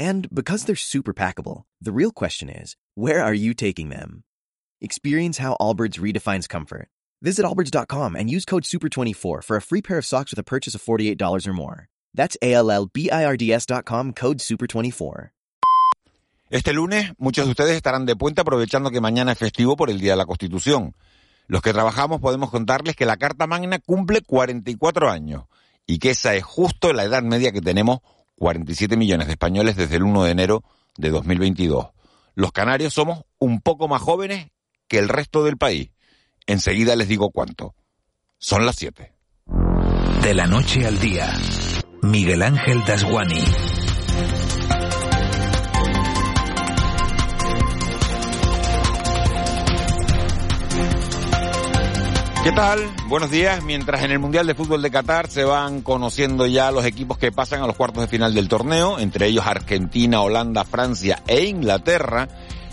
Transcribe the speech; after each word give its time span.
And 0.00 0.34
because 0.34 0.64
they're 0.64 0.76
super 0.76 1.12
packable, 1.12 1.64
the 1.78 1.92
real 1.92 2.10
question 2.10 2.48
is, 2.48 2.74
where 2.94 3.22
are 3.22 3.34
you 3.34 3.52
taking 3.52 3.90
them? 3.90 4.24
Experience 4.80 5.36
how 5.36 5.58
Allbirds 5.60 6.00
redefines 6.00 6.48
comfort. 6.48 6.88
Visit 7.20 7.44
allbirds.com 7.44 8.16
and 8.16 8.30
use 8.30 8.46
code 8.46 8.62
SUPER24 8.62 9.44
for 9.44 9.56
a 9.58 9.60
free 9.60 9.82
pair 9.82 9.98
of 9.98 10.06
socks 10.06 10.32
with 10.32 10.38
a 10.38 10.42
purchase 10.42 10.74
of 10.74 10.82
$48 10.82 11.46
or 11.46 11.52
more. 11.52 11.88
That's 12.14 12.34
A-L-L-B-I-R-D-S.com 12.40 14.14
code 14.14 14.38
SUPER24. 14.38 15.32
Este 16.48 16.72
lunes 16.72 17.12
muchos 17.18 17.44
de 17.44 17.50
ustedes 17.50 17.76
estarán 17.76 18.06
de 18.06 18.16
puente 18.16 18.40
aprovechando 18.40 18.90
que 18.90 19.02
mañana 19.02 19.32
es 19.32 19.38
festivo 19.38 19.76
por 19.76 19.90
el 19.90 20.00
Día 20.00 20.12
de 20.12 20.16
la 20.16 20.24
Constitución. 20.24 20.96
Los 21.46 21.60
que 21.60 21.74
trabajamos 21.74 22.22
podemos 22.22 22.50
contarles 22.50 22.96
que 22.96 23.04
la 23.04 23.18
Carta 23.18 23.46
Magna 23.46 23.78
cumple 23.80 24.22
44 24.22 25.10
años 25.10 25.44
y 25.86 25.98
que 25.98 26.12
esa 26.12 26.34
es 26.34 26.42
justo 26.42 26.94
la 26.94 27.04
edad 27.04 27.22
media 27.22 27.52
que 27.52 27.60
tenemos 27.60 28.00
47 28.40 28.96
millones 28.96 29.26
de 29.26 29.34
españoles 29.34 29.76
desde 29.76 29.96
el 29.96 30.02
1 30.02 30.24
de 30.24 30.30
enero 30.30 30.64
de 30.96 31.10
2022. 31.10 31.88
Los 32.34 32.52
canarios 32.52 32.94
somos 32.94 33.24
un 33.38 33.60
poco 33.60 33.86
más 33.86 34.00
jóvenes 34.00 34.48
que 34.88 34.98
el 34.98 35.10
resto 35.10 35.44
del 35.44 35.58
país. 35.58 35.90
Enseguida 36.46 36.96
les 36.96 37.06
digo 37.06 37.28
cuánto. 37.30 37.74
Son 38.38 38.64
las 38.64 38.76
7. 38.76 39.12
De 40.22 40.32
la 40.32 40.46
noche 40.46 40.86
al 40.86 40.98
día, 40.98 41.30
Miguel 42.00 42.40
Ángel 42.40 42.82
Dasguani. 42.86 43.44
¿Qué 52.42 52.52
tal? 52.52 52.90
Buenos 53.06 53.30
días. 53.30 53.62
Mientras 53.62 54.02
en 54.02 54.12
el 54.12 54.18
Mundial 54.18 54.46
de 54.46 54.54
Fútbol 54.54 54.80
de 54.80 54.90
Qatar 54.90 55.28
se 55.28 55.44
van 55.44 55.82
conociendo 55.82 56.46
ya 56.46 56.70
los 56.70 56.86
equipos 56.86 57.18
que 57.18 57.30
pasan 57.30 57.62
a 57.62 57.66
los 57.66 57.76
cuartos 57.76 58.00
de 58.00 58.08
final 58.08 58.32
del 58.32 58.48
torneo, 58.48 58.98
entre 58.98 59.26
ellos 59.26 59.46
Argentina, 59.46 60.22
Holanda, 60.22 60.64
Francia 60.64 61.22
e 61.26 61.44
Inglaterra, 61.44 62.28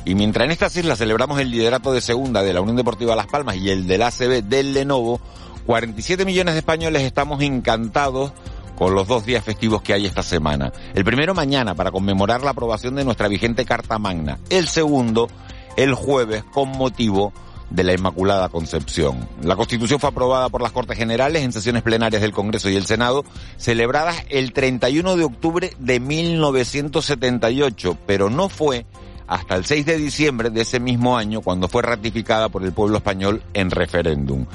y 0.06 0.16
mientras 0.16 0.46
en 0.46 0.52
estas 0.52 0.78
islas 0.78 1.00
celebramos 1.00 1.42
el 1.42 1.52
liderato 1.52 1.92
de 1.92 2.00
segunda 2.00 2.44
de 2.44 2.54
la 2.54 2.62
Unión 2.62 2.78
Deportiva 2.78 3.14
Las 3.14 3.28
Palmas 3.28 3.58
y 3.58 3.70
el 3.70 3.88
del 3.88 4.04
ACB 4.04 4.42
del 4.44 4.74
Lenovo, 4.74 5.20
47 5.66 6.24
millones 6.24 6.54
de 6.54 6.60
españoles 6.60 7.02
estamos 7.02 7.42
encantados 7.42 8.32
con 8.78 8.96
los 8.96 9.06
dos 9.06 9.26
días 9.26 9.44
festivos 9.44 9.82
que 9.82 9.92
hay 9.92 10.06
esta 10.06 10.24
semana. 10.24 10.72
El 10.94 11.04
primero 11.04 11.34
mañana 11.34 11.76
para 11.76 11.92
conmemorar 11.92 12.42
la 12.42 12.52
aprobación 12.52 12.96
de 12.96 13.04
nuestra 13.04 13.28
vigente 13.28 13.66
Carta 13.66 14.00
Magna. 14.00 14.40
El 14.50 14.70
segundo 14.70 15.28
el 15.76 15.94
jueves 15.94 16.44
con 16.46 16.70
motivo 16.70 17.34
la 17.76 17.94
Inmaculada 17.94 18.50
Concepción. 18.50 19.28
La 19.42 19.56
Constitución 19.56 20.00
fue 20.00 20.10
aprobada 20.10 20.50
por 20.50 20.62
las 20.62 20.72
Cortes 20.72 20.98
Generales 20.98 21.44
en 21.44 21.54
sesiones 21.54 21.84
plenarias 21.84 22.22
del 22.22 22.32
Congreso 22.32 22.70
y 22.70 22.76
el 22.76 22.86
Senado, 22.86 23.24
celebradas 23.58 24.24
el 24.30 24.54
31 24.54 25.16
de 25.16 25.24
octubre 25.24 25.74
de 25.80 26.00
1978, 26.00 27.98
pero 28.06 28.30
no 28.30 28.50
fue 28.50 28.86
hasta 29.28 29.56
el 29.56 29.66
6 29.66 29.86
de 29.86 29.98
diciembre 29.98 30.50
de 30.50 30.62
ese 30.62 30.80
mismo 30.80 31.18
año 31.18 31.42
cuando 31.42 31.68
fue 31.68 31.82
ratificada 31.82 32.50
por 32.50 32.64
el 32.64 32.72
pueblo 32.72 32.98
español 32.98 33.44
en 33.54 33.72
referéndum. 33.72 34.46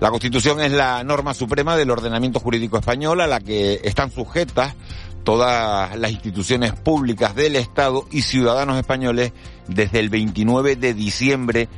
La 0.00 0.10
Constitución 0.10 0.60
es 0.60 0.72
la 0.72 1.02
norma 1.04 1.32
suprema 1.32 1.76
del 1.76 1.90
ordenamiento 1.90 2.38
jurídico 2.38 2.76
español 2.76 3.20
a 3.22 3.26
la 3.26 3.40
que 3.40 3.80
están 3.82 4.10
sujetas 4.10 4.74
todas 5.24 5.96
las 5.98 6.12
instituciones 6.12 6.72
públicas 6.72 7.34
del 7.34 7.56
Estado 7.56 8.06
y 8.12 8.22
ciudadanos 8.22 8.78
españoles 8.78 9.32
desde 9.66 9.98
el 9.98 10.08
29 10.08 10.76
de 10.76 10.94
diciembre 10.94 11.68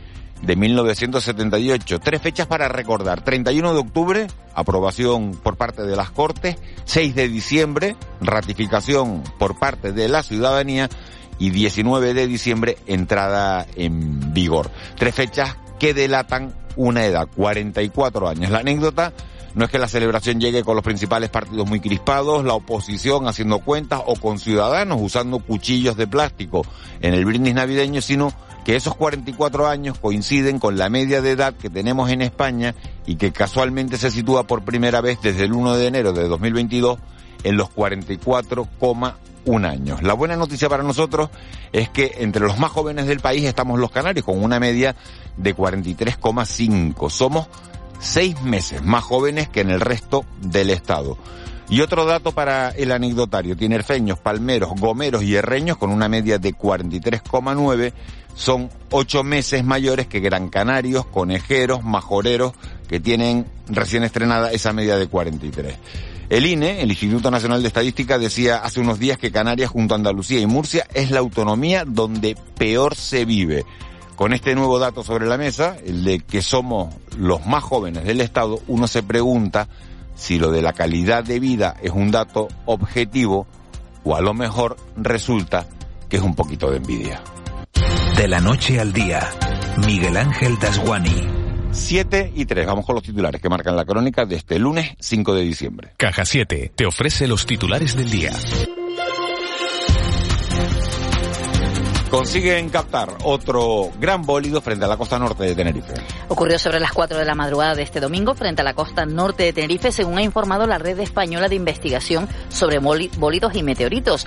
de 0.43 0.57
1978. 0.57 1.99
Tres 2.01 2.23
fechas 2.23 2.47
para 2.47 2.69
recordar. 2.69 3.23
31 3.23 3.73
de 3.73 3.81
octubre, 3.81 4.27
aprobación 4.55 5.33
por 5.43 5.57
parte 5.57 5.83
de 5.83 5.97
las 5.97 6.11
Cortes. 6.11 6.57
6 6.85 7.15
de 7.15 7.29
diciembre, 7.29 7.97
ratificación 8.21 9.23
por 9.39 9.59
parte 9.59 9.93
de 9.93 10.09
la 10.09 10.23
ciudadanía. 10.23 10.89
Y 11.41 11.51
19 11.51 12.15
de 12.15 12.27
diciembre, 12.27 12.79
entrada 12.87 13.67
en 13.77 14.33
vigor. 14.33 14.71
Tres 14.97 15.15
fechas 15.15 15.57
que 15.79 15.95
delatan 15.95 16.53
una 16.75 17.05
edad, 17.05 17.29
44 17.37 18.29
años. 18.29 18.51
La 18.51 18.59
anécdota 18.59 19.13
no 19.55 19.65
es 19.65 19.71
que 19.71 19.79
la 19.79 19.89
celebración 19.89 20.41
llegue 20.41 20.63
con 20.63 20.77
los 20.77 20.85
principales 20.85 21.31
partidos 21.31 21.69
muy 21.69 21.81
crispados, 21.81 22.45
la 22.45 22.55
oposición 22.55 23.27
haciendo 23.27 23.59
cuentas 23.59 24.01
o 24.07 24.15
con 24.15 24.39
ciudadanos 24.39 24.99
usando 25.01 25.41
cuchillos 25.41 25.97
de 25.97 26.07
plástico 26.07 26.65
en 27.01 27.15
el 27.15 27.25
brindis 27.25 27.55
navideño, 27.55 28.01
sino 28.01 28.33
que 28.69 28.77
esos 28.77 28.95
44 28.97 29.67
años 29.67 29.99
coinciden 29.99 30.59
con 30.59 30.77
la 30.77 30.91
media 30.91 31.23
de 31.23 31.31
edad 31.31 31.55
que 31.55 31.71
tenemos 31.71 32.11
en 32.11 32.21
España 32.21 32.75
y 33.07 33.17
que 33.17 33.33
casualmente 33.33 33.97
se 33.97 34.11
sitúa 34.11 34.47
por 34.47 34.63
primera 34.63 35.01
vez 35.01 35.19
desde 35.23 35.45
el 35.45 35.55
1 35.55 35.77
de 35.77 35.87
enero 35.87 36.13
de 36.13 36.29
2022 36.29 36.99
en 37.45 37.57
los 37.57 37.71
44,1 37.71 39.67
años. 39.67 40.03
La 40.03 40.13
buena 40.13 40.37
noticia 40.37 40.69
para 40.69 40.83
nosotros 40.83 41.31
es 41.73 41.89
que 41.89 42.17
entre 42.19 42.45
los 42.45 42.59
más 42.59 42.71
jóvenes 42.71 43.07
del 43.07 43.21
país 43.21 43.47
estamos 43.47 43.81
los 43.81 43.91
canarios 43.91 44.27
con 44.27 44.45
una 44.45 44.61
media 44.61 44.95
de 45.39 45.57
43,5. 45.57 47.09
Somos 47.09 47.47
seis 48.01 48.39
meses 48.43 48.85
más 48.85 49.03
jóvenes 49.03 49.49
que 49.49 49.63
en 49.63 49.71
el 49.71 49.81
resto 49.81 50.27
del 50.43 50.69
estado. 50.69 51.17
Y 51.71 51.83
otro 51.83 52.07
dato 52.07 52.33
para 52.33 52.71
el 52.71 52.93
anecdotario, 52.93 53.57
tinerfeños, 53.57 54.19
palmeros, 54.19 54.71
gomeros 54.81 55.23
y 55.23 55.35
herreños 55.35 55.77
con 55.77 55.91
una 55.91 56.09
media 56.09 56.39
de 56.39 56.55
43,9 56.55 57.93
son 58.35 58.71
ocho 58.91 59.23
meses 59.23 59.65
mayores 59.65 60.07
que 60.07 60.21
Gran 60.21 60.49
Canarios, 60.49 61.05
conejeros, 61.05 61.83
majoreros, 61.85 62.53
que 62.89 63.01
tienen 63.01 63.47
recién 63.69 64.03
estrenada 64.03 64.51
esa 64.51 64.73
media 64.73 64.97
de 64.97 65.09
43. 65.09 65.75
El 66.31 66.47
INE, 66.47 66.83
el 66.83 66.91
Instituto 66.91 67.31
Nacional 67.31 67.63
de 67.63 67.69
Estadística, 67.69 68.19
decía 68.19 68.59
hace 68.59 68.81
unos 68.81 68.99
días 68.99 69.19
que 69.19 69.33
Canarias 69.33 69.71
junto 69.71 69.95
a 69.95 69.97
Andalucía 69.97 70.41
y 70.41 70.47
Murcia 70.47 70.87
es 70.95 71.11
la 71.11 71.19
autonomía 71.19 71.85
donde 71.87 72.37
peor 72.57 72.95
se 72.95 73.25
vive. 73.25 73.67
Con 74.15 74.33
este 74.33 74.55
nuevo 74.55 74.79
dato 74.79 75.03
sobre 75.03 75.27
la 75.27 75.39
mesa, 75.39 75.77
el 75.85 76.05
de 76.05 76.21
que 76.21 76.43
somos 76.43 76.95
los 77.17 77.45
más 77.47 77.63
jóvenes 77.63 78.05
del 78.05 78.21
Estado, 78.21 78.61
uno 78.69 78.89
se 78.89 79.03
pregunta 79.03 79.69
si 80.19 80.39
lo 80.39 80.51
de 80.51 80.61
la 80.61 80.73
calidad 80.73 81.25
de 81.25 81.39
vida 81.39 81.77
es 81.81 81.93
un 81.93 82.11
dato 82.11 82.49
objetivo 82.67 83.47
o 84.05 84.17
a 84.17 84.21
lo 84.21 84.35
mejor 84.35 84.77
resulta 84.97 85.67
que 86.09 86.17
es 86.17 86.23
un 86.23 86.35
poquito 86.35 86.71
de 86.71 86.79
envidia. 86.79 87.23
De 88.17 88.27
la 88.27 88.41
noche 88.41 88.81
al 88.81 88.93
día, 88.93 89.31
Miguel 89.87 90.17
Ángel 90.17 90.59
Dasguani. 90.59 91.39
7 91.71 92.33
y 92.35 92.47
3. 92.47 92.67
Vamos 92.67 92.85
con 92.85 92.95
los 92.95 93.05
titulares 93.05 93.41
que 93.41 93.49
marcan 93.49 93.77
la 93.77 93.85
crónica 93.85 94.25
de 94.25 94.37
este 94.37 94.59
lunes 94.59 94.91
5 94.99 95.35
de 95.35 95.43
diciembre. 95.43 95.93
Caja 95.97 96.25
7 96.25 96.73
te 96.75 96.87
ofrece 96.87 97.29
los 97.29 97.47
titulares 97.47 97.95
del 97.95 98.11
día. 98.11 98.33
Consiguen 102.11 102.71
captar 102.71 103.11
otro 103.25 103.91
gran 104.01 104.23
bólido 104.23 104.63
frente 104.63 104.87
a 104.87 104.89
la 104.89 104.97
costa 104.97 105.19
norte 105.19 105.45
de 105.45 105.55
Tenerife. 105.55 105.93
Ocurrió 106.29 106.59
sobre 106.59 106.81
las 106.81 106.93
4 106.93 107.19
de 107.19 107.25
la 107.27 107.35
madrugada 107.35 107.75
de 107.75 107.83
este 107.83 108.01
domingo 108.01 108.35
frente 108.35 108.63
a 108.63 108.65
la 108.65 108.73
costa 108.73 109.05
norte 109.05 109.43
de 109.43 109.53
Tenerife, 109.53 109.93
según 109.93 110.17
ha 110.17 110.23
informado 110.23 110.67
la 110.67 110.79
Red 110.79 111.01
Española 111.01 111.49
de 111.49 111.57
Investigación 111.57 112.27
sobre 112.49 112.79
Bólidos 112.79 113.55
y 113.55 113.63
Meteoritos. 113.63 114.27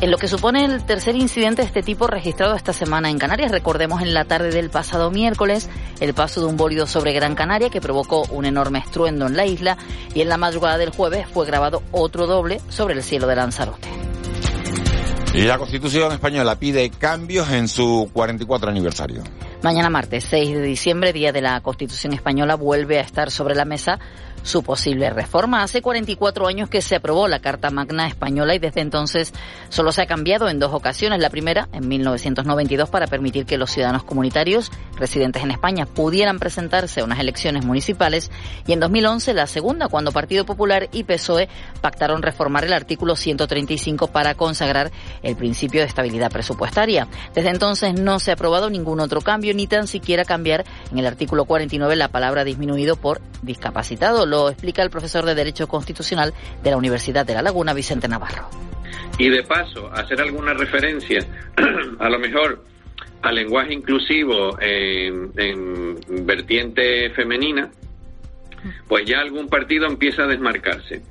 En 0.00 0.10
lo 0.10 0.18
que 0.18 0.28
supone 0.28 0.64
el 0.64 0.84
tercer 0.84 1.16
incidente 1.16 1.62
de 1.62 1.68
este 1.68 1.82
tipo 1.82 2.06
registrado 2.06 2.54
esta 2.54 2.74
semana 2.74 3.10
en 3.10 3.18
Canarias, 3.18 3.50
recordemos 3.50 4.02
en 4.02 4.12
la 4.12 4.26
tarde 4.26 4.50
del 4.50 4.68
pasado 4.68 5.10
miércoles 5.10 5.70
el 6.00 6.12
paso 6.12 6.42
de 6.42 6.46
un 6.46 6.58
bólido 6.58 6.86
sobre 6.86 7.14
Gran 7.14 7.34
Canaria 7.34 7.70
que 7.70 7.80
provocó 7.80 8.24
un 8.30 8.44
enorme 8.44 8.78
estruendo 8.78 9.26
en 9.26 9.36
la 9.36 9.46
isla 9.46 9.78
y 10.14 10.20
en 10.20 10.28
la 10.28 10.36
madrugada 10.36 10.76
del 10.76 10.90
jueves 10.90 11.26
fue 11.32 11.46
grabado 11.46 11.82
otro 11.92 12.26
doble 12.26 12.60
sobre 12.68 12.94
el 12.94 13.02
cielo 13.02 13.26
de 13.26 13.36
Lanzarote. 13.36 14.15
Y 15.34 15.42
la 15.42 15.58
Constitución 15.58 16.12
española 16.12 16.56
pide 16.58 16.88
cambios 16.90 17.50
en 17.50 17.68
su 17.68 18.08
44 18.12 18.70
aniversario. 18.70 19.22
Mañana 19.62 19.90
martes 19.90 20.24
6 20.24 20.54
de 20.56 20.62
diciembre, 20.62 21.12
día 21.12 21.32
de 21.32 21.42
la 21.42 21.60
Constitución 21.60 22.12
española, 22.12 22.54
vuelve 22.54 22.98
a 22.98 23.02
estar 23.02 23.30
sobre 23.30 23.54
la 23.54 23.64
mesa 23.64 23.98
su 24.46 24.62
posible 24.62 25.10
reforma. 25.10 25.62
Hace 25.62 25.82
44 25.82 26.46
años 26.46 26.68
que 26.68 26.80
se 26.80 26.94
aprobó 26.94 27.26
la 27.26 27.40
Carta 27.40 27.70
Magna 27.70 28.06
Española 28.06 28.54
y 28.54 28.58
desde 28.60 28.80
entonces 28.80 29.32
solo 29.68 29.90
se 29.90 30.02
ha 30.02 30.06
cambiado 30.06 30.48
en 30.48 30.60
dos 30.60 30.72
ocasiones. 30.72 31.20
La 31.20 31.30
primera, 31.30 31.68
en 31.72 31.88
1992, 31.88 32.88
para 32.88 33.08
permitir 33.08 33.44
que 33.44 33.58
los 33.58 33.70
ciudadanos 33.70 34.04
comunitarios 34.04 34.70
residentes 34.96 35.42
en 35.42 35.50
España 35.50 35.84
pudieran 35.84 36.38
presentarse 36.38 37.00
a 37.00 37.04
unas 37.04 37.18
elecciones 37.18 37.64
municipales 37.64 38.30
y 38.66 38.72
en 38.72 38.80
2011 38.80 39.34
la 39.34 39.48
segunda, 39.48 39.88
cuando 39.88 40.12
Partido 40.12 40.46
Popular 40.46 40.88
y 40.92 41.02
PSOE 41.02 41.48
pactaron 41.80 42.22
reformar 42.22 42.64
el 42.64 42.72
artículo 42.72 43.16
135 43.16 44.06
para 44.08 44.34
consagrar 44.34 44.92
el 45.22 45.34
principio 45.34 45.80
de 45.80 45.88
estabilidad 45.88 46.30
presupuestaria. 46.30 47.08
Desde 47.34 47.50
entonces 47.50 47.98
no 47.98 48.20
se 48.20 48.30
ha 48.30 48.34
aprobado 48.34 48.70
ningún 48.70 49.00
otro 49.00 49.20
cambio, 49.22 49.54
ni 49.54 49.66
tan 49.66 49.88
siquiera 49.88 50.24
cambiar 50.24 50.64
en 50.92 50.98
el 50.98 51.06
artículo 51.06 51.46
49 51.46 51.96
la 51.96 52.08
palabra 52.08 52.44
disminuido 52.44 52.94
por 52.94 53.20
discapacitado. 53.42 54.24
Explica 54.48 54.82
el 54.82 54.90
profesor 54.90 55.24
de 55.24 55.34
Derecho 55.34 55.66
Constitucional 55.66 56.32
de 56.62 56.70
la 56.70 56.76
Universidad 56.76 57.26
de 57.26 57.34
La 57.34 57.42
Laguna, 57.42 57.74
Vicente 57.74 58.08
Navarro. 58.08 58.48
Y 59.18 59.28
de 59.28 59.42
paso, 59.42 59.90
hacer 59.92 60.20
alguna 60.20 60.52
referencia, 60.54 61.20
a 61.98 62.08
lo 62.08 62.18
mejor, 62.18 62.64
al 63.22 63.34
lenguaje 63.34 63.72
inclusivo 63.74 64.58
en 64.60 65.98
vertiente 66.26 67.10
femenina, 67.10 67.70
pues 68.88 69.04
ya 69.06 69.20
algún 69.20 69.48
partido 69.48 69.86
empieza 69.86 70.24
a 70.24 70.26
desmarcarse. 70.26 71.02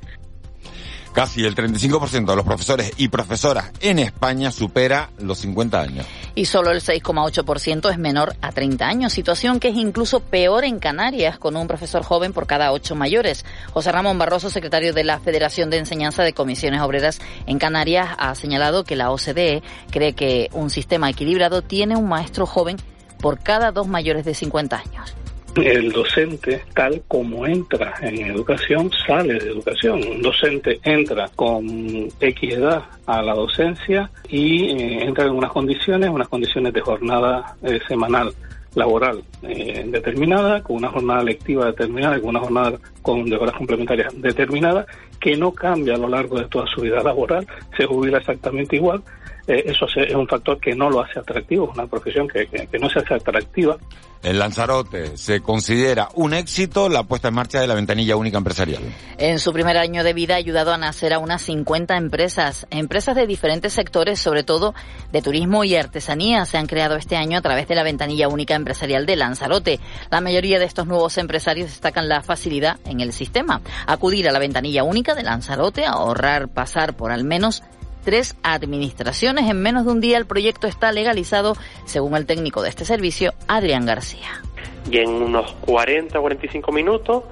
Casi 1.16 1.46
el 1.46 1.56
35% 1.56 2.26
de 2.26 2.36
los 2.36 2.44
profesores 2.44 2.92
y 2.98 3.08
profesoras 3.08 3.72
en 3.80 4.00
España 4.00 4.52
supera 4.52 5.12
los 5.18 5.38
50 5.38 5.80
años. 5.80 6.06
Y 6.36 6.44
solo 6.44 6.72
el 6.72 6.82
6,8% 6.82 7.90
es 7.90 7.98
menor 7.98 8.36
a 8.42 8.52
30 8.52 8.86
años, 8.86 9.14
situación 9.14 9.62
que 9.62 9.70
es 9.70 9.78
incluso 9.78 10.20
peor 10.20 10.66
en 10.66 10.78
Canarias, 10.78 11.40
con 11.40 11.56
un 11.56 11.70
profesor 11.70 12.04
joven 12.04 12.34
por 12.34 12.48
cada 12.48 12.74
ocho 12.74 12.96
mayores. 12.96 13.46
José 13.72 13.94
Ramón 13.94 14.20
Barroso, 14.20 14.50
secretario 14.50 14.94
de 14.94 15.06
la 15.06 15.22
Federación 15.22 15.70
de 15.70 15.78
Enseñanza 15.78 16.22
de 16.22 16.34
Comisiones 16.34 16.82
Obreras 16.82 17.20
en 17.48 17.60
Canarias, 17.60 18.10
ha 18.18 18.36
señalado 18.36 18.84
que 18.84 18.98
la 18.98 19.10
OCDE 19.12 19.64
cree 19.92 20.16
que 20.16 20.50
un 20.52 20.70
sistema 20.70 21.10
equilibrado 21.10 21.62
tiene 21.62 21.96
un 21.96 22.10
maestro 22.10 22.46
joven 22.46 22.76
por 23.22 23.40
cada 23.40 23.72
dos 23.72 23.88
mayores 23.88 24.26
de 24.26 24.34
50 24.34 24.76
años 24.76 25.16
el 25.64 25.92
docente, 25.92 26.64
tal 26.74 27.02
como 27.08 27.46
entra 27.46 27.94
en 28.02 28.32
educación, 28.32 28.92
sale 29.08 29.36
de 29.36 29.52
educación. 29.52 30.02
Un 30.06 30.22
docente 30.22 30.80
entra 30.84 31.30
con 31.36 32.10
equidad 32.20 32.84
a 33.06 33.22
la 33.22 33.34
docencia 33.34 34.10
y 34.28 34.72
eh, 34.72 35.04
entra 35.04 35.26
en 35.26 35.32
unas 35.32 35.52
condiciones, 35.52 36.10
unas 36.10 36.28
condiciones 36.28 36.74
de 36.74 36.82
jornada 36.82 37.56
eh, 37.64 37.80
semanal 37.88 38.34
laboral 38.76 39.24
eh, 39.44 39.86
determinada, 39.88 40.62
con 40.62 40.78
una 40.78 40.90
jornada 40.90 41.24
lectiva 41.24 41.68
determinada, 41.68 42.20
con 42.20 42.30
una 42.30 42.42
jornada 42.42 42.78
con 43.02 43.26
de 43.26 43.38
horas 43.38 43.56
complementarias 43.56 44.22
determinada, 44.22 44.86
que 45.20 45.38
no 45.38 45.52
cambia 45.52 45.96
a 45.96 45.98
lo 45.98 46.10
largo 46.10 46.38
de 46.38 46.48
toda 46.48 46.68
su 46.68 46.82
vida 46.82 47.02
laboral, 47.02 47.48
se 47.78 47.86
jubila 47.86 48.18
exactamente 48.18 48.76
igual, 48.76 49.02
eh, 49.48 49.64
eso 49.68 49.86
es 49.96 50.14
un 50.14 50.28
factor 50.28 50.60
que 50.60 50.74
no 50.74 50.90
lo 50.90 51.02
hace 51.02 51.20
atractivo, 51.20 51.72
una 51.74 51.86
profesión 51.86 52.28
que, 52.28 52.48
que, 52.48 52.80
no 52.80 52.90
se 52.90 53.00
hace 53.00 53.14
atractiva. 53.14 53.78
En 54.24 54.40
Lanzarote 54.40 55.18
se 55.18 55.42
considera 55.42 56.10
un 56.16 56.34
éxito 56.34 56.90
la 56.90 57.04
puesta 57.04 57.28
en 57.28 57.36
marcha 57.36 57.62
de 57.62 57.68
la 57.68 57.76
ventanilla 57.76 58.16
única 58.16 58.40
empresarial. 58.40 58.82
En 59.20 59.38
su 59.38 59.54
primer 59.54 59.78
año 59.78 60.04
de 60.04 60.14
vida 60.14 60.34
ha 60.34 60.38
ayudado 60.38 60.74
a 60.74 60.80
nacer 60.80 61.14
a 61.14 61.20
unas 61.20 61.44
50 61.44 61.96
empresas, 61.96 62.66
empresas 62.72 63.16
de 63.16 63.28
diferentes 63.28 63.74
sectores, 63.74 64.20
sobre 64.20 64.42
todo 64.42 64.74
de 65.12 65.22
turismo 65.22 65.64
y 65.64 65.76
artesanía, 65.76 66.46
se 66.46 66.58
han 66.58 66.66
creado 66.66 66.96
este 66.96 67.16
año 67.16 67.38
a 67.38 67.42
través 67.42 67.68
de 67.68 67.76
la 67.76 67.84
ventanilla 67.84 68.28
única 68.28 68.56
empresarial 68.56 69.06
de 69.06 69.16
Lanzarote. 69.16 69.80
La 70.10 70.22
mayoría 70.22 70.58
de 70.58 70.66
estos 70.66 70.88
nuevos 70.88 71.20
empresarios 71.20 71.70
destacan 71.70 72.10
la 72.10 72.24
facilidad 72.24 72.80
en 72.86 73.02
el 73.02 73.14
sistema. 73.14 73.62
Acudir 73.86 74.28
a 74.28 74.32
la 74.32 74.40
ventanilla 74.40 74.84
única 74.84 75.14
de 75.14 75.22
Lanzarote, 75.22 75.86
ahorrar 75.86 76.48
pasar 76.48 76.96
por 76.96 77.12
al 77.12 77.26
menos 77.26 77.62
tres 78.06 78.38
administraciones. 78.44 79.50
En 79.50 79.62
menos 79.62 79.86
de 79.86 79.92
un 79.92 80.00
día 80.00 80.18
el 80.18 80.26
proyecto 80.26 80.68
está 80.68 80.92
legalizado, 80.92 81.56
según 81.86 82.16
el 82.16 82.26
técnico 82.26 82.62
de 82.62 82.70
este 82.70 82.86
servicio, 82.86 83.34
Adrián 83.48 83.86
García. 83.86 84.42
Y 84.90 85.00
en 85.00 85.10
unos 85.10 85.52
40 85.62 86.18
o 86.18 86.22
45 86.22 86.72
minutos 86.72 87.24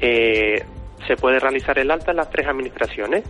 eh, 0.00 0.64
se 1.06 1.16
puede 1.16 1.38
realizar 1.38 1.78
el 1.78 1.90
alta 1.90 2.10
en 2.10 2.16
las 2.16 2.30
tres 2.30 2.48
administraciones. 2.48 3.24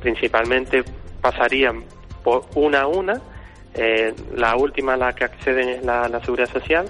principalmente 0.00 0.84
pasarían 1.20 1.84
por 2.22 2.44
una 2.54 2.82
a 2.82 2.86
una. 2.86 3.20
Eh, 3.74 4.14
la 4.36 4.56
última 4.56 4.94
a 4.94 4.96
la 4.96 5.12
que 5.14 5.24
acceden 5.24 5.68
es 5.68 5.84
la, 5.84 6.08
la 6.08 6.20
Seguridad 6.20 6.50
Social. 6.52 6.86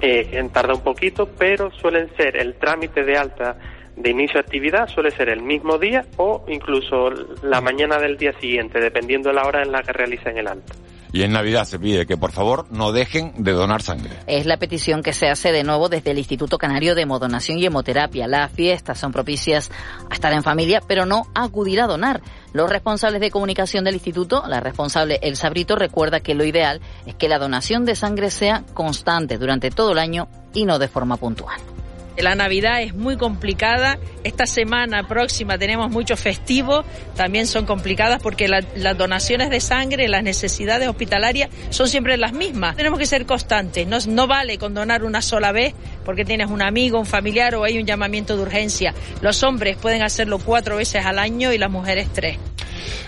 Eh, 0.00 0.48
tarda 0.52 0.74
un 0.74 0.82
poquito, 0.82 1.28
pero 1.38 1.70
suelen 1.70 2.10
ser 2.16 2.36
el 2.36 2.54
trámite 2.54 3.04
de 3.04 3.16
alta 3.16 3.56
de 3.96 4.10
inicio 4.10 4.34
de 4.34 4.40
actividad 4.40 4.88
suele 4.88 5.10
ser 5.10 5.28
el 5.28 5.42
mismo 5.42 5.78
día 5.78 6.04
o 6.16 6.44
incluso 6.48 7.10
la 7.42 7.60
mañana 7.60 7.98
del 7.98 8.16
día 8.16 8.32
siguiente, 8.40 8.80
dependiendo 8.80 9.28
de 9.28 9.34
la 9.34 9.46
hora 9.46 9.62
en 9.62 9.72
la 9.72 9.82
que 9.82 9.92
realicen 9.92 10.38
el 10.38 10.48
alto. 10.48 10.72
Y 11.14 11.24
en 11.24 11.32
Navidad 11.32 11.64
se 11.66 11.78
pide 11.78 12.06
que 12.06 12.16
por 12.16 12.32
favor 12.32 12.66
no 12.70 12.90
dejen 12.90 13.32
de 13.36 13.52
donar 13.52 13.82
sangre. 13.82 14.12
Es 14.26 14.46
la 14.46 14.56
petición 14.56 15.02
que 15.02 15.12
se 15.12 15.28
hace 15.28 15.52
de 15.52 15.62
nuevo 15.62 15.90
desde 15.90 16.12
el 16.12 16.18
Instituto 16.18 16.56
Canario 16.56 16.94
de 16.94 17.02
Hemodonación 17.02 17.58
y 17.58 17.66
Hemoterapia. 17.66 18.26
Las 18.26 18.50
fiestas 18.50 18.98
son 18.98 19.12
propicias 19.12 19.70
a 20.10 20.14
estar 20.14 20.32
en 20.32 20.42
familia, 20.42 20.80
pero 20.86 21.04
no 21.04 21.24
a 21.34 21.44
acudir 21.44 21.82
a 21.82 21.86
donar. 21.86 22.22
Los 22.54 22.70
responsables 22.70 23.20
de 23.20 23.30
comunicación 23.30 23.84
del 23.84 23.94
instituto, 23.94 24.42
la 24.48 24.60
responsable 24.60 25.18
El 25.22 25.36
Sabrito, 25.36 25.76
recuerda 25.76 26.20
que 26.20 26.34
lo 26.34 26.44
ideal 26.44 26.80
es 27.04 27.14
que 27.14 27.28
la 27.28 27.38
donación 27.38 27.84
de 27.84 27.94
sangre 27.94 28.30
sea 28.30 28.64
constante 28.72 29.36
durante 29.36 29.70
todo 29.70 29.92
el 29.92 29.98
año 29.98 30.28
y 30.54 30.64
no 30.64 30.78
de 30.78 30.88
forma 30.88 31.18
puntual. 31.18 31.60
La 32.16 32.34
Navidad 32.34 32.82
es 32.82 32.94
muy 32.94 33.16
complicada. 33.16 33.98
Esta 34.24 34.46
semana 34.46 35.08
próxima 35.08 35.58
tenemos 35.58 35.90
muchos 35.90 36.20
festivos, 36.20 36.84
también 37.16 37.46
son 37.46 37.66
complicadas 37.66 38.22
porque 38.22 38.48
las 38.48 38.98
donaciones 38.98 39.50
de 39.50 39.60
sangre, 39.60 40.08
las 40.08 40.22
necesidades 40.22 40.88
hospitalarias 40.88 41.50
son 41.70 41.88
siempre 41.88 42.16
las 42.16 42.32
mismas. 42.32 42.76
Tenemos 42.76 42.98
que 42.98 43.06
ser 43.06 43.26
constantes. 43.26 43.86
No, 43.86 43.98
no 44.06 44.26
vale 44.26 44.58
con 44.58 44.74
donar 44.74 45.04
una 45.04 45.22
sola 45.22 45.52
vez 45.52 45.74
porque 46.04 46.24
tienes 46.24 46.50
un 46.50 46.62
amigo, 46.62 46.98
un 46.98 47.06
familiar 47.06 47.54
o 47.54 47.64
hay 47.64 47.78
un 47.78 47.86
llamamiento 47.86 48.36
de 48.36 48.42
urgencia. 48.42 48.94
Los 49.20 49.42
hombres 49.42 49.76
pueden 49.76 50.02
hacerlo 50.02 50.38
cuatro 50.38 50.76
veces 50.76 51.04
al 51.04 51.18
año 51.18 51.52
y 51.52 51.58
las 51.58 51.70
mujeres 51.70 52.08
tres. 52.12 52.38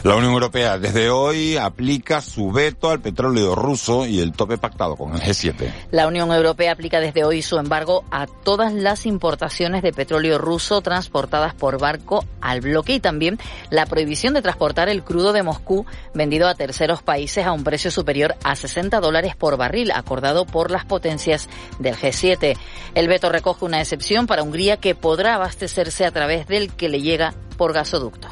La 0.03 0.17
Unión 0.17 0.33
Europea 0.33 0.79
desde 0.79 1.09
hoy 1.09 1.57
aplica 1.57 2.21
su 2.21 2.53
veto 2.53 2.91
al 2.91 3.01
petróleo 3.01 3.55
ruso 3.55 4.07
y 4.07 4.21
el 4.21 4.33
tope 4.33 4.59
pactado 4.59 4.97
con 4.97 5.15
el 5.15 5.21
G7. 5.23 5.73
La 5.91 6.07
Unión 6.07 6.31
Europea 6.31 6.73
aplica 6.73 7.01
desde 7.01 7.25
hoy 7.25 7.41
su 7.41 7.57
embargo 7.57 8.05
a 8.11 8.27
todas 8.27 8.75
las 8.75 9.07
importaciones 9.07 9.83
de 9.83 9.93
petróleo 9.93 10.39
ruso 10.39 10.83
transportadas 10.83 11.55
por 11.55 11.79
barco 11.79 12.25
al 12.41 12.61
bloque 12.61 12.95
y 12.95 13.01
también 13.01 13.39
la 13.71 13.87
prohibición 13.87 14.35
de 14.35 14.43
transportar 14.43 14.89
el 14.89 15.05
crudo 15.05 15.33
de 15.33 15.43
Moscú 15.43 15.87
vendido 16.13 16.49
a 16.49 16.55
terceros 16.55 17.03
países 17.03 17.47
a 17.47 17.53
un 17.53 17.65
precio 17.65 17.91
superior 17.91 18.37
a 18.45 18.57
60 18.57 19.01
dólares 19.01 19.37
por 19.37 19.57
barril, 19.57 19.91
acordado 19.93 20.45
por 20.45 20.71
las 20.71 20.85
potencias 20.85 21.49
del 21.79 21.97
G7. 21.97 22.57
El 22.95 23.09
veto 23.09 23.31
recoge 23.31 23.65
una 23.65 23.81
excepción 23.81 24.27
para 24.27 24.43
Hungría 24.43 24.77
que 24.77 24.95
podrá 24.95 25.37
abastecerse 25.37 26.05
a 26.05 26.11
través 26.11 26.47
del 26.47 26.73
que 26.75 26.89
le 26.89 27.01
llega 27.01 27.35
por 27.57 27.73
gasoducto. 27.73 28.29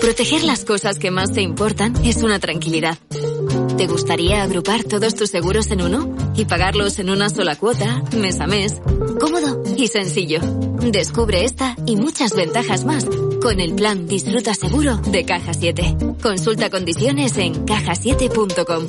Proteger 0.00 0.44
las 0.44 0.64
cosas 0.64 0.98
que 0.98 1.10
más 1.10 1.32
te 1.32 1.42
importan 1.42 1.94
es 2.04 2.18
una 2.18 2.38
tranquilidad. 2.38 2.98
¿Te 3.76 3.86
gustaría 3.86 4.42
agrupar 4.42 4.84
todos 4.84 5.14
tus 5.14 5.30
seguros 5.30 5.70
en 5.70 5.82
uno 5.82 6.14
y 6.36 6.44
pagarlos 6.44 6.98
en 6.98 7.10
una 7.10 7.28
sola 7.28 7.56
cuota, 7.56 8.02
mes 8.16 8.40
a 8.40 8.46
mes? 8.46 8.80
Cómodo 9.18 9.62
y 9.76 9.88
sencillo. 9.88 10.40
Descubre 10.80 11.44
esta 11.44 11.76
y 11.86 11.96
muchas 11.96 12.34
ventajas 12.34 12.84
más 12.84 13.06
con 13.42 13.60
el 13.60 13.74
plan 13.74 14.06
Disfruta 14.06 14.54
Seguro 14.54 14.96
de 14.98 15.24
Caja 15.24 15.52
7. 15.54 15.96
Consulta 16.22 16.70
condiciones 16.70 17.36
en 17.36 17.64
cajasiete.com. 17.64 18.86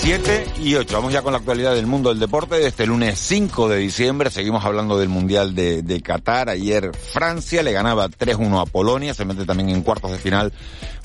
7 0.00 0.46
y 0.60 0.76
8. 0.76 0.94
Vamos 0.94 1.12
ya 1.12 1.22
con 1.22 1.32
la 1.32 1.38
actualidad 1.38 1.74
del 1.74 1.86
mundo 1.86 2.10
del 2.10 2.20
deporte. 2.20 2.64
Este 2.64 2.86
lunes 2.86 3.18
5 3.18 3.68
de 3.68 3.78
diciembre 3.78 4.30
seguimos 4.30 4.64
hablando 4.64 4.96
del 4.96 5.08
Mundial 5.08 5.54
de, 5.54 5.82
de 5.82 6.00
Qatar. 6.00 6.48
Ayer 6.48 6.92
Francia 6.94 7.62
le 7.62 7.72
ganaba 7.72 8.08
3-1 8.08 8.62
a 8.62 8.66
Polonia. 8.66 9.12
Se 9.12 9.24
mete 9.24 9.44
también 9.44 9.70
en 9.70 9.82
cuartos 9.82 10.12
de 10.12 10.18
final 10.18 10.52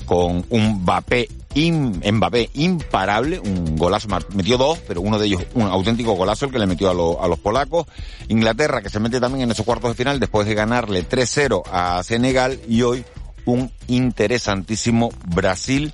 con 0.06 0.44
un 0.48 0.82
Mbappé, 0.82 1.28
Mbappé 1.56 2.50
imparable. 2.54 3.40
Un 3.40 3.76
golazo, 3.76 4.08
metió 4.32 4.56
dos, 4.56 4.78
pero 4.86 5.00
uno 5.00 5.18
de 5.18 5.26
ellos 5.26 5.42
un 5.54 5.66
auténtico 5.66 6.12
golazo 6.12 6.46
el 6.46 6.52
que 6.52 6.60
le 6.60 6.66
metió 6.66 6.88
a, 6.88 7.24
a 7.24 7.28
los 7.28 7.38
polacos. 7.40 7.86
Inglaterra 8.28 8.80
que 8.80 8.90
se 8.90 9.00
mete 9.00 9.18
también 9.18 9.42
en 9.42 9.50
esos 9.50 9.66
cuartos 9.66 9.90
de 9.90 9.96
final 9.96 10.20
después 10.20 10.46
de 10.46 10.54
ganarle 10.54 11.06
3-0 11.06 11.62
a 11.70 12.02
Senegal 12.04 12.60
y 12.68 12.82
hoy 12.82 13.04
un 13.44 13.70
interesantísimo 13.88 15.10
Brasil 15.26 15.92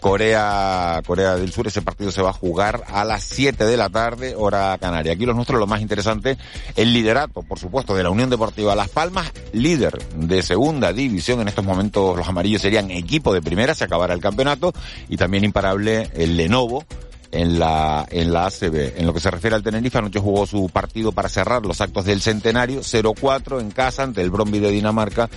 Corea, 0.00 1.00
Corea 1.06 1.36
del 1.36 1.52
Sur. 1.52 1.66
Ese 1.66 1.82
partido 1.82 2.10
se 2.10 2.22
va 2.22 2.30
a 2.30 2.32
jugar 2.32 2.84
a 2.88 3.04
las 3.04 3.22
7 3.24 3.64
de 3.64 3.76
la 3.76 3.88
tarde, 3.88 4.34
hora 4.34 4.76
canaria. 4.78 5.12
Aquí 5.12 5.26
los 5.26 5.36
nuestros, 5.36 5.60
lo 5.60 5.66
más 5.66 5.80
interesante, 5.80 6.38
el 6.76 6.92
liderato, 6.92 7.42
por 7.42 7.58
supuesto, 7.58 7.94
de 7.94 8.02
la 8.02 8.10
Unión 8.10 8.30
Deportiva 8.30 8.74
Las 8.74 8.88
Palmas, 8.88 9.32
líder 9.52 9.98
de 10.16 10.42
segunda 10.42 10.92
división. 10.92 11.40
En 11.40 11.48
estos 11.48 11.64
momentos 11.64 12.16
los 12.16 12.26
amarillos 12.26 12.62
serían 12.62 12.90
equipo 12.90 13.32
de 13.32 13.42
primera, 13.42 13.74
se 13.74 13.84
acabará 13.84 14.14
el 14.14 14.20
campeonato. 14.20 14.72
Y 15.08 15.16
también 15.16 15.44
imparable 15.44 16.10
el 16.14 16.36
Lenovo, 16.36 16.84
en 17.32 17.58
la, 17.58 18.06
en 18.10 18.32
la 18.32 18.46
ACB. 18.46 18.98
En 18.98 19.06
lo 19.06 19.14
que 19.14 19.20
se 19.20 19.30
refiere 19.30 19.56
al 19.56 19.62
Tenerife, 19.62 19.98
anoche 19.98 20.20
jugó 20.20 20.46
su 20.46 20.68
partido 20.68 21.12
para 21.12 21.28
cerrar 21.28 21.64
los 21.64 21.80
actos 21.80 22.04
del 22.04 22.20
centenario, 22.20 22.80
0-4 22.80 23.60
en 23.60 23.70
casa 23.70 24.02
ante 24.02 24.22
el 24.22 24.30
Bromby 24.30 24.58
de 24.58 24.70
Dinamarca 24.70 25.28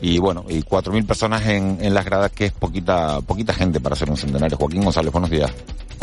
y 0.00 0.18
bueno, 0.18 0.44
y 0.48 0.62
4.000 0.62 1.06
personas 1.06 1.46
en, 1.46 1.92
las 1.92 2.04
gradas, 2.04 2.32
que 2.32 2.46
es 2.46 2.52
poquita, 2.52 3.20
poquita 3.20 3.52
gente 3.52 3.80
para 3.80 3.96
ser 3.96 4.10
un 4.10 4.16
centenario. 4.16 4.56
Joaquín 4.56 4.82
González, 4.82 5.12
buenos 5.12 5.30
días. 5.30 5.52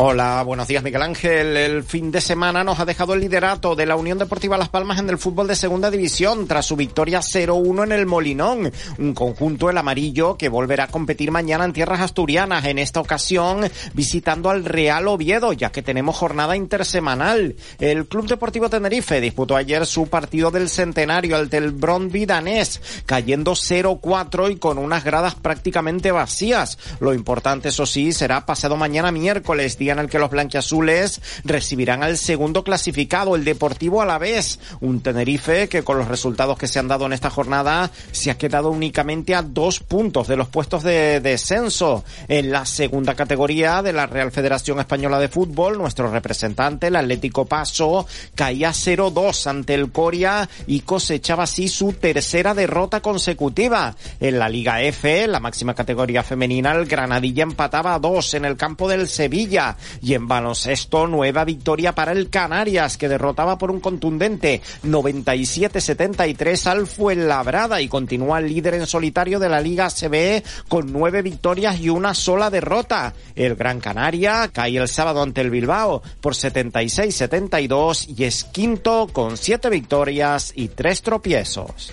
Hola, 0.00 0.44
buenos 0.44 0.68
días 0.68 0.84
Miguel 0.84 1.02
Ángel. 1.02 1.56
El 1.56 1.82
fin 1.82 2.12
de 2.12 2.20
semana 2.20 2.62
nos 2.62 2.78
ha 2.78 2.84
dejado 2.84 3.14
el 3.14 3.20
liderato 3.20 3.74
de 3.74 3.84
la 3.84 3.96
Unión 3.96 4.16
Deportiva 4.16 4.56
Las 4.56 4.68
Palmas 4.68 5.00
en 5.00 5.10
el 5.10 5.18
fútbol 5.18 5.48
de 5.48 5.56
segunda 5.56 5.90
división 5.90 6.46
tras 6.46 6.66
su 6.66 6.76
victoria 6.76 7.18
0-1 7.18 7.82
en 7.82 7.90
el 7.90 8.06
Molinón. 8.06 8.70
Un 8.98 9.12
conjunto 9.12 9.68
el 9.68 9.76
amarillo 9.76 10.36
que 10.36 10.48
volverá 10.48 10.84
a 10.84 10.86
competir 10.86 11.32
mañana 11.32 11.64
en 11.64 11.72
tierras 11.72 12.00
asturianas, 12.00 12.64
en 12.66 12.78
esta 12.78 13.00
ocasión 13.00 13.68
visitando 13.92 14.50
al 14.50 14.64
Real 14.64 15.08
Oviedo, 15.08 15.27
ya 15.56 15.70
que 15.70 15.82
tenemos 15.82 16.16
jornada 16.16 16.56
intersemanal. 16.56 17.56
El 17.78 18.06
Club 18.06 18.28
Deportivo 18.28 18.70
Tenerife 18.70 19.20
disputó 19.20 19.56
ayer 19.56 19.84
su 19.84 20.06
partido 20.06 20.50
del 20.50 20.68
centenario 20.68 21.36
al 21.36 21.50
del 21.50 21.72
Brondby 21.72 22.24
danés, 22.24 22.80
cayendo 23.04 23.52
0-4 23.52 24.52
y 24.52 24.56
con 24.56 24.78
unas 24.78 25.04
gradas 25.04 25.34
prácticamente 25.34 26.12
vacías. 26.12 26.78
Lo 27.00 27.12
importante, 27.12 27.68
eso 27.68 27.84
sí, 27.84 28.12
será 28.12 28.46
pasado 28.46 28.76
mañana 28.76 29.12
miércoles, 29.12 29.76
en 29.80 29.98
el 29.98 30.08
que 30.08 30.18
los 30.18 30.30
blanquiazules 30.30 31.20
recibirán 31.44 32.02
al 32.02 32.16
segundo 32.18 32.64
clasificado, 32.64 33.36
el 33.36 33.44
Deportivo 33.44 34.02
Alavés, 34.02 34.58
un 34.80 35.00
Tenerife 35.00 35.68
que 35.68 35.82
con 35.82 35.98
los 35.98 36.08
resultados 36.08 36.58
que 36.58 36.68
se 36.68 36.78
han 36.78 36.88
dado 36.88 37.06
en 37.06 37.12
esta 37.12 37.30
jornada 37.30 37.90
se 38.12 38.30
ha 38.30 38.38
quedado 38.38 38.70
únicamente 38.70 39.34
a 39.34 39.42
dos 39.42 39.80
puntos 39.80 40.28
de 40.28 40.36
los 40.36 40.48
puestos 40.48 40.82
de 40.82 41.20
descenso. 41.20 42.04
En 42.28 42.50
la 42.50 42.66
segunda 42.66 43.14
categoría 43.14 43.82
de 43.82 43.92
la 43.92 44.06
Real 44.06 44.32
Federación 44.32 44.80
Española 44.80 45.17
de 45.18 45.28
Fútbol, 45.28 45.78
nuestro 45.78 46.10
representante, 46.10 46.88
el 46.88 46.96
Atlético 46.96 47.46
Paso, 47.46 48.06
caía 48.34 48.70
0-2 48.70 49.46
ante 49.46 49.74
el 49.74 49.90
Coria 49.92 50.48
y 50.66 50.80
cosechaba 50.80 51.44
así 51.44 51.68
su 51.68 51.92
tercera 51.92 52.54
derrota 52.54 53.00
consecutiva. 53.00 53.94
En 54.20 54.38
la 54.38 54.48
Liga 54.48 54.82
F, 54.82 55.26
la 55.26 55.40
máxima 55.40 55.74
categoría 55.74 56.22
femenina, 56.22 56.72
el 56.72 56.86
Granadilla 56.86 57.42
empataba 57.42 57.94
a 57.94 57.98
dos 57.98 58.34
en 58.34 58.44
el 58.44 58.56
campo 58.56 58.88
del 58.88 59.08
Sevilla 59.08 59.76
y 60.02 60.14
en 60.14 60.28
baloncesto, 60.28 61.06
nueva 61.06 61.44
victoria 61.44 61.94
para 61.94 62.12
el 62.12 62.30
Canarias, 62.30 62.96
que 62.96 63.08
derrotaba 63.08 63.58
por 63.58 63.70
un 63.70 63.80
contundente 63.80 64.62
97-73 64.84 66.66
al 66.66 66.86
Fuenlabrada 66.86 67.80
y 67.80 67.88
continúa 67.88 68.38
el 68.38 68.48
líder 68.48 68.74
en 68.74 68.86
solitario 68.86 69.38
de 69.38 69.48
la 69.48 69.60
Liga 69.60 69.88
CBE 69.88 70.42
con 70.68 70.92
nueve 70.92 71.22
victorias 71.22 71.80
y 71.80 71.88
una 71.88 72.14
sola 72.14 72.50
derrota. 72.50 73.14
El 73.34 73.54
Gran 73.54 73.80
Canaria 73.80 74.48
cae 74.52 74.76
el 74.78 74.88
sábado 74.88 75.07
ante 75.16 75.40
el 75.40 75.50
Bilbao 75.50 76.02
por 76.20 76.34
76-72 76.34 78.14
y 78.16 78.24
es 78.24 78.44
quinto 78.44 79.08
con 79.12 79.36
siete 79.36 79.70
victorias 79.70 80.52
y 80.54 80.68
tres 80.68 81.02
tropiezos. 81.02 81.92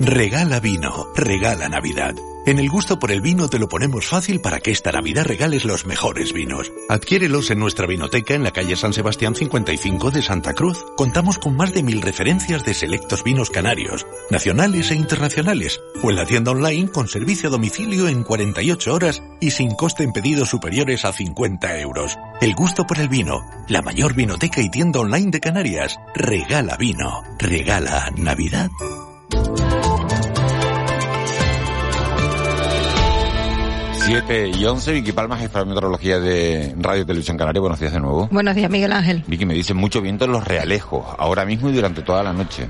Regala 0.00 0.60
vino, 0.60 1.08
regala 1.14 1.68
Navidad. 1.68 2.14
En 2.46 2.58
el 2.58 2.70
gusto 2.70 2.98
por 2.98 3.10
el 3.12 3.20
vino 3.20 3.48
te 3.48 3.58
lo 3.58 3.68
ponemos 3.68 4.06
fácil 4.06 4.40
para 4.40 4.60
que 4.60 4.70
esta 4.70 4.92
Navidad 4.92 5.26
regales 5.26 5.66
los 5.66 5.84
mejores 5.84 6.32
vinos. 6.32 6.72
Adquiérelos 6.88 7.50
en 7.50 7.58
nuestra 7.58 7.86
vinoteca 7.86 8.32
en 8.32 8.42
la 8.42 8.50
calle 8.50 8.76
San 8.76 8.94
Sebastián 8.94 9.34
55 9.34 10.10
de 10.10 10.22
Santa 10.22 10.54
Cruz. 10.54 10.82
Contamos 10.96 11.38
con 11.38 11.54
más 11.54 11.74
de 11.74 11.82
mil 11.82 12.00
referencias 12.00 12.64
de 12.64 12.72
selectos 12.72 13.22
vinos 13.24 13.50
canarios, 13.50 14.06
nacionales 14.30 14.90
e 14.90 14.94
internacionales, 14.94 15.80
o 16.02 16.10
en 16.10 16.16
la 16.16 16.24
tienda 16.24 16.52
online 16.52 16.90
con 16.90 17.08
servicio 17.08 17.50
a 17.50 17.52
domicilio 17.52 18.08
en 18.08 18.24
48 18.24 18.94
horas 18.94 19.22
y 19.38 19.50
sin 19.50 19.74
coste 19.74 20.02
en 20.02 20.12
pedidos 20.12 20.48
superiores 20.48 21.04
a 21.04 21.12
50 21.12 21.78
euros. 21.78 22.16
El 22.40 22.54
gusto 22.54 22.86
por 22.86 23.00
el 23.00 23.10
vino, 23.10 23.42
la 23.68 23.82
mayor 23.82 24.14
vinoteca 24.14 24.62
y 24.62 24.70
tienda 24.70 25.00
online 25.00 25.30
de 25.30 25.40
Canarias. 25.40 26.00
Regala 26.14 26.78
vino, 26.78 27.22
regala 27.38 28.10
Navidad. 28.16 28.70
7 34.10 34.50
y 34.58 34.64
11, 34.64 34.92
Vicky 34.92 35.12
Palma, 35.12 35.36
jefa 35.36 35.60
de 35.60 35.66
meteorología 35.66 36.18
de 36.18 36.74
Radio 36.76 37.06
Televisión 37.06 37.36
Canaria. 37.36 37.60
Buenos 37.60 37.78
días 37.78 37.92
de 37.92 38.00
nuevo. 38.00 38.28
Buenos 38.32 38.56
días, 38.56 38.68
Miguel 38.68 38.92
Ángel. 38.92 39.22
Vicky, 39.28 39.46
me 39.46 39.54
dice 39.54 39.72
mucho 39.72 40.00
viento 40.00 40.24
en 40.24 40.32
los 40.32 40.44
realejos, 40.44 41.06
ahora 41.16 41.44
mismo 41.44 41.70
y 41.70 41.74
durante 41.74 42.02
toda 42.02 42.24
la 42.24 42.32
noche. 42.32 42.68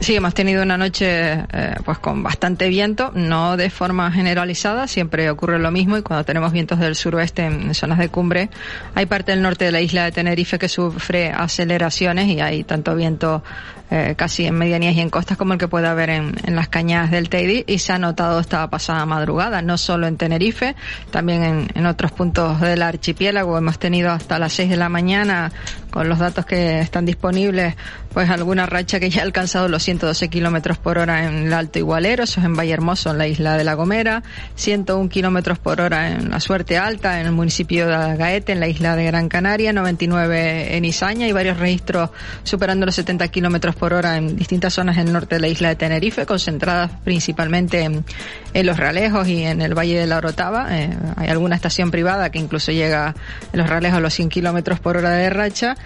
Sí, 0.00 0.16
hemos 0.16 0.32
tenido 0.32 0.62
una 0.62 0.78
noche 0.78 1.44
eh, 1.52 1.76
pues 1.84 1.98
con 1.98 2.22
bastante 2.22 2.68
viento, 2.68 3.12
no 3.14 3.58
de 3.58 3.68
forma 3.68 4.10
generalizada, 4.10 4.88
siempre 4.88 5.30
ocurre 5.30 5.58
lo 5.58 5.70
mismo 5.70 5.98
y 5.98 6.02
cuando 6.02 6.24
tenemos 6.24 6.52
vientos 6.52 6.80
del 6.80 6.96
suroeste 6.96 7.44
en 7.44 7.74
zonas 7.74 7.98
de 7.98 8.08
cumbre, 8.08 8.48
hay 8.94 9.04
parte 9.04 9.32
del 9.32 9.42
norte 9.42 9.66
de 9.66 9.72
la 9.72 9.82
isla 9.82 10.06
de 10.06 10.12
Tenerife 10.12 10.58
que 10.58 10.70
sufre 10.70 11.30
aceleraciones 11.30 12.28
y 12.28 12.40
hay 12.40 12.64
tanto 12.64 12.96
viento 12.96 13.44
eh, 13.90 14.14
casi 14.16 14.46
en 14.46 14.54
medianías 14.54 14.94
y 14.94 15.00
en 15.00 15.10
costas 15.10 15.36
como 15.36 15.54
el 15.54 15.58
que 15.58 15.68
puede 15.68 15.88
haber 15.88 16.10
en, 16.10 16.34
en, 16.44 16.54
las 16.54 16.68
cañadas 16.68 17.10
del 17.10 17.28
Teide 17.28 17.64
y 17.66 17.78
se 17.78 17.92
ha 17.92 17.98
notado 17.98 18.38
esta 18.38 18.68
pasada 18.70 19.04
madrugada, 19.06 19.62
no 19.62 19.78
solo 19.78 20.06
en 20.06 20.16
Tenerife, 20.16 20.76
también 21.10 21.42
en, 21.42 21.68
en 21.74 21.86
otros 21.86 22.12
puntos 22.12 22.60
del 22.60 22.82
archipiélago. 22.82 23.58
Hemos 23.58 23.78
tenido 23.78 24.10
hasta 24.10 24.38
las 24.38 24.52
6 24.52 24.70
de 24.70 24.76
la 24.76 24.88
mañana, 24.88 25.50
con 25.90 26.08
los 26.08 26.18
datos 26.18 26.46
que 26.46 26.80
están 26.80 27.04
disponibles, 27.04 27.74
pues 28.12 28.30
alguna 28.30 28.66
racha 28.66 28.98
que 29.00 29.10
ya 29.10 29.20
ha 29.20 29.24
alcanzado 29.24 29.68
los 29.68 29.82
112 29.82 30.28
kilómetros 30.28 30.78
por 30.78 30.98
hora 30.98 31.26
en 31.26 31.46
el 31.46 31.52
Alto 31.52 31.78
Igualero, 31.78 32.24
eso 32.24 32.40
es 32.40 32.46
en 32.46 32.54
Valle 32.54 32.72
Hermoso, 32.72 33.10
en 33.10 33.18
la 33.18 33.26
isla 33.26 33.56
de 33.56 33.64
La 33.64 33.74
Gomera, 33.74 34.22
101 34.54 35.08
kilómetros 35.08 35.58
por 35.58 35.80
hora 35.80 36.10
en 36.10 36.30
la 36.30 36.40
Suerte 36.40 36.78
Alta, 36.78 37.20
en 37.20 37.26
el 37.26 37.32
municipio 37.32 37.86
de 37.86 38.16
Gaete, 38.16 38.52
en 38.52 38.60
la 38.60 38.68
isla 38.68 38.96
de 38.96 39.04
Gran 39.04 39.28
Canaria, 39.28 39.72
99 39.72 40.76
en 40.76 40.84
Izaña 40.84 41.26
y 41.26 41.32
varios 41.32 41.58
registros 41.58 42.10
superando 42.44 42.86
los 42.86 42.94
70 42.94 43.28
kilómetros 43.28 43.74
por 43.80 43.94
hora 43.94 44.18
en 44.18 44.36
distintas 44.36 44.74
zonas 44.74 44.96
del 44.96 45.10
norte 45.10 45.36
de 45.36 45.40
la 45.40 45.48
isla 45.48 45.70
de 45.70 45.76
Tenerife, 45.76 46.26
concentradas 46.26 46.90
principalmente 47.02 47.80
en, 47.80 48.04
en 48.52 48.66
los 48.66 48.76
Realejos 48.76 49.26
y 49.26 49.42
en 49.42 49.62
el 49.62 49.74
Valle 49.74 49.98
de 49.98 50.06
la 50.06 50.18
Orotava. 50.18 50.68
Eh, 50.78 50.90
hay 51.16 51.28
alguna 51.28 51.56
estación 51.56 51.90
privada 51.90 52.30
que 52.30 52.38
incluso 52.38 52.72
llega 52.72 53.14
en 53.54 53.58
los 53.58 53.68
Realejos 53.68 53.96
a 53.96 54.00
los 54.00 54.12
100 54.12 54.28
kilómetros 54.28 54.80
por 54.80 54.98
hora 54.98 55.12
de 55.12 55.30
racha. 55.30 55.76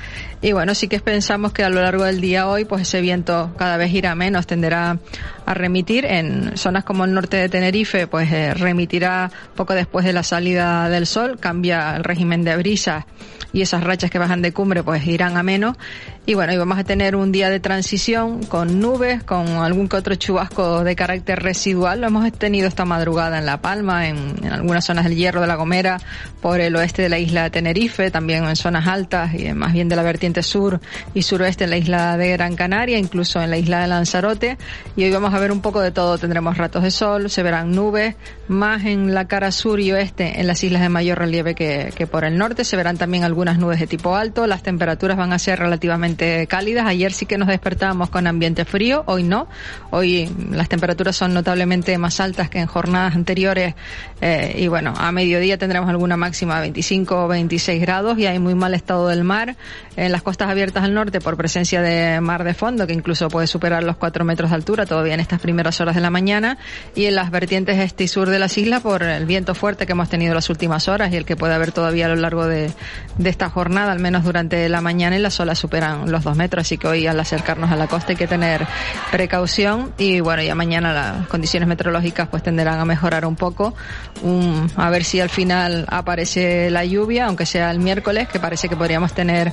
Y 0.43 0.51
bueno, 0.51 0.75
sí 0.75 0.89
que 0.89 0.99
pensamos 0.99 1.53
que 1.53 1.63
a 1.63 1.71
lo 1.71 1.81
largo 1.81 2.03
del 2.03 2.21
día 2.21 2.49
hoy, 2.49 2.65
pues 2.65 2.83
ese 2.83 3.01
viento 3.01 3.55
cada 3.57 3.77
vez 3.77 3.93
irá 3.93 4.15
menos, 4.17 4.47
tenderá 4.49 4.99
a 5.47 5.55
remitir. 5.55 6.05
En 6.05 6.57
zonas 6.57 6.83
como 6.83 7.05
el 7.05 7.15
norte 7.15 7.37
de 7.37 7.49
Tenerife, 7.49 8.09
pues 8.09 8.31
eh, 8.33 8.55
remitirá 8.55 9.31
poco 9.55 9.73
después 9.73 10.05
de 10.05 10.13
la 10.13 10.25
salida 10.25 10.89
del 10.89 11.07
sol, 11.07 11.39
cambia 11.39 11.95
el 11.97 12.03
régimen 12.03 12.43
de 12.43 12.57
brisa 12.57 13.07
y 13.55 13.63
esas 13.63 13.85
rachas 13.85 14.11
que 14.11 14.19
bajan 14.19 14.43
de 14.43 14.53
cumbre, 14.53 14.83
pues 14.83 15.07
irán 15.07 15.37
a 15.37 15.43
menos. 15.43 15.77
Y 16.27 16.33
bueno, 16.33 16.55
y 16.55 16.57
vamos 16.57 16.79
a 16.79 16.85
tener 16.85 17.17
un 17.17 17.33
día 17.33 17.51
de 17.51 17.61
transición 17.61 18.45
con 18.45 18.81
nubes, 18.81 19.23
con 19.25 19.47
algún 19.47 19.91
que 19.91 19.99
otro 19.99 20.15
chubasco 20.15 20.83
de 20.83 20.97
carácter 20.97 21.43
residual. 21.43 22.01
Lo 22.01 22.07
hemos 22.07 22.33
tenido 22.33 22.67
esta 22.67 22.87
madrugada 22.87 23.39
en 23.39 23.45
La 23.45 23.61
Palma, 23.61 24.09
en, 24.09 24.35
algunas 24.51 24.87
zonas 24.87 25.05
del 25.05 25.17
Hierro 25.17 25.43
de 25.43 25.47
La 25.47 25.57
Gomera, 25.57 26.01
por 26.41 26.63
el 26.63 26.75
oeste 26.77 27.03
de 27.03 27.11
la 27.11 27.19
isla 27.19 27.43
de 27.43 27.51
Tenerife, 27.51 28.11
también 28.11 28.47
en 28.47 28.57
zonas 28.57 28.87
altas 28.87 29.35
y 29.35 29.53
más 29.53 29.75
bien 29.75 29.91
de 29.91 29.97
la 29.97 30.03
vertiente 30.03 30.43
sur 30.43 30.81
y 31.13 31.21
suroeste 31.21 31.65
en 31.65 31.71
la 31.71 31.77
isla 31.77 32.17
de 32.17 32.33
Gran 32.33 32.57
Canaria, 32.57 32.97
incluso 32.97 33.43
en 33.43 33.51
la 33.51 33.59
isla 33.59 33.83
de 33.83 33.89
Lanzarote. 33.89 34.57
Y 34.97 35.05
hoy 35.05 35.11
vamos 35.11 35.35
a 35.35 35.39
ver 35.39 35.53
un 35.53 35.61
poco 35.61 35.83
de 35.83 35.91
todo. 35.91 36.17
Tendremos 36.17 36.57
ratos 36.57 36.85
de 36.85 36.91
sol, 36.91 37.29
se 37.29 37.43
verán 37.43 37.73
nubes, 37.73 38.17
más 38.49 38.87
en 38.87 39.13
la 39.13 39.29
cara 39.29 39.53
sur 39.53 39.79
y 39.79 39.93
oeste, 39.93 40.41
en 40.41 40.47
las 40.47 40.65
islas 40.65 40.81
de 40.81 40.89
mayor 40.89 41.19
relieve 41.19 41.55
que, 41.55 41.93
que 41.95 42.07
por 42.07 42.25
el 42.25 42.39
norte. 42.39 42.65
Se 42.65 42.79
verán 42.79 42.97
también 42.97 43.25
algunas 43.25 43.59
nubes 43.59 43.79
de 43.79 43.87
tipo 43.87 44.17
alto. 44.17 44.47
Las 44.47 44.63
temperaturas 44.63 45.19
van 45.19 45.35
a 45.35 45.39
ser 45.39 45.59
relativamente 45.59 46.14
cálidas. 46.49 46.87
Ayer 46.87 47.13
sí 47.13 47.27
que 47.27 47.39
nos 47.39 47.49
despertábamos 47.49 48.11
con 48.11 48.27
ambiente 48.27 48.65
frío, 48.65 49.05
hoy 49.07 49.23
no. 49.23 49.49
Hoy 49.91 50.31
las 50.51 50.69
temperaturas 50.69 51.17
son 51.17 51.35
notablemente 51.35 51.97
más 51.99 52.21
altas 52.21 52.49
que 52.51 52.59
en 52.59 52.67
jornadas 52.67 53.15
anteriores 53.15 53.75
eh, 54.21 54.57
y 54.59 54.69
bueno, 54.69 54.95
a 54.97 55.13
mediodía 55.13 55.59
tendremos 55.59 55.89
alguna 55.91 56.17
máxima 56.17 56.57
de 56.57 56.63
25 56.63 57.25
o 57.25 57.29
26 57.29 57.81
grados 57.81 58.19
y 58.19 58.27
hay 58.27 58.39
muy 58.39 58.55
mal 58.55 58.75
estado 58.75 59.09
del 59.09 59.25
mar 59.25 59.57
en 59.97 60.13
las 60.13 60.23
costas 60.23 60.49
abiertas 60.51 60.85
al 60.85 60.95
norte 60.95 61.21
por 61.21 61.37
presencia 61.37 61.83
de 61.83 62.21
mar 62.21 62.45
de 62.45 62.55
fondo 62.55 62.87
que 62.87 62.93
incluso 62.93 63.29
puede 63.29 63.47
superar 63.47 63.85
los 63.85 63.97
4 63.97 64.25
metros 64.25 64.51
de 64.51 64.57
altura 64.57 64.87
todavía 64.87 65.15
en 65.15 65.21
estas 65.21 65.41
primeras 65.41 65.81
horas 65.81 65.95
de 65.95 66.01
la 66.01 66.11
mañana 66.11 66.59
y 66.95 67.07
en 67.07 67.15
las 67.15 67.31
vertientes 67.31 67.79
este 67.79 68.05
y 68.05 68.09
sur 68.09 68.29
de 68.29 68.39
las 68.39 68.57
islas 68.59 68.83
por 68.83 69.03
el 69.03 69.27
viento 69.27 69.55
fuerte 69.55 69.87
que 69.87 69.93
hemos 69.93 70.09
tenido 70.09 70.35
las 70.35 70.51
últimas 70.51 70.89
horas 70.89 71.13
y 71.13 71.17
el 71.17 71.25
que 71.25 71.37
puede 71.37 71.55
haber 71.55 71.73
todavía 71.73 72.07
a 72.07 72.09
lo 72.09 72.17
largo 72.17 72.47
de, 72.47 72.71
de 73.19 73.31
esta 73.31 73.51
jornada, 73.51 73.93
al 73.93 74.01
menos 74.01 74.25
durante 74.25 74.69
la 74.69 74.81
mañana 74.81 75.17
y 75.17 75.21
las 75.21 75.39
olas 75.41 75.59
superan 75.59 76.04
los 76.07 76.25
dos 76.25 76.37
metros, 76.37 76.63
así 76.63 76.79
que 76.79 76.87
hoy 76.87 77.07
al 77.07 77.19
acercarnos 77.19 77.71
a 77.71 77.77
la 77.77 77.87
costa 77.87 78.13
hay 78.13 78.17
que 78.17 78.27
tener 78.27 78.67
precaución 79.11 79.93
y 79.99 80.21
bueno, 80.21 80.43
ya 80.43 80.55
mañana 80.55 80.93
las 80.93 81.27
condiciones 81.29 81.69
meteorológicas 81.69 82.29
pues 82.29 82.43
tenderán 82.43 82.79
a 82.79 82.85
mejorar 82.85 83.27
un 83.27 83.37
poco, 83.37 83.75
um, 84.23 84.69
a 84.77 84.91
ver 84.91 85.05
si 85.05 85.21
al 85.21 85.31
final 85.31 85.87
aparece 85.89 86.71
la 86.71 86.85
lluvia, 86.85 87.27
aunque 87.27 87.47
sea 87.47 87.71
el 87.71 87.79
miércoles, 87.79 88.29
que 88.29 88.39
parece 88.39 88.69
que 88.69 88.77
podríamos 88.77 89.13
tener 89.13 89.53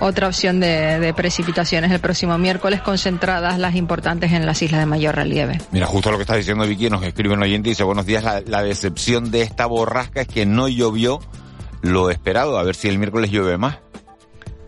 otra 0.00 0.28
opción 0.28 0.60
de, 0.60 0.98
de 0.98 1.14
precipitaciones 1.14 1.90
el 1.90 2.00
próximo 2.00 2.36
miércoles, 2.38 2.80
concentradas 2.80 3.58
las 3.58 3.74
importantes 3.74 4.32
en 4.32 4.46
las 4.46 4.62
islas 4.62 4.80
de 4.80 4.86
mayor 4.86 5.16
relieve. 5.16 5.60
Mira, 5.72 5.86
justo 5.86 6.10
lo 6.10 6.16
que 6.16 6.22
está 6.22 6.36
diciendo 6.36 6.66
Vicky, 6.66 6.90
nos 6.90 7.02
escribe 7.02 7.34
un 7.34 7.42
oyente 7.42 7.68
y 7.68 7.72
dice, 7.72 7.84
buenos 7.84 8.06
días, 8.06 8.24
la, 8.24 8.40
la 8.40 8.62
decepción 8.62 9.30
de 9.30 9.42
esta 9.42 9.66
borrasca 9.66 10.22
es 10.22 10.28
que 10.28 10.46
no 10.46 10.68
llovió 10.68 11.20
lo 11.82 12.10
esperado, 12.10 12.58
a 12.58 12.62
ver 12.62 12.74
si 12.74 12.88
el 12.88 12.98
miércoles 12.98 13.30
llueve 13.30 13.56
más. 13.56 13.78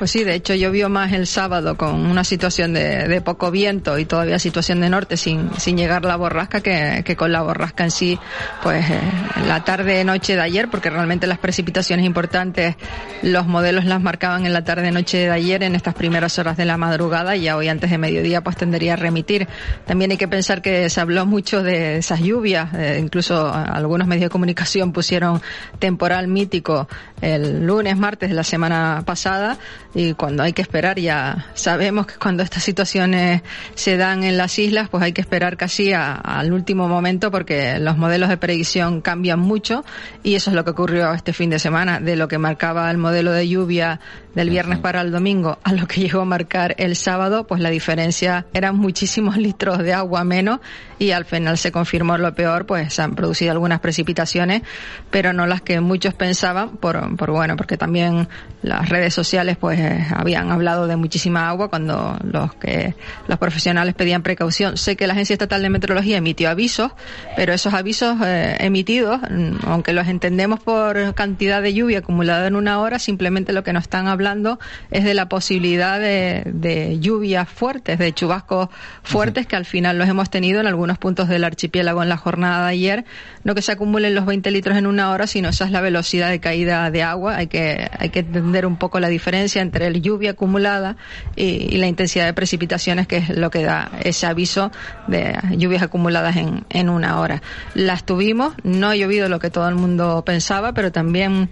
Pues 0.02 0.10
sí, 0.10 0.24
de 0.24 0.34
hecho 0.34 0.56
llovió 0.56 0.88
más 0.88 1.12
el 1.12 1.28
sábado 1.28 1.76
con 1.76 1.94
una 1.94 2.24
situación 2.24 2.72
de, 2.72 3.22
poco 3.24 3.52
viento 3.52 4.00
y 4.00 4.04
todavía 4.04 4.40
situación 4.40 4.80
de 4.80 4.90
norte 4.90 5.16
sin, 5.16 5.52
sin 5.58 5.76
llegar 5.76 6.04
la 6.04 6.16
borrasca 6.16 6.60
que, 6.60 7.04
que 7.04 7.14
con 7.14 7.30
la 7.30 7.40
borrasca 7.42 7.84
en 7.84 7.92
sí, 7.92 8.18
pues 8.64 8.84
eh, 8.90 8.98
la 9.46 9.62
tarde 9.62 10.02
noche 10.02 10.34
de 10.34 10.42
ayer, 10.42 10.68
porque 10.68 10.90
realmente 10.90 11.28
las 11.28 11.38
precipitaciones 11.38 12.04
importantes 12.04 12.74
los 13.22 13.46
modelos 13.46 13.84
las 13.84 14.02
marcaban 14.02 14.44
en 14.44 14.52
la 14.52 14.64
tarde 14.64 14.90
noche 14.90 15.18
de 15.18 15.30
ayer 15.30 15.62
en 15.62 15.76
estas 15.76 15.94
primeras 15.94 16.36
horas 16.40 16.56
de 16.56 16.64
la 16.64 16.76
madrugada 16.76 17.36
y 17.36 17.42
ya 17.42 17.56
hoy 17.56 17.68
antes 17.68 17.88
de 17.88 17.98
mediodía 17.98 18.40
pues 18.40 18.56
tendría 18.56 18.94
a 18.94 18.96
remitir. 18.96 19.46
También 19.86 20.10
hay 20.10 20.16
que 20.16 20.26
pensar 20.26 20.62
que 20.62 20.90
se 20.90 21.00
habló 21.00 21.26
mucho 21.26 21.62
de 21.62 21.98
esas 21.98 22.18
lluvias, 22.18 22.74
eh, 22.74 22.98
incluso 23.00 23.54
algunos 23.54 24.08
medios 24.08 24.24
de 24.24 24.30
comunicación 24.30 24.92
pusieron 24.92 25.40
temporal 25.78 26.26
mítico 26.26 26.88
el 27.20 27.64
lunes, 27.64 27.96
martes 27.96 28.30
de 28.30 28.34
la 28.34 28.42
semana 28.42 29.04
pasada 29.06 29.58
y 29.94 30.14
cuando 30.14 30.42
hay 30.42 30.52
que 30.52 30.62
esperar 30.62 30.98
ya 30.98 31.46
sabemos 31.54 32.06
que 32.06 32.14
cuando 32.14 32.42
estas 32.42 32.62
situaciones 32.62 33.42
se 33.74 33.96
dan 33.96 34.24
en 34.24 34.38
las 34.38 34.58
islas 34.58 34.88
pues 34.88 35.02
hay 35.02 35.12
que 35.12 35.20
esperar 35.20 35.56
casi 35.56 35.92
al 35.92 36.52
último 36.52 36.88
momento 36.88 37.30
porque 37.30 37.78
los 37.78 37.98
modelos 37.98 38.28
de 38.28 38.38
predicción 38.38 39.02
cambian 39.02 39.38
mucho 39.38 39.84
y 40.22 40.34
eso 40.34 40.50
es 40.50 40.56
lo 40.56 40.64
que 40.64 40.70
ocurrió 40.70 41.12
este 41.12 41.32
fin 41.32 41.50
de 41.50 41.58
semana 41.58 42.00
de 42.00 42.16
lo 42.16 42.28
que 42.28 42.38
marcaba 42.38 42.90
el 42.90 42.96
modelo 42.96 43.32
de 43.32 43.48
lluvia 43.48 44.00
del 44.34 44.48
viernes 44.48 44.78
para 44.78 45.02
el 45.02 45.10
domingo 45.10 45.58
a 45.62 45.72
lo 45.74 45.86
que 45.86 46.00
llegó 46.00 46.22
a 46.22 46.24
marcar 46.24 46.74
el 46.78 46.96
sábado 46.96 47.46
pues 47.46 47.60
la 47.60 47.68
diferencia 47.68 48.46
eran 48.54 48.76
muchísimos 48.76 49.36
litros 49.42 49.78
de 49.78 49.92
agua 49.92 50.24
menos 50.24 50.60
y 50.98 51.10
al 51.10 51.26
final 51.26 51.58
se 51.58 51.70
confirmó 51.70 52.16
lo 52.16 52.34
peor 52.34 52.64
pues 52.64 52.94
se 52.94 53.02
han 53.02 53.14
producido 53.14 53.52
algunas 53.52 53.80
precipitaciones 53.80 54.62
pero 55.10 55.34
no 55.34 55.46
las 55.46 55.60
que 55.60 55.80
muchos 55.80 56.14
pensaban 56.14 56.76
por, 56.78 57.16
por 57.16 57.30
bueno 57.30 57.56
porque 57.56 57.76
también 57.76 58.28
las 58.62 58.88
redes 58.88 59.12
sociales 59.12 59.56
pues 59.58 59.81
eh, 59.82 60.06
habían 60.14 60.50
hablado 60.50 60.86
de 60.86 60.96
muchísima 60.96 61.48
agua 61.48 61.68
cuando 61.68 62.16
los 62.22 62.54
que 62.54 62.94
los 63.26 63.38
profesionales 63.38 63.94
pedían 63.94 64.22
precaución. 64.22 64.76
Sé 64.76 64.96
que 64.96 65.06
la 65.06 65.14
Agencia 65.14 65.34
Estatal 65.34 65.62
de 65.62 65.70
Meteorología 65.70 66.18
emitió 66.18 66.50
avisos, 66.50 66.92
pero 67.36 67.52
esos 67.52 67.74
avisos 67.74 68.16
eh, 68.24 68.56
emitidos, 68.60 69.20
mm, 69.22 69.66
aunque 69.66 69.92
los 69.92 70.06
entendemos 70.08 70.60
por 70.60 71.14
cantidad 71.14 71.62
de 71.62 71.74
lluvia 71.74 71.98
acumulada 71.98 72.46
en 72.46 72.56
una 72.56 72.80
hora, 72.80 72.98
simplemente 72.98 73.52
lo 73.52 73.64
que 73.64 73.72
nos 73.72 73.82
están 73.82 74.06
hablando 74.06 74.58
es 74.90 75.04
de 75.04 75.14
la 75.14 75.28
posibilidad 75.28 75.98
de, 75.98 76.44
de 76.46 77.00
lluvias 77.00 77.48
fuertes, 77.48 77.98
de 77.98 78.12
chubascos 78.12 78.68
fuertes 79.02 79.46
que 79.46 79.56
al 79.56 79.64
final 79.64 79.98
los 79.98 80.08
hemos 80.08 80.30
tenido 80.30 80.60
en 80.60 80.66
algunos 80.66 80.98
puntos 80.98 81.28
del 81.28 81.44
archipiélago 81.44 82.02
en 82.02 82.08
la 82.08 82.16
jornada 82.16 82.66
de 82.66 82.72
ayer. 82.72 83.04
No 83.44 83.54
que 83.54 83.62
se 83.62 83.72
acumulen 83.72 84.14
los 84.14 84.26
20 84.26 84.50
litros 84.50 84.76
en 84.76 84.86
una 84.86 85.10
hora, 85.10 85.26
sino 85.26 85.48
esa 85.48 85.64
es 85.64 85.70
la 85.70 85.80
velocidad 85.80 86.30
de 86.30 86.40
caída 86.40 86.90
de 86.90 87.02
agua. 87.02 87.36
Hay 87.36 87.48
que, 87.48 87.90
hay 87.98 88.10
que 88.10 88.20
entender 88.20 88.66
un 88.66 88.76
poco 88.76 89.00
la 89.00 89.08
diferencia 89.08 89.62
entre 89.62 89.71
la 89.72 89.90
lluvia 89.90 90.32
acumulada 90.32 90.96
y, 91.36 91.76
la 91.76 91.86
intensidad 91.86 92.26
de 92.26 92.34
precipitaciones, 92.34 93.06
que 93.06 93.18
es 93.18 93.28
lo 93.30 93.50
que 93.50 93.64
da 93.64 93.90
ese 94.02 94.26
aviso 94.26 94.70
de 95.06 95.36
lluvias 95.56 95.82
acumuladas 95.82 96.36
en, 96.36 96.64
en 96.70 96.88
una 96.88 97.20
hora. 97.20 97.42
Las 97.74 98.04
tuvimos, 98.04 98.54
no 98.62 98.88
ha 98.88 98.96
llovido 98.96 99.28
lo 99.28 99.38
que 99.40 99.50
todo 99.50 99.68
el 99.68 99.74
mundo 99.74 100.22
pensaba, 100.24 100.72
pero 100.72 100.92
también 100.92 101.50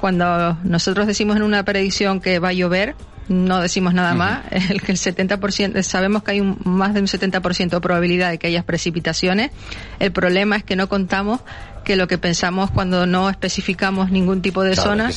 cuando 0.00 0.58
nosotros 0.64 1.06
decimos 1.06 1.36
en 1.36 1.42
una 1.42 1.64
predicción 1.64 2.20
que 2.20 2.38
va 2.38 2.48
a 2.48 2.52
llover, 2.52 2.96
no 3.28 3.60
decimos 3.60 3.94
nada 3.94 4.14
más, 4.14 4.40
el 4.50 4.82
que 4.82 4.92
el 4.92 4.98
70%, 4.98 5.82
sabemos 5.82 6.22
que 6.22 6.32
hay 6.32 6.40
un, 6.40 6.58
más 6.64 6.94
de 6.94 7.00
un 7.00 7.06
70% 7.06 7.70
de 7.70 7.80
probabilidad 7.80 8.30
de 8.30 8.38
que 8.38 8.48
haya 8.48 8.62
precipitaciones. 8.64 9.50
El 9.98 10.12
problema 10.12 10.56
es 10.56 10.64
que 10.64 10.76
no 10.76 10.88
contamos 10.88 11.40
que 11.84 11.96
lo 11.96 12.08
que 12.08 12.18
pensamos 12.18 12.70
cuando 12.70 13.06
no 13.06 13.28
especificamos 13.28 14.10
ningún 14.10 14.42
tipo 14.42 14.62
de 14.62 14.76
zona 14.76 15.10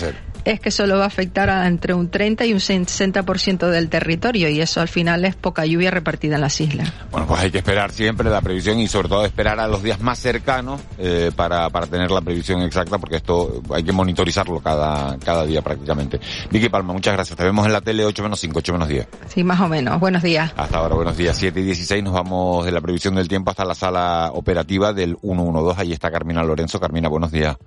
es 0.45 0.59
que 0.59 0.71
solo 0.71 0.97
va 0.97 1.03
a 1.03 1.07
afectar 1.07 1.49
a 1.49 1.67
entre 1.67 1.93
un 1.93 2.09
30 2.09 2.45
y 2.45 2.53
un 2.53 2.59
60% 2.59 3.67
del 3.67 3.89
territorio 3.89 4.47
y 4.47 4.61
eso 4.61 4.79
al 4.79 4.87
final 4.87 5.25
es 5.25 5.35
poca 5.35 5.65
lluvia 5.65 5.91
repartida 5.91 6.35
en 6.35 6.41
las 6.41 6.61
islas. 6.61 6.93
Bueno, 7.11 7.27
pues 7.27 7.41
hay 7.41 7.51
que 7.51 7.57
esperar 7.57 7.91
siempre 7.91 8.29
la 8.29 8.41
previsión 8.41 8.79
y 8.79 8.87
sobre 8.87 9.09
todo 9.09 9.25
esperar 9.25 9.59
a 9.59 9.67
los 9.67 9.81
días 9.81 9.99
más 9.99 10.19
cercanos 10.19 10.79
eh, 10.99 11.31
para, 11.35 11.69
para 11.69 11.87
tener 11.87 12.11
la 12.11 12.21
previsión 12.21 12.61
exacta 12.61 12.99
porque 12.99 13.17
esto 13.17 13.61
hay 13.73 13.83
que 13.83 13.91
monitorizarlo 13.91 14.59
cada, 14.59 15.17
cada 15.17 15.45
día 15.45 15.61
prácticamente. 15.61 16.19
Vicky 16.51 16.69
Palma, 16.69 16.93
muchas 16.93 17.15
gracias. 17.15 17.35
Te 17.35 17.43
vemos 17.43 17.65
en 17.65 17.73
la 17.73 17.81
tele 17.81 18.05
8 18.05 18.23
menos 18.23 18.39
5, 18.39 18.59
8 18.59 18.73
menos 18.73 18.87
10. 18.87 19.07
Sí, 19.27 19.43
más 19.43 19.59
o 19.59 19.67
menos. 19.67 19.99
Buenos 19.99 20.21
días. 20.21 20.53
Hasta 20.55 20.77
ahora, 20.77 20.95
buenos 20.95 21.17
días. 21.17 21.35
7 21.35 21.59
y 21.59 21.63
16 21.63 22.03
nos 22.03 22.13
vamos 22.13 22.65
de 22.65 22.71
la 22.71 22.81
previsión 22.81 23.15
del 23.15 23.27
tiempo 23.27 23.49
hasta 23.49 23.65
la 23.65 23.73
sala 23.73 24.29
operativa 24.33 24.93
del 24.93 25.17
112. 25.21 25.81
Ahí 25.81 25.91
está 25.91 26.11
Carmina 26.11 26.43
Lorenzo. 26.43 26.79
Carmina, 26.79 27.09
buenos 27.09 27.31
días. 27.31 27.57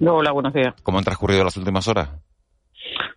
Hola, 0.00 0.30
buenos 0.32 0.52
días. 0.52 0.74
¿Cómo 0.82 0.98
han 0.98 1.04
transcurrido 1.04 1.44
las 1.44 1.56
últimas 1.56 1.88
horas? 1.88 2.10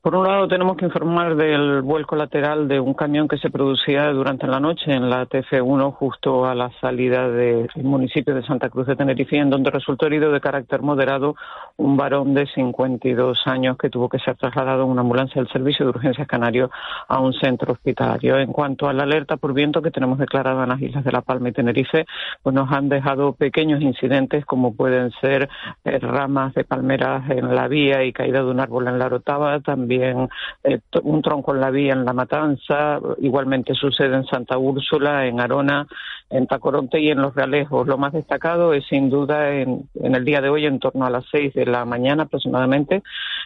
Por 0.02 0.16
un 0.16 0.26
lado, 0.26 0.48
tenemos 0.48 0.78
que 0.78 0.86
informar 0.86 1.36
del 1.36 1.82
vuelco 1.82 2.16
lateral 2.16 2.68
de 2.68 2.80
un 2.80 2.94
camión 2.94 3.28
que 3.28 3.38
se 3.38 3.50
producía 3.50 4.12
durante 4.12 4.48
la 4.48 4.60
noche 4.60 4.92
en 4.94 5.10
la 5.10 5.28
TF1, 5.28 5.94
justo 5.94 6.46
a 6.46 6.56
la 6.56 6.72
salida 6.82 7.30
del 7.30 7.70
municipio 7.84 8.34
de 8.34 8.44
Santa 8.44 8.70
Cruz 8.70 8.88
de 8.88 8.96
Tenerife, 8.96 9.38
en 9.38 9.50
donde 9.50 9.70
resultó 9.72 10.08
herido 10.08 10.32
de 10.32 10.42
carácter 10.42 10.82
moderado 10.82 11.36
un 11.78 11.98
varón 11.98 12.34
de 12.34 12.48
52 12.48 13.42
años 13.46 13.78
que 13.78 13.90
tuvo 13.90 14.10
que 14.10 14.20
ser 14.20 14.36
trasladado 14.36 14.84
en 14.84 14.90
una 14.90 15.02
ambulancia 15.02 15.42
del 15.42 15.52
Servicio 15.52 15.86
de 15.86 15.92
Urgencias 15.92 16.28
Canario 16.28 16.72
a 17.08 17.20
un 17.20 17.34
centro 17.34 17.74
hospitalario. 17.74 18.38
En 18.38 18.52
cuanto 18.52 18.88
a 18.88 18.94
la 18.94 19.04
alerta 19.04 19.38
por 19.38 19.54
viento 19.54 19.82
que 19.82 19.92
tenemos 19.92 20.18
declarada 20.18 20.64
en 20.64 20.70
las 20.70 20.82
islas 20.82 21.04
de 21.04 21.12
La 21.12 21.22
Palma 21.22 21.50
y 21.50 21.54
Tenerife, 21.54 22.06
pues 22.42 22.56
nos 22.56 22.72
han 22.72 22.90
dejado 22.90 23.34
pequeños 23.34 23.82
incidentes 23.82 24.46
como 24.46 24.76
pueden 24.76 25.12
ser 25.22 25.50
eh, 25.84 26.00
ramas 26.00 26.54
de 26.54 26.64
palmeras 26.64 27.30
en 27.30 27.54
la 27.54 27.68
vía 27.68 28.04
y 28.04 28.14
caída 28.14 28.44
de 28.44 28.50
un 28.50 28.60
árbol 28.60 28.88
en 28.88 29.00
la 29.00 29.10
rotava, 29.10 29.60
también 29.72 30.28
eh, 30.66 30.80
un 31.04 31.22
tronco 31.22 31.56
en 31.56 31.62
la 31.62 31.70
vía 31.70 31.94
en 31.94 32.04
La 32.04 32.12
Matanza, 32.12 33.00
igualmente 33.20 33.74
sucede 33.74 34.16
en 34.16 34.26
Santa 34.26 34.58
Úrsula, 34.58 35.26
en 35.26 35.40
Arona, 35.40 35.88
en 36.30 36.46
Tacoronte 36.46 37.00
y 37.00 37.10
en 37.10 37.22
Los 37.22 37.34
Realejos. 37.36 37.88
Lo 37.88 37.98
más 37.98 38.12
destacado 38.12 38.74
es 38.74 38.86
sin 38.88 39.10
duda 39.10 39.52
en, 39.52 39.90
en 39.96 40.16
el 40.16 40.26
día 40.26 40.42
de 40.42 40.50
hoy, 40.50 40.66
en 40.66 40.80
torno 40.80 41.06
a 41.06 41.10
las 41.10 41.24
seis 41.32 41.54
de 41.54 41.66
la 41.66 41.86
mañana 41.86 42.24
aproximadamente, 42.24 43.02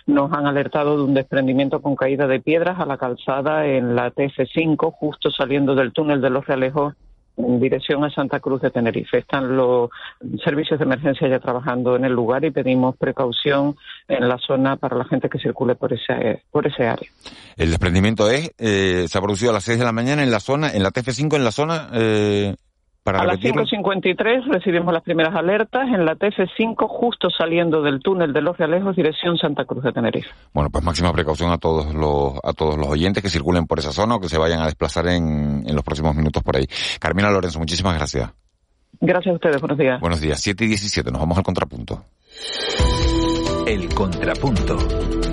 nos 0.07 0.33
han 0.33 0.47
alertado 0.47 0.97
de 0.97 1.03
un 1.03 1.13
desprendimiento 1.13 1.79
con 1.81 1.95
caída 1.95 2.25
de 2.25 2.39
piedras 2.39 2.79
a 2.79 2.88
la 2.88 2.97
calzada 2.97 3.67
en 3.67 3.95
la 3.95 4.11
TF5, 4.11 4.91
justo 4.93 5.29
saliendo 5.29 5.75
del 5.75 5.93
túnel 5.93 6.21
de 6.21 6.31
Los 6.31 6.47
Realejos 6.47 6.95
en 7.38 7.60
dirección 7.60 8.04
a 8.04 8.10
Santa 8.10 8.39
Cruz 8.39 8.62
de 8.62 8.71
Tenerife. 8.71 9.19
Están 9.19 9.56
los 9.56 9.89
servicios 10.43 10.80
de 10.80 10.86
emergencia 10.86 11.28
ya 11.28 11.39
trabajando 11.39 11.95
en 11.95 12.06
el 12.06 12.13
lugar 12.13 12.45
y 12.45 12.52
pedimos 12.52 12.95
precaución 12.98 13.76
en 14.08 14.28
la 14.28 14.38
zona 14.38 14.78
para 14.78 14.98
la 14.98 15.06
gente 15.06 15.30
que 15.30 15.39
circule 15.39 15.76
por 15.76 15.93
ese, 15.93 16.43
por 16.52 16.67
ese 16.67 16.88
área. 16.88 17.10
El 17.58 17.69
desprendimiento 17.69 18.30
es, 18.30 18.52
eh, 18.58 19.06
se 19.08 19.17
ha 19.17 19.21
producido 19.21 19.52
a 19.52 19.54
las 19.54 19.63
6 19.63 19.80
de 19.80 19.86
la 19.86 19.91
mañana 19.91 20.24
en 20.24 20.32
la 20.32 20.39
zona, 20.39 20.71
en 20.71 20.84
la 20.84 20.91
TF5 20.91 21.36
en 21.36 21.43
la 21.43 21.52
zona 21.52 21.89
eh, 21.93 22.56
a 23.05 23.25
las 23.25 23.39
5.53 23.39 24.45
recibimos 24.51 24.91
las 24.91 25.03
primeras 25.03 25.35
alertas 25.35 25.87
en 25.93 26.05
la 26.05 26.15
TF5, 26.15 26.87
justo 26.87 27.29
saliendo 27.29 27.83
del 27.83 27.99
túnel 28.01 28.33
de 28.33 28.41
Los 28.41 28.57
Realejos, 28.57 28.95
dirección 28.95 29.37
Santa 29.37 29.65
Cruz 29.65 29.83
de 29.83 29.91
Tenerife. 29.91 30.29
Bueno, 30.53 30.69
pues 30.71 30.83
máxima 30.83 31.13
precaución 31.13 31.51
a 31.51 31.57
todos 31.57 31.93
los, 31.93 32.33
a 32.43 32.53
todos 32.53 32.77
los 32.77 32.87
oyentes 32.87 33.21
que 33.21 33.29
circulen 33.29 33.67
por 33.67 33.77
esa 33.79 33.91
zona 33.91 34.15
o 34.15 34.19
que 34.19 34.29
se 34.29 34.39
vayan 34.39 34.61
a 34.61 34.65
desplazar 34.65 35.07
en, 35.07 35.63
en 35.67 35.75
los 35.75 35.83
próximos 35.83 36.15
minutos 36.15 36.41
por 36.41 36.57
ahí. 36.57 36.65
Carmina 36.99 37.29
Lorenzo, 37.29 37.59
muchísimas 37.59 37.95
gracias. 37.95 38.33
Gracias 38.99 39.33
a 39.33 39.35
ustedes, 39.35 39.61
buenos 39.61 39.77
días. 39.77 39.99
Buenos 39.99 40.21
días, 40.21 40.41
7 40.41 40.65
y 40.65 40.67
17, 40.69 41.11
nos 41.11 41.19
vamos 41.19 41.37
al 41.37 41.43
contrapunto. 41.43 42.05
El 43.67 43.93
contrapunto. 43.93 44.77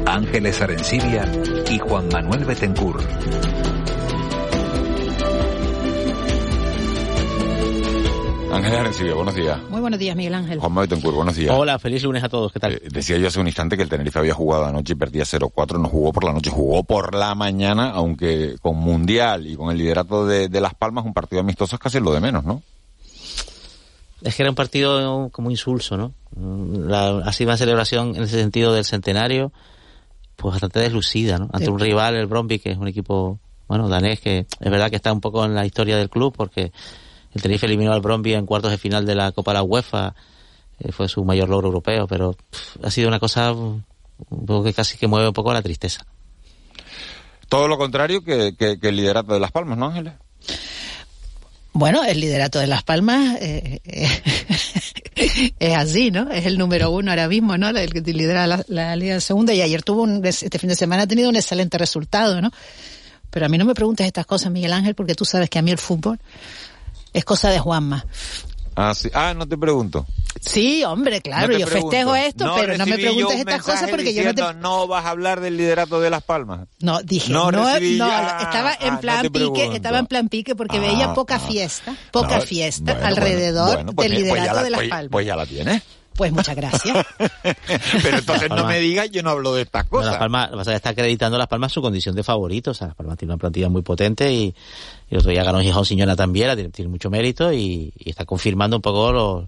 Ángeles 0.06 0.60
Arencibia 0.60 1.24
y 1.70 1.78
Juan 1.78 2.08
Manuel 2.08 2.44
Betencur. 2.44 3.00
Ángel 8.52 8.74
Arencibia, 8.74 9.14
buenos 9.14 9.34
días. 9.34 9.58
Muy 9.70 9.80
buenos 9.80 9.98
días, 9.98 10.14
Miguel 10.14 10.34
Ángel. 10.34 10.58
Juan 10.58 10.72
Maitencourt, 10.72 11.16
buenos 11.16 11.36
días. 11.36 11.54
Hola, 11.56 11.78
feliz 11.78 12.02
lunes 12.02 12.22
a 12.22 12.28
todos, 12.28 12.52
¿qué 12.52 12.60
tal? 12.60 12.72
Eh, 12.72 12.82
decía 12.90 13.16
yo 13.16 13.28
hace 13.28 13.40
un 13.40 13.46
instante 13.46 13.78
que 13.78 13.82
el 13.82 13.88
Tenerife 13.88 14.18
había 14.18 14.34
jugado 14.34 14.66
anoche 14.66 14.92
y 14.92 14.96
perdía 14.96 15.24
0-4, 15.24 15.80
no 15.80 15.88
jugó 15.88 16.12
por 16.12 16.24
la 16.24 16.34
noche, 16.34 16.50
jugó 16.50 16.84
por 16.84 17.14
la 17.14 17.34
mañana, 17.34 17.90
aunque 17.90 18.56
con 18.60 18.76
Mundial 18.76 19.46
y 19.46 19.56
con 19.56 19.70
el 19.70 19.78
liderato 19.78 20.26
de, 20.26 20.48
Las 20.60 20.74
Palmas, 20.74 21.06
un 21.06 21.14
partido 21.14 21.40
amistoso 21.40 21.76
es 21.76 21.80
casi 21.80 21.98
lo 21.98 22.12
de 22.12 22.20
menos, 22.20 22.44
¿no? 22.44 22.62
Es 24.20 24.36
que 24.36 24.42
era 24.42 24.50
un 24.50 24.56
partido 24.56 25.30
como 25.30 25.50
insulso, 25.50 25.96
¿no? 25.96 26.12
La, 26.36 27.22
así 27.24 27.44
una 27.44 27.56
celebración 27.56 28.14
en 28.16 28.24
ese 28.24 28.38
sentido 28.38 28.74
del 28.74 28.84
centenario, 28.84 29.50
pues 30.36 30.52
bastante 30.52 30.78
deslucida, 30.80 31.38
¿no? 31.38 31.48
Ante 31.52 31.70
un 31.70 31.78
rival, 31.78 32.16
el 32.16 32.26
Bromby, 32.26 32.58
que 32.58 32.72
es 32.72 32.76
un 32.76 32.86
equipo, 32.86 33.38
bueno, 33.66 33.88
danés, 33.88 34.20
que 34.20 34.40
es 34.40 34.70
verdad 34.70 34.90
que 34.90 34.96
está 34.96 35.10
un 35.10 35.22
poco 35.22 35.42
en 35.44 35.54
la 35.54 35.64
historia 35.64 35.96
del 35.96 36.10
club, 36.10 36.34
porque 36.36 36.70
el 37.34 37.42
Tenerife 37.42 37.66
eliminó 37.66 37.92
al 37.92 38.00
Bromby 38.00 38.34
en 38.34 38.46
cuartos 38.46 38.70
de 38.70 38.78
final 38.78 39.06
de 39.06 39.14
la 39.14 39.32
Copa 39.32 39.52
de 39.52 39.58
la 39.58 39.62
UEFA, 39.62 40.14
eh, 40.78 40.92
fue 40.92 41.08
su 41.08 41.24
mayor 41.24 41.48
logro 41.48 41.68
europeo, 41.68 42.06
pero 42.06 42.36
ha 42.82 42.90
sido 42.90 43.08
una 43.08 43.18
cosa 43.18 43.54
que 44.64 44.72
casi 44.72 44.98
que 44.98 45.06
mueve 45.06 45.28
un 45.28 45.34
poco 45.34 45.52
la 45.52 45.62
tristeza. 45.62 46.04
Todo 47.48 47.68
lo 47.68 47.78
contrario 47.78 48.22
que, 48.22 48.54
el 48.58 48.96
liderato 48.96 49.34
de 49.34 49.40
Las 49.40 49.52
Palmas, 49.52 49.78
¿no, 49.78 49.86
Ángeles? 49.86 50.14
Bueno, 51.74 52.04
el 52.04 52.20
liderato 52.20 52.58
de 52.58 52.66
Las 52.66 52.82
Palmas 52.82 53.38
eh, 53.40 53.80
es 55.58 55.76
así, 55.76 56.10
¿no? 56.10 56.30
Es 56.30 56.44
el 56.44 56.58
número 56.58 56.90
uno 56.90 57.10
ahora 57.10 57.28
mismo, 57.28 57.56
¿no? 57.56 57.70
El 57.70 57.92
que 57.92 58.00
lidera 58.12 58.46
la, 58.46 58.62
la 58.68 58.94
Liga 58.96 59.20
Segunda 59.20 59.54
y 59.54 59.62
ayer 59.62 59.82
tuvo 59.82 60.02
un, 60.02 60.24
este 60.24 60.58
fin 60.58 60.68
de 60.68 60.76
semana 60.76 61.02
ha 61.02 61.06
tenido 61.06 61.30
un 61.30 61.36
excelente 61.36 61.78
resultado, 61.78 62.40
¿no? 62.42 62.50
Pero 63.30 63.46
a 63.46 63.48
mí 63.48 63.56
no 63.56 63.64
me 63.64 63.74
preguntes 63.74 64.06
estas 64.06 64.26
cosas, 64.26 64.52
Miguel 64.52 64.74
Ángel, 64.74 64.94
porque 64.94 65.14
tú 65.14 65.24
sabes 65.24 65.48
que 65.48 65.58
a 65.58 65.62
mí 65.62 65.70
el 65.70 65.78
fútbol 65.78 66.20
es 67.12 67.24
cosa 67.24 67.50
de 67.50 67.58
Juanma. 67.58 68.06
Ah, 68.74 68.94
sí. 68.94 69.10
ah, 69.12 69.34
no 69.34 69.46
te 69.46 69.58
pregunto. 69.58 70.06
Sí, 70.40 70.82
hombre, 70.82 71.20
claro, 71.20 71.52
No 71.52 71.58
yo 71.58 71.66
pregunto. 71.66 71.90
festejo 71.90 72.16
esto, 72.16 72.52
pero 72.58 72.78
no 72.78 72.86
me 72.86 72.94
preguntes 72.96 73.34
un 73.34 73.40
estas 73.40 73.62
cosas 73.62 73.90
porque 73.90 74.14
yo 74.14 74.24
no 74.24 74.34
te... 74.34 74.54
no 74.54 74.86
vas 74.88 75.04
a 75.04 75.10
hablar 75.10 75.40
del 75.40 75.58
liderato 75.58 76.00
de 76.00 76.08
Las 76.08 76.22
Palmas. 76.22 76.68
No, 76.80 77.02
dije, 77.02 77.30
No 77.30 77.52
no, 77.52 77.68
estaba 77.68 78.72
en 78.80 78.94
Ah, 78.94 79.00
plan 79.00 79.28
pique, 79.30 79.70
estaba 79.74 79.98
en 79.98 80.06
plan 80.06 80.28
pique 80.30 80.56
porque 80.56 80.78
Ah, 80.78 80.80
veía 80.80 81.12
poca 81.14 81.34
ah. 81.36 81.38
fiesta, 81.38 81.94
poca 82.10 82.40
fiesta 82.40 82.94
bueno, 82.94 83.06
alrededor 83.08 83.74
bueno, 83.76 83.92
pues, 83.92 84.08
del 84.10 84.18
pues 84.20 84.24
liderato 84.32 84.56
la- 84.56 84.62
de 84.62 84.70
Las 84.70 84.78
pues- 84.80 84.88
Palmas. 84.90 85.08
Pues 85.12 85.26
ya 85.26 85.36
la 85.36 85.46
tienes. 85.46 85.82
Pues 86.14 86.30
muchas 86.32 86.54
gracias. 86.56 87.06
Pero 88.02 88.18
entonces 88.18 88.48
no 88.50 88.66
me 88.66 88.78
digas, 88.78 89.10
yo 89.10 89.22
no 89.22 89.30
hablo 89.30 89.54
de 89.54 89.62
estas 89.62 89.84
cosas. 89.88 90.10
Las 90.12 90.18
Palmas, 90.18 90.50
lo 90.50 90.52
que 90.52 90.58
pasa 90.58 90.70
es 90.70 90.74
que 90.74 90.76
está 90.76 90.90
acreditando 90.90 91.36
a 91.36 91.38
Las 91.38 91.48
Palmas 91.48 91.72
su 91.72 91.80
condición 91.82 92.14
de 92.14 92.22
favorito. 92.22 92.72
O 92.72 92.74
sea, 92.74 92.88
Las 92.88 92.96
Palmas 92.96 93.16
tiene 93.18 93.32
una 93.34 93.38
plantilla 93.40 93.68
muy 93.68 93.82
potente 93.82 94.32
y, 94.32 94.42
y 94.44 94.54
el 95.10 95.18
otro 95.18 95.30
día 95.30 95.42
ganó 95.44 95.60
Gijón 95.60 95.84
Siñona 95.84 96.14
también, 96.16 96.54
tiene, 96.54 96.70
tiene 96.70 96.90
mucho 96.90 97.10
mérito 97.10 97.52
y, 97.52 97.92
y 97.98 98.10
está 98.10 98.24
confirmando 98.24 98.76
un 98.76 98.82
poco 98.82 99.10
los, 99.12 99.44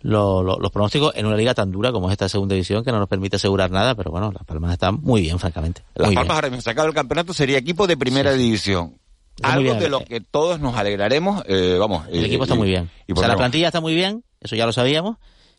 los, 0.00 0.44
los- 0.44 0.58
los 0.60 0.70
pronósticos 0.70 1.12
en 1.16 1.26
una 1.26 1.36
liga 1.36 1.54
tan 1.54 1.70
dura 1.70 1.92
como 1.92 2.08
es 2.08 2.12
esta 2.12 2.28
segunda 2.28 2.54
división 2.54 2.84
que 2.84 2.92
no 2.92 2.98
nos 2.98 3.08
permite 3.08 3.36
asegurar 3.36 3.70
nada, 3.70 3.94
pero 3.94 4.10
bueno, 4.10 4.32
Las 4.32 4.44
Palmas 4.44 4.72
están 4.72 5.00
muy 5.02 5.20
bien, 5.20 5.38
francamente. 5.38 5.82
Las 5.94 6.06
Palmas 6.06 6.24
bien. 6.24 6.32
ahora 6.34 6.48
mismo 6.48 6.62
sacado 6.62 6.88
el 6.88 6.94
campeonato 6.94 7.34
sería 7.34 7.58
equipo 7.58 7.86
de 7.86 7.96
primera 7.96 8.32
división. 8.32 8.98
Está 9.36 9.52
Algo 9.52 9.62
bien. 9.64 9.78
de 9.78 9.88
lo 9.88 10.00
que 10.04 10.20
todos 10.20 10.58
nos 10.58 10.74
alegraremos, 10.76 11.44
eh, 11.46 11.76
vamos. 11.78 12.06
El 12.10 12.24
eh, 12.24 12.26
equipo 12.26 12.42
está 12.44 12.54
y- 12.54 12.58
muy 12.58 12.68
bien. 12.68 12.90
Y, 13.06 13.12
o 13.12 13.16
sea, 13.16 13.28
la 13.28 13.36
plantilla 13.36 13.66
está 13.68 13.80
muy 13.80 13.94
bien, 13.94 14.24
eso 14.40 14.56
ya 14.56 14.66
lo 14.66 14.72
sabíamos, 14.72 15.16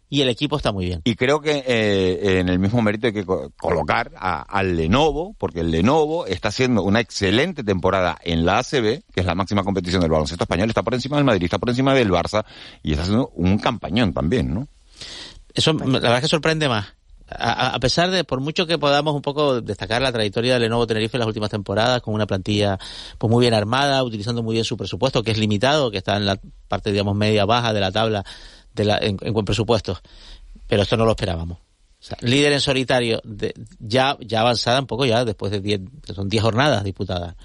y 0.10 0.22
el 0.22 0.30
equipo 0.30 0.58
está 0.58 0.72
muy 0.72 0.86
bien. 0.86 1.02
y 1.04 1.16
creo 1.16 1.40
que 1.40 1.64
eh, 1.68 2.40
en 2.40 2.50
el 2.50 2.58
mismo 2.60 2.82
mérito 2.82 3.08
hay 3.08 3.14
que 3.14 3.26
co- 3.26 3.52
colocar 3.58 4.12
a- 4.18 4.42
al 4.42 4.76
Lenovo, 4.76 5.36
porque 5.38 5.60
el 5.60 5.70
Lenovo 5.72 6.26
está 6.26 6.48
haciendo 6.50 6.82
una 6.84 7.00
excelente 7.00 7.64
temporada 7.64 8.18
en 8.24 8.46
la 8.46 8.58
ACB, 8.60 9.04
que 9.14 9.20
es 9.20 9.26
la 9.26 9.36
máxima 9.36 9.64
competición 9.64 10.02
del 10.02 10.10
baloncesto 10.12 10.44
español, 10.46 10.70
está 10.70 10.82
por 10.84 10.96
encima 10.96 11.18
del 11.18 11.26
Madrid, 11.26 11.44
está 11.44 11.60
por 11.60 11.70
encima 11.70 11.94
del 11.94 12.10
Barça, 12.10 12.44
y 12.82 12.92
está 12.92 13.04
haciendo 13.04 13.30
un 13.36 13.60
campañón 13.60 14.12
también, 14.14 14.54
¿no? 14.54 14.68
Eso, 15.54 15.74
la 15.74 15.86
verdad 15.86 16.16
es 16.18 16.22
que 16.22 16.28
sorprende 16.28 16.68
más. 16.70 16.88
A, 17.32 17.52
a- 17.52 17.76
a 17.76 17.80
pesar 17.80 18.10
de, 18.10 18.24
por 18.24 18.40
mucho 18.40 18.66
que 18.66 18.80
podamos 18.80 19.14
un 19.14 19.22
poco 19.22 19.62
destacar 19.62 20.02
la 20.02 20.12
trayectoria 20.12 20.56
de 20.56 20.62
Lenovo 20.62 20.88
Tenerife 20.88 21.16
en 21.18 21.20
las 21.20 21.28
últimas 21.28 21.52
temporadas, 21.52 22.02
con 22.02 22.16
una 22.16 22.26
plantilla 22.26 22.80
pues 23.20 23.30
muy 23.30 23.42
bien 23.42 23.54
armada, 23.54 24.04
utilizando 24.04 24.42
muy 24.42 24.54
bien 24.54 24.66
su 24.66 24.76
presupuesto, 24.78 25.22
que 25.22 25.30
es 25.32 25.38
limitado, 25.38 25.92
que 25.92 26.00
está 26.00 26.18
en 26.18 26.26
la 26.26 26.40
parte, 26.68 26.92
digamos, 26.92 27.16
media-baja 27.16 27.72
de 27.74 27.80
la 27.82 27.92
tabla 27.92 28.26
de 28.84 28.86
la, 28.86 28.98
en, 28.98 29.18
en 29.22 29.34
buen 29.34 29.46
presupuesto. 29.46 30.00
Pero 30.68 30.82
esto 30.84 30.98
no 30.98 31.06
lo 31.06 31.12
esperábamos. 31.12 31.58
O 31.58 32.02
sea, 32.02 32.18
líder 32.22 32.54
en 32.54 32.62
solitario, 32.62 33.20
de, 33.26 33.54
ya, 33.80 34.18
ya 34.22 34.40
avanzada 34.42 34.80
un 34.80 34.88
poco 34.88 35.06
ya, 35.06 35.26
después 35.26 35.52
de 35.52 35.60
10, 35.60 35.82
son 36.16 36.30
10 36.30 36.42
jornadas 36.44 36.84
disputadas. 36.84 37.36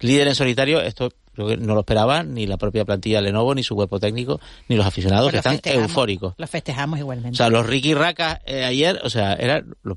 Líder 0.00 0.28
en 0.28 0.34
solitario, 0.34 0.80
esto 0.80 1.10
creo 1.34 1.48
que 1.48 1.56
no 1.56 1.74
lo 1.74 1.80
esperaba 1.80 2.22
ni 2.22 2.46
la 2.46 2.56
propia 2.56 2.84
plantilla 2.84 3.16
de 3.18 3.24
Lenovo, 3.24 3.54
ni 3.54 3.62
su 3.62 3.74
cuerpo 3.74 3.98
técnico, 3.98 4.40
ni 4.68 4.76
los 4.76 4.86
aficionados, 4.86 5.30
Pues 5.32 5.42
que 5.42 5.48
lo 5.48 5.54
están 5.54 5.72
eufóricos. 5.82 6.34
Lo 6.38 6.46
festejamos 6.46 6.98
O 6.98 7.00
igualmente. 7.00 7.36
sea, 7.36 7.48
los 7.50 7.66
Ricky 7.66 7.94
Racas 7.94 8.38
eh, 8.46 8.64
ayer, 8.64 9.00
o 9.02 9.10
sea, 9.10 9.34
era, 9.34 9.62
lo- 9.82 9.96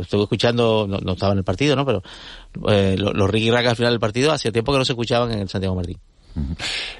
estuve 0.00 0.22
escuchando, 0.22 0.86
no, 0.88 0.98
no 0.98 1.12
estaba 1.12 1.32
en 1.32 1.38
el 1.38 1.44
partido, 1.44 1.76
¿no? 1.76 1.84
Pero 1.84 2.02
eh, 2.68 2.96
lo- 2.98 3.12
los 3.12 3.28
Ricky 3.30 3.50
Racas 3.50 3.70
al 3.70 3.76
final 3.76 3.92
del 3.92 4.00
partido 4.00 4.32
hacía 4.32 4.52
tiempo 4.52 4.72
que 4.72 4.78
no 4.78 4.84
se 4.84 4.92
escuchaban 4.92 5.32
en 5.32 5.40
el 5.40 5.48
Santiago 5.48 5.74
Martín. 5.76 5.98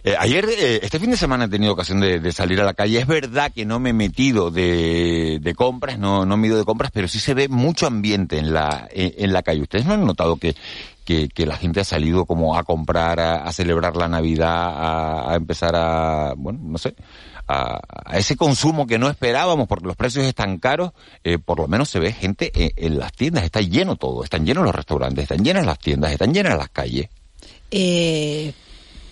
Eh, 0.04 0.14
ayer, 0.18 0.46
eh, 0.48 0.80
este 0.82 0.98
fin 0.98 1.10
de 1.10 1.16
semana 1.16 1.44
he 1.44 1.48
tenido 1.48 1.72
ocasión 1.72 2.00
de, 2.00 2.32
salir 2.32 2.60
a 2.60 2.64
la 2.64 2.74
calle. 2.74 2.98
Es 2.98 3.06
verdad 3.06 3.52
que 3.52 3.64
no 3.64 3.80
me 3.80 3.90
he 3.90 3.92
metido 3.92 4.50
de, 4.50 5.54
compras, 5.56 5.98
no, 5.98 6.24
no 6.24 6.36
me 6.36 6.46
he 6.46 6.50
ido 6.50 6.58
de 6.58 6.64
compras, 6.64 6.90
pero 6.92 7.08
sí 7.08 7.20
se 7.20 7.34
ve 7.34 7.48
mucho 7.48 7.86
ambiente 7.86 8.38
en 8.38 8.52
la, 8.52 8.88
en, 8.90 9.32
la 9.32 9.42
calle. 9.42 9.62
¿Ustedes 9.62 9.86
no 9.86 9.94
han 9.94 10.06
notado 10.06 10.36
que, 10.36 10.54
que, 11.04 11.46
la 11.46 11.56
gente 11.56 11.80
ha 11.80 11.84
salido 11.84 12.26
como 12.26 12.56
a 12.56 12.64
comprar, 12.64 13.20
a, 13.20 13.44
a 13.44 13.52
celebrar 13.52 13.96
la 13.96 14.08
Navidad, 14.08 15.30
a, 15.32 15.34
empezar 15.34 15.74
a, 15.74 16.34
bueno, 16.36 16.60
no 16.62 16.78
sé, 16.78 16.94
a, 17.46 17.80
a 18.04 18.18
ese 18.18 18.36
consumo 18.36 18.86
que 18.86 18.98
no 18.98 19.08
esperábamos 19.08 19.66
porque 19.68 19.86
los 19.86 19.96
precios 19.96 20.26
están 20.26 20.58
caros? 20.58 20.92
Eh, 21.24 21.38
por 21.38 21.58
lo 21.58 21.66
menos 21.66 21.88
se 21.88 21.98
ve 21.98 22.12
gente 22.12 22.52
en, 22.54 22.70
en 22.76 22.98
las 22.98 23.12
tiendas, 23.12 23.44
está 23.44 23.60
lleno 23.60 23.96
todo, 23.96 24.22
están 24.22 24.44
llenos 24.44 24.64
los 24.64 24.74
restaurantes, 24.74 25.22
están 25.22 25.44
llenas 25.44 25.64
las 25.64 25.78
tiendas, 25.78 26.12
están 26.12 26.34
llenas 26.34 26.56
las 26.58 26.68
calles. 26.68 27.08
Eh, 27.70 28.52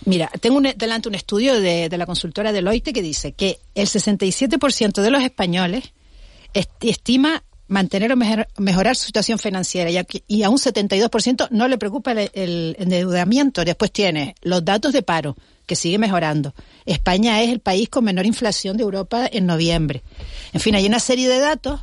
mira, 0.06 0.30
tengo 0.40 0.56
un- 0.56 0.72
delante 0.76 1.08
un 1.08 1.14
estudio 1.14 1.60
de, 1.60 1.88
de 1.88 1.98
la 1.98 2.06
consultora 2.06 2.52
Deloitte 2.52 2.92
que 2.92 3.02
dice 3.02 3.32
que 3.32 3.58
el 3.74 3.86
67% 3.86 5.02
de 5.02 5.10
los 5.10 5.22
españoles 5.22 5.92
est- 6.54 6.70
estima 6.82 7.42
mantener 7.68 8.12
o 8.12 8.16
mejor- 8.16 8.46
mejorar 8.58 8.94
su 8.96 9.06
situación 9.06 9.38
financiera 9.38 9.90
y 9.90 9.98
a, 9.98 10.06
y 10.28 10.42
a 10.44 10.50
un 10.50 10.58
72% 10.58 11.48
no 11.50 11.66
le 11.68 11.78
preocupa 11.78 12.12
el, 12.12 12.30
el 12.32 12.76
endeudamiento. 12.78 13.64
Después 13.64 13.90
tiene 13.92 14.34
los 14.42 14.64
datos 14.64 14.92
de 14.92 15.02
paro, 15.02 15.36
que 15.66 15.74
sigue 15.74 15.98
mejorando. 15.98 16.54
España 16.84 17.42
es 17.42 17.50
el 17.50 17.58
país 17.58 17.88
con 17.88 18.04
menor 18.04 18.24
inflación 18.24 18.76
de 18.76 18.84
Europa 18.84 19.28
en 19.30 19.46
noviembre. 19.46 20.04
En 20.52 20.60
fin, 20.60 20.76
hay 20.76 20.86
una 20.86 21.00
serie 21.00 21.28
de 21.28 21.40
datos 21.40 21.80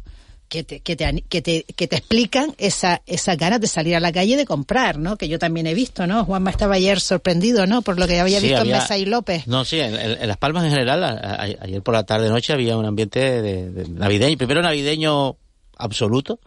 que 0.54 0.64
te, 0.64 0.82
que 0.82 0.96
te, 0.96 1.24
que 1.28 1.42
te, 1.42 1.64
que 1.64 1.88
te 1.88 1.96
explican 1.96 2.54
esa, 2.60 3.02
esas 3.08 3.38
ganas 3.40 3.60
de 3.60 3.66
salir 3.66 3.96
a 3.96 4.00
la 4.00 4.12
calle 4.12 4.34
y 4.34 4.36
de 4.36 4.46
comprar, 4.46 5.00
¿no? 5.00 5.18
Que 5.18 5.28
yo 5.28 5.40
también 5.40 5.66
he 5.66 5.74
visto, 5.74 6.06
¿no? 6.06 6.26
Juanma 6.26 6.52
estaba 6.52 6.76
ayer 6.76 7.00
sorprendido, 7.00 7.66
¿no? 7.66 7.82
Por 7.82 8.00
lo 8.00 8.06
que 8.06 8.20
había 8.20 8.40
Sí, 8.40 8.46
visto 8.50 8.62
había- 8.62 8.76
en 8.76 8.82
Mesa 8.84 8.98
y 9.00 9.06
López. 9.06 9.48
No, 9.48 9.66
sí, 9.66 9.80
en, 9.80 10.28
Las 10.28 10.38
Palmas 10.38 10.64
en 10.66 10.70
general, 10.70 11.04
a- 11.04 11.10
a- 11.10 11.42
ayer 11.42 11.82
por 11.82 11.96
la 11.96 12.04
tarde-noche 12.04 12.54
había 12.54 12.78
un 12.78 12.86
ambiente 12.86 13.42
de, 13.42 13.72
de 13.72 13.90
navideño, 13.90 14.38
primero 14.38 14.62
navideño 14.62 15.38
absoluto, 15.76 16.40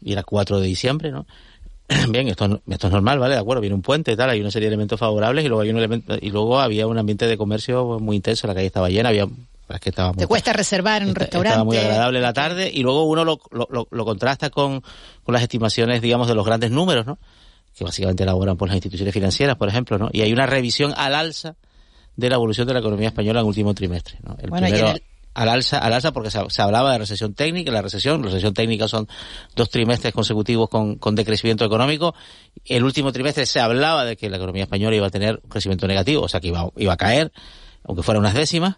y 0.00 0.12
era 0.12 0.22
4 0.22 0.58
de 0.58 0.66
diciembre, 0.68 1.10
¿no? 1.12 1.26
Bien, 2.08 2.28
esto, 2.28 2.62
esto 2.70 2.86
es 2.86 2.92
normal, 2.94 3.18
¿vale? 3.18 3.34
De 3.34 3.40
acuerdo, 3.40 3.60
viene 3.60 3.74
un 3.74 3.82
puente 3.82 4.12
y 4.12 4.16
tal, 4.16 4.30
hay 4.30 4.40
una 4.40 4.50
serie 4.50 4.68
de 4.70 4.74
elementos 4.74 4.98
favorables 4.98 5.44
y 5.44 5.48
luego 5.48 5.60
hay 5.60 5.68
un 5.68 5.76
elemento, 5.76 6.16
y 6.18 6.30
luego 6.30 6.58
había 6.58 6.86
un 6.86 6.96
ambiente 6.96 7.26
de 7.26 7.36
comercio 7.36 7.98
muy 8.00 8.16
intenso, 8.16 8.46
la 8.46 8.54
calle 8.54 8.66
estaba 8.68 8.88
llena, 8.88 9.10
había, 9.10 9.26
es 9.74 9.80
que 9.80 9.90
estaba 9.90 10.12
muy, 10.12 10.18
Te 10.18 10.26
cuesta 10.26 10.52
reservar 10.52 11.02
en 11.02 11.08
un 11.08 11.14
restaurante. 11.14 11.48
estaba 11.50 11.64
muy 11.64 11.76
agradable 11.76 12.20
la 12.20 12.32
tarde 12.32 12.70
y 12.72 12.82
luego 12.82 13.04
uno 13.04 13.24
lo, 13.24 13.40
lo, 13.50 13.66
lo- 13.70 13.88
lo 13.90 14.04
contrasta 14.04 14.50
con, 14.50 14.82
con 15.24 15.32
las 15.32 15.42
estimaciones, 15.42 16.00
digamos, 16.02 16.28
de 16.28 16.34
los 16.34 16.46
grandes 16.46 16.70
números, 16.70 17.04
¿no? 17.06 17.18
Que 17.76 17.84
básicamente 17.84 18.22
elaboran 18.22 18.56
por 18.56 18.68
las 18.68 18.76
instituciones 18.76 19.12
financieras, 19.12 19.56
por 19.56 19.68
ejemplo, 19.68 19.98
¿no? 19.98 20.08
Y 20.12 20.22
hay 20.22 20.32
una 20.32 20.46
revisión 20.46 20.94
al 20.96 21.14
alza 21.14 21.56
de 22.16 22.28
la 22.30 22.36
evolución 22.36 22.66
de 22.66 22.72
la 22.74 22.80
economía 22.80 23.08
española 23.08 23.40
en 23.40 23.44
el 23.44 23.48
último 23.48 23.74
trimestre, 23.74 24.18
¿no? 24.22 24.36
El 24.40 24.48
Bueno, 24.50 24.66
primero 24.68 24.94
al 25.34 25.50
alza, 25.50 25.76
al 25.80 25.92
alza 25.92 26.12
porque 26.12 26.30
se, 26.30 26.40
se 26.48 26.62
hablaba 26.62 26.92
de 26.92 26.96
recesión 26.98 27.34
técnica, 27.34 27.70
la 27.70 27.82
recesión, 27.82 28.20
la 28.22 28.28
recesión 28.28 28.54
técnica 28.54 28.88
son 28.88 29.06
dos 29.54 29.68
trimestres 29.68 30.14
consecutivos 30.14 30.70
con, 30.70 30.96
con 30.96 31.14
decrecimiento 31.14 31.66
económico. 31.66 32.14
El 32.64 32.84
último 32.84 33.12
trimestre 33.12 33.44
se 33.44 33.60
hablaba 33.60 34.06
de 34.06 34.16
que 34.16 34.30
la 34.30 34.38
economía 34.38 34.62
española 34.62 34.96
iba 34.96 35.08
a 35.08 35.10
tener 35.10 35.38
un 35.42 35.50
crecimiento 35.50 35.86
negativo, 35.86 36.22
o 36.22 36.28
sea 36.28 36.40
que 36.40 36.48
iba, 36.48 36.66
iba 36.78 36.94
a 36.94 36.96
caer, 36.96 37.32
aunque 37.84 38.02
fuera 38.02 38.18
unas 38.18 38.32
décimas. 38.32 38.76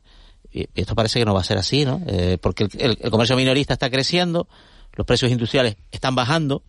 Y 0.75 0.81
esto 0.81 0.94
parece 0.94 1.18
que 1.18 1.25
no 1.25 1.35
va 1.35 1.40
a 1.40 1.44
ser 1.44 1.59
así, 1.59 1.85
¿no? 1.85 2.01
Eh, 2.07 2.38
porque 2.40 2.64
el, 2.64 2.71
el- 2.79 2.99
el 3.01 3.11
comercio 3.11 3.37
minorista 3.37 3.73
está 3.75 3.90
creciendo, 3.90 4.49
los 4.94 5.07
precios 5.07 5.31
industriales 5.31 5.77
están 5.92 6.14
bajando, 6.14 6.62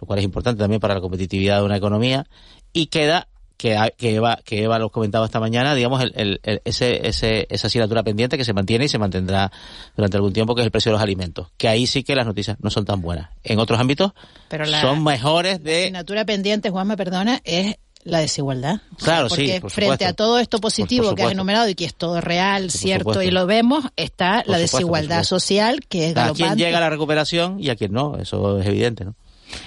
lo 0.00 0.06
cual 0.06 0.18
es 0.18 0.24
importante 0.24 0.58
también 0.58 0.80
para 0.80 0.94
la 0.94 1.00
competitividad 1.00 1.58
de 1.58 1.64
una 1.64 1.76
economía, 1.76 2.26
y 2.72 2.86
queda 2.86 3.28
que, 3.56 3.74
que 3.96 4.16
Eva, 4.16 4.38
que 4.44 4.62
Eva 4.64 4.78
lo 4.78 4.90
comentaba 4.90 5.24
esta 5.24 5.40
mañana, 5.40 5.74
digamos, 5.74 6.02
el, 6.02 6.12
el- 6.14 6.40
el- 6.42 6.60
ese, 6.66 7.08
ese, 7.08 7.46
esa 7.48 7.68
asignatura 7.68 8.02
pendiente 8.02 8.36
que 8.36 8.44
se 8.44 8.52
mantiene 8.52 8.84
y 8.84 8.88
se 8.88 8.98
mantendrá 8.98 9.50
durante 9.96 10.18
algún 10.18 10.34
tiempo, 10.34 10.54
que 10.54 10.60
es 10.60 10.66
el 10.66 10.70
precio 10.70 10.90
de 10.90 10.94
los 10.94 11.02
alimentos. 11.02 11.48
Que 11.56 11.68
ahí 11.68 11.86
sí 11.86 12.02
que 12.04 12.14
las 12.14 12.26
noticias 12.26 12.58
no 12.60 12.68
son 12.70 12.84
tan 12.84 13.00
buenas. 13.00 13.30
En 13.44 13.58
otros 13.58 13.80
ámbitos 13.80 14.12
Pero 14.48 14.66
la 14.66 14.82
son 14.82 15.02
mejores 15.02 15.62
de... 15.62 15.84
asignatura 15.84 16.26
pendiente, 16.26 16.68
Juan 16.68 16.86
me 16.86 16.98
perdona, 16.98 17.40
es 17.44 17.76
la 18.06 18.20
desigualdad. 18.20 18.80
Claro, 19.02 19.28
sí, 19.28 19.34
porque 19.34 19.60
por 19.60 19.70
frente 19.70 20.04
a 20.06 20.12
todo 20.12 20.38
esto 20.38 20.58
positivo 20.60 21.14
que 21.14 21.24
has 21.24 21.32
enumerado 21.32 21.68
y 21.68 21.74
que 21.74 21.84
es 21.84 21.94
todo 21.94 22.20
real, 22.20 22.70
cierto, 22.70 23.10
supuesto. 23.10 23.22
y 23.22 23.30
lo 23.30 23.46
vemos, 23.46 23.84
está 23.96 24.42
Por 24.44 24.52
la 24.52 24.58
supuesto, 24.58 24.76
desigualdad 24.78 25.24
social 25.24 25.80
que 25.88 26.10
es 26.10 26.16
a 26.16 26.32
quién 26.32 26.34
galopante. 26.38 26.64
llega 26.64 26.80
la 26.80 26.90
recuperación 26.90 27.58
y 27.60 27.68
a 27.68 27.76
quién 27.76 27.92
no, 27.92 28.16
eso 28.16 28.60
es 28.60 28.66
evidente, 28.66 29.04
¿no? 29.04 29.14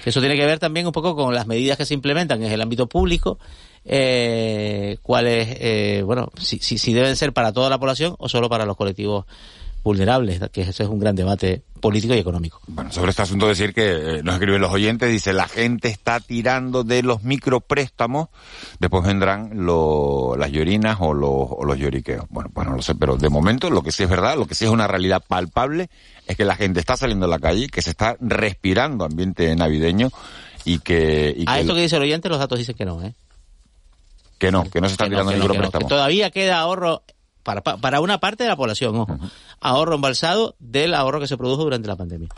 Eso 0.06 0.20
tiene 0.20 0.36
que 0.36 0.46
ver 0.46 0.60
también 0.60 0.86
un 0.86 0.92
poco 0.92 1.16
con 1.16 1.34
las 1.34 1.48
medidas 1.48 1.78
que 1.78 1.86
se 1.86 1.94
implementan 1.94 2.44
en 2.44 2.52
el 2.52 2.62
ámbito 2.62 2.88
público, 2.88 3.40
eh, 3.86 4.98
cuáles, 5.02 5.48
eh, 5.60 6.02
bueno, 6.06 6.30
si, 6.38 6.60
si, 6.60 6.78
si 6.78 6.94
deben 6.94 7.16
ser 7.16 7.32
para 7.34 7.54
toda 7.54 7.70
la 7.70 7.78
población 7.80 8.16
o 8.20 8.28
solo 8.28 8.50
para 8.50 8.66
los 8.66 8.76
colectivos 8.76 9.26
vulnerables, 9.84 10.42
que 10.52 10.62
eso 10.62 10.84
es 10.84 10.90
un 10.90 11.00
gran 11.00 11.16
debate 11.16 11.64
político 11.80 12.14
y 12.14 12.18
económico. 12.18 12.60
Bueno, 12.68 12.92
sobre 12.92 13.12
este 13.12 13.22
asunto 13.22 13.48
decir 13.48 13.74
que 13.74 14.18
eh, 14.18 14.24
nos 14.24 14.36
escriben 14.36 14.60
los 14.62 14.72
oyentes, 14.72 15.10
dice, 15.10 15.32
la 15.34 15.48
gente 15.48 15.88
está 15.88 16.20
tirando 16.20 16.84
de 16.84 17.02
los 17.04 17.24
micropréstamos, 17.24 18.28
después 18.80 19.04
vendrán 19.06 19.66
lo- 19.66 20.36
las 20.38 20.52
llorinas 20.52 20.98
o 21.00 21.14
los, 21.14 21.30
o 21.32 21.64
los 21.64 21.78
lloriqueos. 21.78 22.26
Bueno, 22.30 22.50
pues 22.54 22.68
no 22.68 22.76
lo 22.76 22.82
sé, 22.82 22.96
pero 22.96 23.16
de 23.16 23.30
momento 23.30 23.70
lo 23.70 23.82
que 23.82 23.92
sí 23.94 24.04
es 24.04 24.10
verdad, 24.10 24.36
lo 24.38 24.46
que 24.46 24.56
sí 24.56 24.66
es 24.66 24.72
una 24.72 24.88
realidad 24.88 25.24
palpable, 25.26 25.90
es 26.28 26.36
que 26.36 26.44
la 26.46 26.56
gente 26.58 26.80
está 26.82 26.98
saliendo 26.98 27.26
a 27.26 27.30
la 27.30 27.40
calle, 27.40 27.68
que 27.70 27.82
se 27.82 27.92
está 27.92 28.18
respirando 28.20 29.06
ambiente 29.06 29.56
navideño 29.56 30.10
y 30.66 30.80
que... 30.80 31.34
Y 31.38 31.46
A 31.48 31.56
que, 31.56 31.62
esto 31.62 31.74
que 31.74 31.82
dice 31.82 31.96
el 31.96 32.02
oyente, 32.04 32.28
los 32.30 32.40
datos 32.40 32.60
dicen 32.60 32.76
que 32.76 32.86
no, 32.86 33.02
¿eh? 33.02 33.14
que 34.38 34.52
no, 34.52 34.70
que 34.70 34.80
no 34.82 34.88
se 34.88 34.94
está 34.94 35.06
Que 35.06 35.12
no, 35.12 35.16
tirando 35.18 35.32
no, 35.32 35.38
que 35.38 35.40
no, 35.40 35.44
micropréstamos. 35.50 35.90
todavía 35.90 36.30
queda 36.32 36.60
ahorro 36.60 37.04
para, 37.44 37.62
para 37.62 38.02
una 38.02 38.20
parte 38.20 38.44
de 38.44 38.50
la 38.50 38.56
población, 38.56 38.96
ojo. 38.96 39.18
Ahorro 39.60 39.96
embalsado 39.96 40.56
del 40.60 40.94
ahorro 40.94 41.20
que 41.20 41.28
se 41.28 41.38
produjo 41.38 41.64
durante 41.64 41.88
la 41.88 41.96
pandemia. 41.96 42.30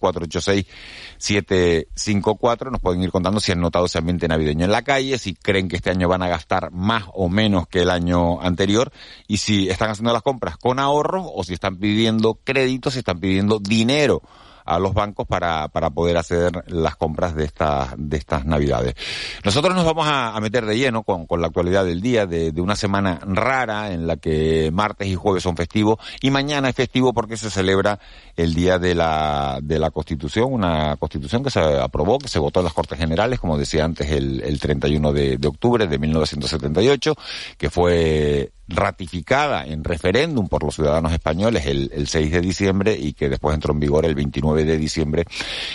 616-486-754. 1.18 2.72
Nos 2.72 2.82
pueden 2.82 3.02
ir 3.02 3.12
contando 3.12 3.40
si 3.40 3.52
han 3.52 3.62
notado 3.62 3.88
ese 3.88 3.98
ambiente 3.98 4.28
navideño 4.28 4.66
en 4.66 4.72
la 4.72 4.84
calle, 4.84 5.18
si 5.18 5.34
creen 5.34 5.68
que 5.68 5.78
este 5.78 5.90
año 5.90 6.08
van 6.08 6.22
a 6.22 6.28
gastar 6.28 6.70
más 6.72 7.06
o 7.16 7.30
menos 7.30 7.68
que 7.68 7.82
el 7.82 7.90
año 7.90 8.40
anterior, 8.42 8.92
y 9.28 9.38
si 9.38 9.70
están 9.70 9.90
haciendo 9.90 10.14
las 10.14 10.22
compras 10.22 10.56
con 10.58 10.78
ahorros 10.78 11.26
o 11.34 11.44
si 11.44 11.56
están 11.56 11.78
pidiendo 11.78 12.40
créditos, 12.44 12.94
si 12.94 13.00
están 13.00 13.20
pidiendo 13.20 13.58
dinero 13.58 14.22
a 14.66 14.80
los 14.80 14.94
bancos 14.94 15.28
para, 15.28 15.68
para 15.70 15.90
poder 15.90 16.18
hacer 16.18 16.64
las 16.68 16.96
compras 16.96 17.36
de 17.36 17.46
estas, 17.46 17.94
de 17.98 18.18
estas 18.18 18.46
navidades. 18.46 18.96
Nosotros 19.44 19.76
nos 19.76 19.86
vamos 19.86 20.08
a, 20.10 20.40
meter 20.40 20.66
de 20.66 20.78
lleno 20.78 21.04
con, 21.04 21.26
con, 21.26 21.42
la 21.42 21.48
actualidad 21.48 21.84
del 21.84 22.02
día, 22.02 22.26
de, 22.26 22.52
de, 22.52 22.62
una 22.62 22.76
semana 22.76 23.20
rara 23.26 23.92
en 23.92 24.08
la 24.08 24.18
que 24.18 24.70
martes 24.72 25.08
y 25.08 25.16
jueves 25.16 25.44
son 25.44 25.58
festivos 25.58 26.00
y 26.22 26.32
mañana 26.32 26.70
es 26.70 26.76
festivo 26.76 27.14
porque 27.14 27.36
se 27.36 27.50
celebra 27.50 28.00
el 28.36 28.54
día 28.54 28.80
de 28.80 28.96
la, 28.96 29.60
de 29.62 29.80
la 29.80 29.92
Constitución, 29.92 30.54
una 30.54 30.96
Constitución 30.98 31.44
que 31.44 31.50
se 31.50 31.60
aprobó, 31.60 32.20
que 32.20 32.30
se 32.30 32.40
votó 32.40 32.62
en 32.62 32.66
las 32.66 32.74
Cortes 32.74 32.98
Generales, 32.98 33.40
como 33.40 33.58
decía 33.58 33.84
antes, 33.84 34.10
el, 34.12 34.42
el 34.42 34.60
31 34.60 35.12
de, 35.12 35.38
de 35.38 35.48
octubre 35.48 35.88
de 35.88 35.98
1978, 35.98 37.16
que 37.58 37.70
fue 37.70 38.52
ratificada 38.70 39.66
en 39.66 39.84
referéndum 39.84 40.48
por 40.48 40.64
los 40.64 40.76
ciudadanos 40.76 41.12
españoles 41.12 41.66
el, 41.66 41.92
el, 41.94 42.08
6 42.08 42.32
de 42.32 42.42
diciembre 42.42 42.98
y 42.98 43.14
que 43.14 43.30
después 43.30 43.56
entró 43.56 43.74
en 43.74 43.80
vigor 43.80 44.06
el 44.06 44.16
29 44.16 44.64
de 44.64 44.78
diciembre, 44.78 45.26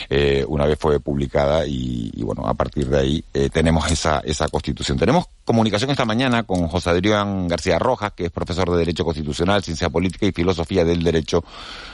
eh, 0.08 0.44
una 0.46 0.66
vez 0.66 0.78
fue 0.78 1.00
publicada 1.00 1.66
y, 1.66 2.10
y, 2.14 2.22
bueno, 2.22 2.46
a 2.46 2.54
partir 2.54 2.86
de 2.86 2.98
ahí 2.98 3.24
eh, 3.34 3.50
tenemos 3.52 3.90
esa, 3.90 4.20
esa 4.20 4.48
constitución. 4.48 4.98
Tenemos 4.98 5.26
comunicación 5.44 5.90
esta 5.90 6.04
mañana 6.04 6.44
con 6.44 6.68
José 6.68 6.90
Adrián 6.90 7.48
García 7.48 7.78
Rojas, 7.78 8.12
que 8.12 8.26
es 8.26 8.30
profesor 8.30 8.70
de 8.70 8.78
Derecho 8.78 9.04
Constitucional, 9.04 9.62
Ciencia 9.62 9.90
Política 9.90 10.26
y 10.26 10.32
Filosofía 10.32 10.84
del 10.84 11.02
Derecho 11.02 11.44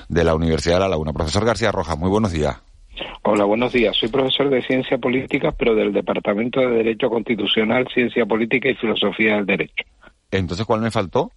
de 0.08 0.24
la 0.24 0.34
Universidad 0.34 0.76
de 0.76 0.80
La 0.80 0.88
Laguna. 0.88 1.12
Profesor 1.12 1.44
García 1.44 1.72
Rojas, 1.72 1.98
muy 1.98 2.10
buenos 2.10 2.32
días. 2.32 2.56
Hola, 3.22 3.44
buenos 3.44 3.72
días. 3.72 3.96
Soy 3.96 4.08
profesor 4.08 4.50
de 4.50 4.62
Ciencia 4.62 4.98
Política, 4.98 5.52
pero 5.56 5.74
del 5.74 5.92
Departamento 5.92 6.60
de 6.60 6.68
Derecho 6.68 7.08
Constitucional, 7.08 7.86
Ciencia 7.92 8.26
Política 8.26 8.68
y 8.68 8.74
Filosofía 8.74 9.36
del 9.36 9.46
Derecho. 9.46 9.84
Entonces, 10.30 10.66
¿cuál 10.66 10.80
me 10.80 10.90
faltó? 10.90 11.32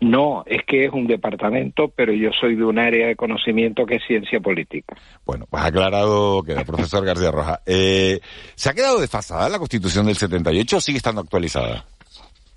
No, 0.00 0.44
es 0.46 0.62
que 0.66 0.86
es 0.86 0.92
un 0.92 1.06
departamento, 1.06 1.88
pero 1.88 2.12
yo 2.12 2.30
soy 2.38 2.56
de 2.56 2.64
un 2.64 2.78
área 2.78 3.06
de 3.06 3.16
conocimiento 3.16 3.86
que 3.86 3.96
es 3.96 4.02
ciencia 4.06 4.40
política. 4.40 4.96
Bueno, 5.24 5.46
pues 5.48 5.62
aclarado 5.62 6.42
queda, 6.42 6.64
profesor 6.64 7.04
García 7.06 7.30
Roja. 7.30 7.60
Eh, 7.66 8.20
¿Se 8.54 8.70
ha 8.70 8.74
quedado 8.74 9.00
desfasada 9.00 9.48
la 9.48 9.58
Constitución 9.58 10.06
del 10.06 10.16
78 10.16 10.76
o 10.76 10.80
sigue 10.80 10.98
estando 10.98 11.20
actualizada? 11.20 11.84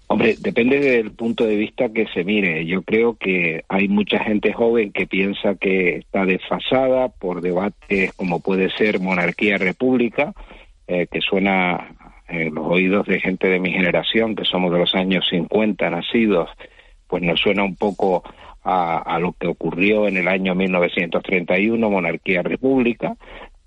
Hombre, 0.09 0.35
depende 0.39 0.79
del 0.79 1.11
punto 1.11 1.45
de 1.45 1.57
vista 1.57 1.89
que 1.89 2.07
se 2.13 2.23
mire. 2.23 2.65
Yo 2.65 2.81
creo 2.81 3.17
que 3.17 3.65
hay 3.67 3.89
mucha 3.89 4.19
gente 4.23 4.53
joven 4.53 4.93
que 4.93 5.05
piensa 5.05 5.55
que 5.55 5.97
está 5.97 6.23
desfasada 6.23 7.09
por 7.09 7.41
debates 7.41 8.13
como 8.13 8.39
puede 8.39 8.69
ser 8.77 9.01
monarquía-república, 9.01 10.33
eh, 10.87 11.07
que 11.11 11.19
suena 11.19 11.93
en 12.27 12.53
los 12.55 12.65
oídos 12.67 13.05
de 13.07 13.19
gente 13.19 13.47
de 13.47 13.59
mi 13.59 13.71
generación, 13.71 14.35
que 14.35 14.45
somos 14.45 14.71
de 14.71 14.79
los 14.79 14.93
años 14.95 15.25
50 15.29 15.89
nacidos, 15.89 16.49
pues 17.07 17.23
nos 17.23 17.39
suena 17.39 17.63
un 17.63 17.75
poco 17.75 18.23
a, 18.63 18.97
a 18.97 19.19
lo 19.19 19.33
que 19.33 19.47
ocurrió 19.47 20.07
en 20.07 20.17
el 20.17 20.27
año 20.27 20.55
1931, 20.55 21.89
monarquía-república, 21.89 23.15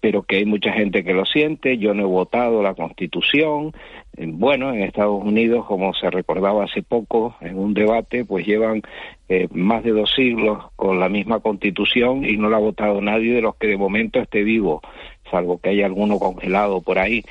pero 0.01 0.23
que 0.23 0.37
hay 0.37 0.47
mucha 0.47 0.73
gente 0.73 1.05
que 1.05 1.13
lo 1.13 1.27
siente. 1.27 1.79
Yo 1.79 1.95
no 1.95 2.03
he 2.03 2.07
votado 2.07 2.63
la 2.63 2.75
Constitución. 2.75 3.73
Bueno, 4.17 4.73
en 4.73 4.83
Estados 4.83 5.23
Unidos, 5.23 5.67
como 5.67 5.93
se 5.95 6.11
recordaba 6.11 6.65
hace 6.65 6.83
poco 6.83 7.37
en 7.41 7.59
un 7.59 7.75
debate, 7.75 8.25
pues 8.25 8.47
llevan 8.47 8.83
eh, 9.29 9.47
más 9.53 9.85
de 9.85 9.93
dos 9.93 10.11
siglos 10.15 10.65
con 10.77 10.99
la 10.99 11.09
misma 11.09 11.41
Constitución 11.41 12.25
y 12.25 12.37
no 12.37 12.49
la 12.49 12.57
ha 12.57 12.61
votado 12.61 13.01
nadie 13.01 13.35
de 13.35 13.43
los 13.43 13.57
que 13.57 13.69
de 13.69 13.77
momento 13.77 14.21
esté 14.21 14.43
vivo, 14.43 14.81
salvo 15.31 15.59
que 15.59 15.71
haya 15.71 15.87
alguno 15.87 16.19
congelado 16.19 16.81
por 16.81 16.99
ahí 16.99 17.23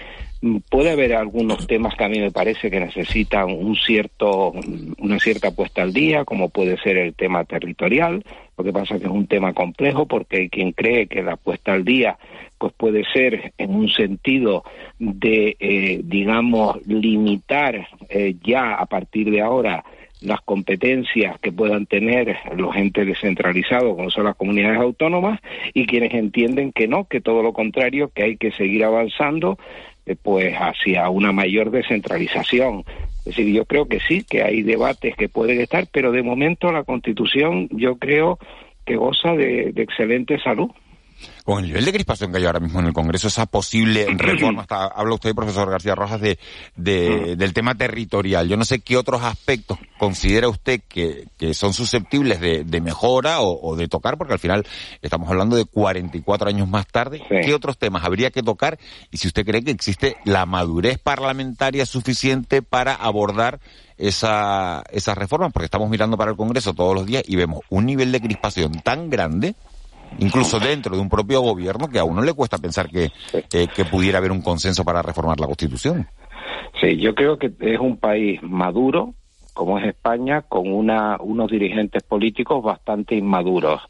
puede 0.70 0.92
haber 0.92 1.14
algunos 1.14 1.68
temas 1.68 1.96
que 1.96 2.04
a 2.06 2.10
mí 2.10 2.20
me 2.20 2.32
parece 2.32 2.72
que 2.72 2.80
necesitan 2.80 3.52
un 3.52 3.76
cierto, 3.76 4.54
una 4.98 5.20
cierta 5.20 5.52
puesta 5.52 5.82
al 5.82 5.94
día, 5.94 6.24
como 6.24 6.50
puede 6.50 6.78
ser 6.78 6.98
el 6.98 7.14
tema 7.14 7.44
territorial. 7.44 8.24
Lo 8.58 8.64
que 8.64 8.74
pasa 8.74 8.96
es 8.96 9.02
que 9.02 9.08
es 9.08 9.14
un 9.14 9.28
tema 9.28 9.54
complejo 9.54 10.06
porque 10.06 10.38
hay 10.38 10.50
quien 10.50 10.72
cree 10.72 11.08
que 11.08 11.24
la 11.24 11.36
puesta 11.36 11.74
al 11.74 11.84
día 11.84 12.18
pues 12.58 12.74
puede 12.74 13.06
ser 13.14 13.54
en 13.58 13.74
un 13.74 13.90
sentido 13.90 14.64
de, 15.00 15.56
eh, 15.60 16.02
digamos, 16.04 16.86
limitar 16.86 17.88
eh, 18.10 18.36
ya 18.44 18.76
a 18.76 18.86
partir 18.86 19.32
de 19.32 19.42
ahora 19.42 19.86
las 20.22 20.42
competencias 20.42 21.40
que 21.40 21.52
puedan 21.52 21.86
tener 21.86 22.36
los 22.56 22.76
entes 22.76 23.08
descentralizados, 23.08 23.96
como 23.96 24.10
son 24.10 24.26
las 24.26 24.36
comunidades 24.36 24.80
autónomas, 24.80 25.40
y 25.74 25.86
quienes 25.86 26.14
entienden 26.14 26.74
que 26.74 26.88
no, 26.88 27.06
que 27.06 27.22
todo 27.22 27.42
lo 27.42 27.54
contrario, 27.54 28.12
que 28.14 28.24
hay 28.24 28.38
que 28.38 28.52
seguir 28.52 28.84
avanzando 28.84 29.58
pues 30.16 30.56
hacia 30.56 31.10
una 31.10 31.32
mayor 31.32 31.72
descentralización. 31.72 32.84
Es 33.20 33.36
decir, 33.36 33.54
yo 33.54 33.66
creo 33.66 33.88
que 33.88 34.00
sí, 34.00 34.24
que 34.24 34.44
hay 34.44 34.62
debates 34.62 35.16
que 35.16 35.30
pueden 35.30 35.62
estar, 35.62 35.88
pero 35.92 36.12
de 36.12 36.24
momento 36.24 36.72
la 36.72 36.84
Constitución 36.84 37.68
yo 37.72 37.98
creo 37.98 38.40
que 38.86 38.96
goza 38.96 39.34
de, 39.34 39.72
de 39.74 39.84
excelente 39.84 40.40
salud 40.40 40.72
con 41.50 41.64
el 41.64 41.70
nivel 41.70 41.84
de 41.84 41.94
crispación 41.94 42.32
que 42.32 42.38
hay 42.38 42.46
ahora 42.46 42.60
mismo 42.60 42.80
en 42.80 42.86
el 42.86 42.94
Congreso, 42.94 43.28
esa 43.28 43.48
posible 43.48 44.06
reforma, 44.18 44.62
hasta 44.62 44.86
habla 44.86 45.16
usted, 45.16 45.34
profesor 45.34 45.68
García 45.68 45.96
Rojas, 45.96 46.22
de, 46.22 46.38
de, 46.76 47.36
del 47.36 47.54
tema 47.54 47.74
territorial. 47.74 48.48
Yo 48.48 48.56
no 48.56 48.66
sé 48.66 48.82
qué 48.82 48.98
otros 48.98 49.24
aspectos 49.24 49.80
considera 49.98 50.48
usted 50.48 50.80
que, 50.88 51.26
que 51.40 51.56
son 51.56 51.74
susceptibles 51.74 52.40
de, 52.40 52.66
de 52.66 52.82
mejora 52.82 53.42
o, 53.42 53.68
o, 53.68 53.76
de 53.76 53.88
tocar, 53.88 54.16
porque 54.20 54.34
al 54.34 54.40
final 54.40 54.68
estamos 55.02 55.28
hablando 55.28 55.56
de 55.56 55.66
44 55.66 56.50
años 56.50 56.68
más 56.70 56.86
tarde. 56.86 57.24
Sí. 57.28 57.38
¿Qué 57.44 57.56
otros 57.56 57.80
temas 57.80 58.04
habría 58.04 58.30
que 58.30 58.44
tocar? 58.44 58.78
Y 59.10 59.18
si 59.18 59.28
usted 59.28 59.44
cree 59.44 59.64
que 59.64 59.72
existe 59.72 60.18
la 60.26 60.46
madurez 60.46 61.00
parlamentaria 61.00 61.88
suficiente 61.88 62.62
para 62.62 62.94
abordar 62.94 63.60
esa, 63.98 64.84
esas 64.92 65.18
reformas, 65.18 65.52
porque 65.52 65.66
estamos 65.66 65.90
mirando 65.90 66.16
para 66.16 66.30
el 66.30 66.38
Congreso 66.38 66.76
todos 66.76 66.94
los 66.94 67.08
días 67.08 67.24
y 67.26 67.36
vemos 67.36 67.62
un 67.70 67.88
nivel 67.88 68.12
de 68.12 68.22
crispación 68.22 68.74
tan 68.84 69.10
grande 69.10 69.56
incluso 70.18 70.60
dentro 70.60 70.96
de 70.96 71.02
un 71.02 71.10
propio 71.10 71.42
gobierno, 71.42 71.88
que 71.88 72.00
a 72.00 72.04
uno 72.04 72.22
le 72.22 72.34
cuesta 72.34 72.58
pensar 72.58 72.90
que, 72.90 73.12
eh, 73.34 73.68
que 73.74 73.86
pudiera 73.86 74.18
haber 74.18 74.32
un 74.32 74.42
consenso 74.42 74.84
para 74.84 75.02
reformar 75.02 75.40
la 75.40 75.46
Constitución. 75.46 76.08
Sí, 76.82 76.98
yo 76.98 77.14
creo 77.14 77.38
que 77.38 77.52
es 77.60 77.80
un 77.80 77.98
país 77.98 78.42
maduro, 78.42 79.14
como 79.54 79.78
es 79.78 79.86
España, 79.86 80.42
con 80.44 80.72
una, 80.72 81.18
unos 81.20 81.52
dirigentes 81.52 82.04
políticos 82.04 82.64
bastante 82.64 83.16
inmaduros. 83.16 83.82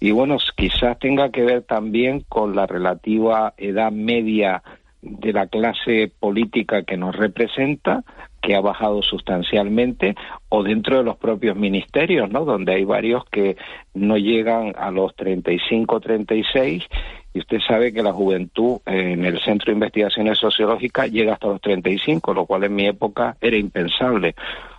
Y 0.00 0.10
bueno, 0.10 0.36
quizás 0.56 0.98
tenga 0.98 1.30
que 1.30 1.42
ver 1.42 1.62
también 1.62 2.24
con 2.28 2.54
la 2.54 2.66
relativa 2.66 3.54
edad 3.56 3.92
media 3.92 4.62
de 5.00 5.32
la 5.32 5.46
clase 5.46 6.10
política 6.18 6.82
que 6.82 6.96
nos 6.96 7.14
representa, 7.14 8.02
que 8.44 8.54
ha 8.54 8.60
bajado 8.60 9.00
sustancialmente, 9.00 10.14
o 10.50 10.62
dentro 10.62 10.98
de 10.98 11.02
los 11.02 11.16
propios 11.16 11.56
ministerios, 11.56 12.30
¿no? 12.30 12.44
Donde 12.44 12.74
hay 12.74 12.84
varios 12.84 13.24
que 13.24 13.56
no 13.94 14.18
llegan 14.18 14.74
a 14.76 14.90
los 14.90 15.16
35, 15.16 15.98
36, 15.98 16.84
y 17.32 17.38
usted 17.38 17.58
sabe 17.66 17.92
que 17.94 18.02
la 18.02 18.12
juventud 18.12 18.80
en 18.84 19.24
el 19.24 19.40
Centro 19.40 19.70
de 19.70 19.76
Investigaciones 19.76 20.38
Sociológicas 20.38 21.10
llega 21.10 21.32
hasta 21.32 21.48
los 21.48 21.60
35, 21.62 22.34
lo 22.34 22.44
cual 22.44 22.64
en 22.64 22.74
mi 22.74 22.86
época 22.86 23.36
era 23.40 23.56
impensable. 23.56 24.34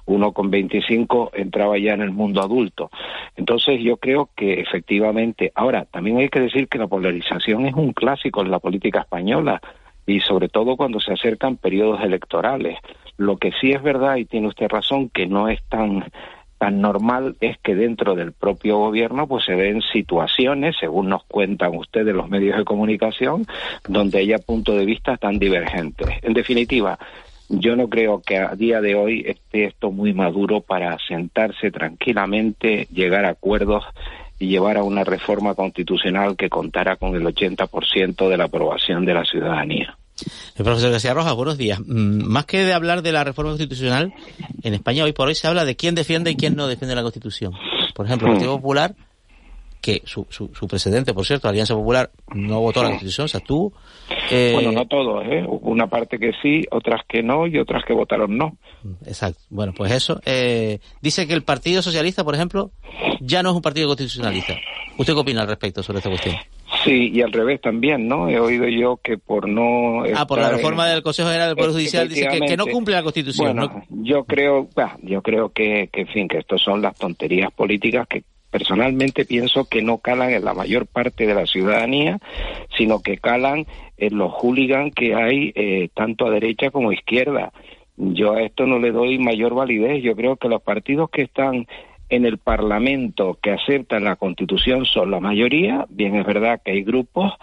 Uno 0.06 0.32
con 0.32 0.52
25 0.52 1.32
entraba 1.34 1.80
ya 1.80 1.96
en 1.96 2.02
el 2.02 2.12
mundo 2.12 2.42
adulto. 2.42 2.92
Entonces 3.36 3.82
yo 3.82 3.98
creo 3.98 4.30
que 4.36 4.62
efectivamente, 4.62 5.52
ahora 5.56 5.86
también 5.86 6.20
hay 6.20 6.30
que 6.30 6.40
decir 6.40 6.68
que 6.68 6.78
la 6.78 6.88
polarización 6.88 7.66
es 7.66 7.74
un 7.74 7.94
clásico 7.94 8.42
en 8.42 8.52
la 8.52 8.60
política 8.60 9.00
española 9.00 9.60
y 10.06 10.20
sobre 10.20 10.50
todo 10.50 10.78
cuando 10.78 11.00
se 11.00 11.14
acercan 11.14 11.58
periodos 11.58 12.02
electorales. 12.04 12.78
Lo 13.18 13.38
que 13.38 13.52
sí 13.60 13.72
es 13.72 13.82
verdad, 13.82 14.18
y 14.18 14.26
tiene 14.26 14.48
usted 14.48 14.68
razón, 14.68 15.10
que 15.10 15.28
no 15.28 15.48
es 15.50 15.64
tan 15.70 16.06
tan 16.58 16.82
normal 16.82 17.36
es 17.42 17.58
que 17.60 17.76
dentro 17.76 18.16
del 18.16 18.32
propio 18.32 18.78
gobierno 18.78 19.28
pues 19.28 19.46
se 19.46 19.56
ven 19.56 19.82
situaciones, 19.82 20.76
según 20.80 21.10
nos 21.10 21.24
cuentan 21.26 21.76
ustedes 21.76 22.16
los 22.16 22.30
medios 22.30 22.58
de 22.58 22.64
comunicación, 22.64 23.46
donde 23.88 24.20
haya 24.20 24.40
puntos 24.40 24.78
de 24.78 24.86
vista 24.86 25.18
tan 25.18 25.38
divergentes. 25.38 26.08
En 26.22 26.34
definitiva, 26.34 26.98
yo 27.50 27.76
no 27.76 27.90
creo 27.90 28.22
que 28.22 28.38
a 28.38 28.56
día 28.56 28.82
de 28.82 28.96
hoy 28.96 29.24
esté 29.28 29.66
esto 29.66 29.92
muy 29.92 30.14
maduro 30.14 30.62
para 30.62 30.98
sentarse 31.08 31.72
tranquilamente, 31.72 32.88
llegar 32.92 33.26
a 33.26 33.32
acuerdos 33.32 33.84
y 34.40 34.48
llevar 34.48 34.78
a 34.78 34.84
una 34.84 35.04
reforma 35.04 35.56
constitucional 35.56 36.36
que 36.36 36.50
contara 36.50 36.96
con 36.96 37.16
el 37.16 37.24
80% 37.24 38.30
de 38.30 38.38
la 38.38 38.46
aprobación 38.46 39.06
de 39.06 39.14
la 39.14 39.26
ciudadanía. 39.26 39.98
El 40.56 40.64
profesor 40.64 40.92
García 40.92 41.14
Rojas, 41.14 41.36
buenos 41.36 41.58
días. 41.58 41.80
Más 41.86 42.46
que 42.46 42.60
de 42.64 42.74
hablar 42.74 43.02
de 43.02 43.12
la 43.12 43.24
reforma 43.24 43.52
constitucional, 43.52 44.14
en 44.64 44.74
España 44.74 45.04
hoy 45.04 45.12
por 45.12 45.28
hoy 45.28 45.36
se 45.36 45.48
habla 45.48 45.66
de 45.66 45.76
quién 45.76 45.96
defiende 45.96 46.32
y 46.32 46.36
quién 46.36 46.56
no 46.56 46.68
defiende 46.68 46.96
la 46.96 47.02
Constitución. 47.02 47.54
Por 47.94 48.06
ejemplo, 48.06 48.28
el 48.28 48.34
Partido 48.36 48.56
Popular, 48.56 48.96
que 49.82 50.02
su, 50.06 50.26
su, 50.30 50.50
su 50.56 50.68
presidente, 50.68 51.14
por 51.14 51.26
cierto, 51.26 51.50
Alianza 51.50 51.76
Popular, 51.76 52.10
no 52.34 52.62
votó 52.62 52.82
la 52.82 52.90
Constitución, 52.90 53.28
se 53.28 53.38
abstuvo. 53.38 53.74
Eh, 54.32 54.52
bueno, 54.54 54.72
no 54.72 54.88
todos, 54.88 55.26
¿eh? 55.26 55.46
Una 55.48 55.88
parte 55.88 56.18
que 56.18 56.32
sí, 56.42 56.66
otras 56.72 57.02
que 57.08 57.22
no 57.22 57.46
y 57.46 57.60
otras 57.60 57.84
que 57.86 57.94
votaron 57.94 58.38
no. 58.38 58.58
Exacto. 59.06 59.42
Bueno, 59.50 59.74
pues 59.76 59.92
eso. 59.92 60.22
Eh, 60.26 60.80
dice 61.02 61.28
que 61.28 61.34
el 61.34 61.44
Partido 61.44 61.82
Socialista, 61.82 62.24
por 62.24 62.36
ejemplo, 62.36 62.72
ya 63.20 63.44
no 63.44 63.50
es 63.50 63.56
un 63.56 63.62
partido 63.62 63.88
constitucionalista. 63.88 64.56
¿Usted 64.98 65.14
qué 65.14 65.20
opina 65.20 65.42
al 65.42 65.48
respecto 65.48 65.84
sobre 65.84 66.00
esta 66.00 66.10
cuestión? 66.10 66.36
Sí, 66.86 67.10
y 67.12 67.22
al 67.22 67.32
revés 67.32 67.60
también, 67.62 68.08
¿no? 68.08 68.30
He 68.30 68.40
oído 68.40 68.68
yo 68.68 68.98
que 69.04 69.18
por 69.18 69.50
no... 69.50 70.04
Ah, 70.16 70.28
por 70.28 70.38
la 70.38 70.52
reforma 70.52 70.88
del 70.88 71.02
Consejo 71.02 71.30
General 71.30 71.50
del 71.50 71.58
Poder 71.58 71.72
Judicial 71.72 72.08
dice 72.08 72.28
que, 72.28 72.40
que, 72.42 72.56
no 72.56 72.68
cumple 72.68 72.94
la 72.94 73.02
Constitución. 73.02 73.56
Bueno, 73.56 73.84
yo 73.90 74.24
creo, 74.26 74.70
bah, 74.76 74.96
yo 75.02 75.24
creo 75.24 75.50
que, 75.50 75.90
que, 75.92 76.02
en 76.02 76.08
fin, 76.08 76.28
que 76.28 76.38
estos 76.38 76.62
son 76.62 76.84
las 76.84 76.96
tonterías 76.96 77.52
políticas 77.52 78.08
que 78.08 78.24
personalmente 78.52 79.26
pienso 79.26 79.66
que 79.66 79.82
no 79.82 79.98
calan 79.98 80.32
en 80.32 80.46
la 80.46 80.54
mayor 80.54 80.86
parte 80.86 81.26
de 81.26 81.34
la 81.34 81.48
ciudadanía, 81.48 82.20
sino 82.78 83.02
que 83.02 83.18
calan 83.18 83.66
en 83.98 84.18
los 84.18 84.32
hooligans 84.32 84.94
que 84.94 85.16
hay 85.16 85.52
eh, 85.56 85.90
tanto 85.94 86.28
a 86.28 86.32
derecha 86.32 86.70
como 86.70 86.92
a 86.92 86.94
izquierda. 86.94 87.52
Yo 87.98 88.34
a 88.34 88.44
esto 88.44 88.68
no 88.68 88.78
le 88.78 88.92
doy 88.92 89.18
mayor 89.18 89.56
validez. 89.56 90.04
Yo 90.04 90.16
creo 90.16 90.36
que 90.36 90.50
los 90.50 90.62
partidos 90.62 91.10
que 91.10 91.24
están 91.24 91.66
en 92.10 92.26
el 92.26 92.38
Parlamento 92.38 93.38
que 93.42 93.52
aceptan 93.52 94.04
la 94.04 94.16
Constitución 94.16 94.86
son 94.86 95.12
la 95.12 95.20
mayoría. 95.20 95.86
Bien, 95.90 96.16
es 96.16 96.26
verdad 96.26 96.62
que 96.64 96.72
hay 96.72 96.84
grupos 96.84 97.34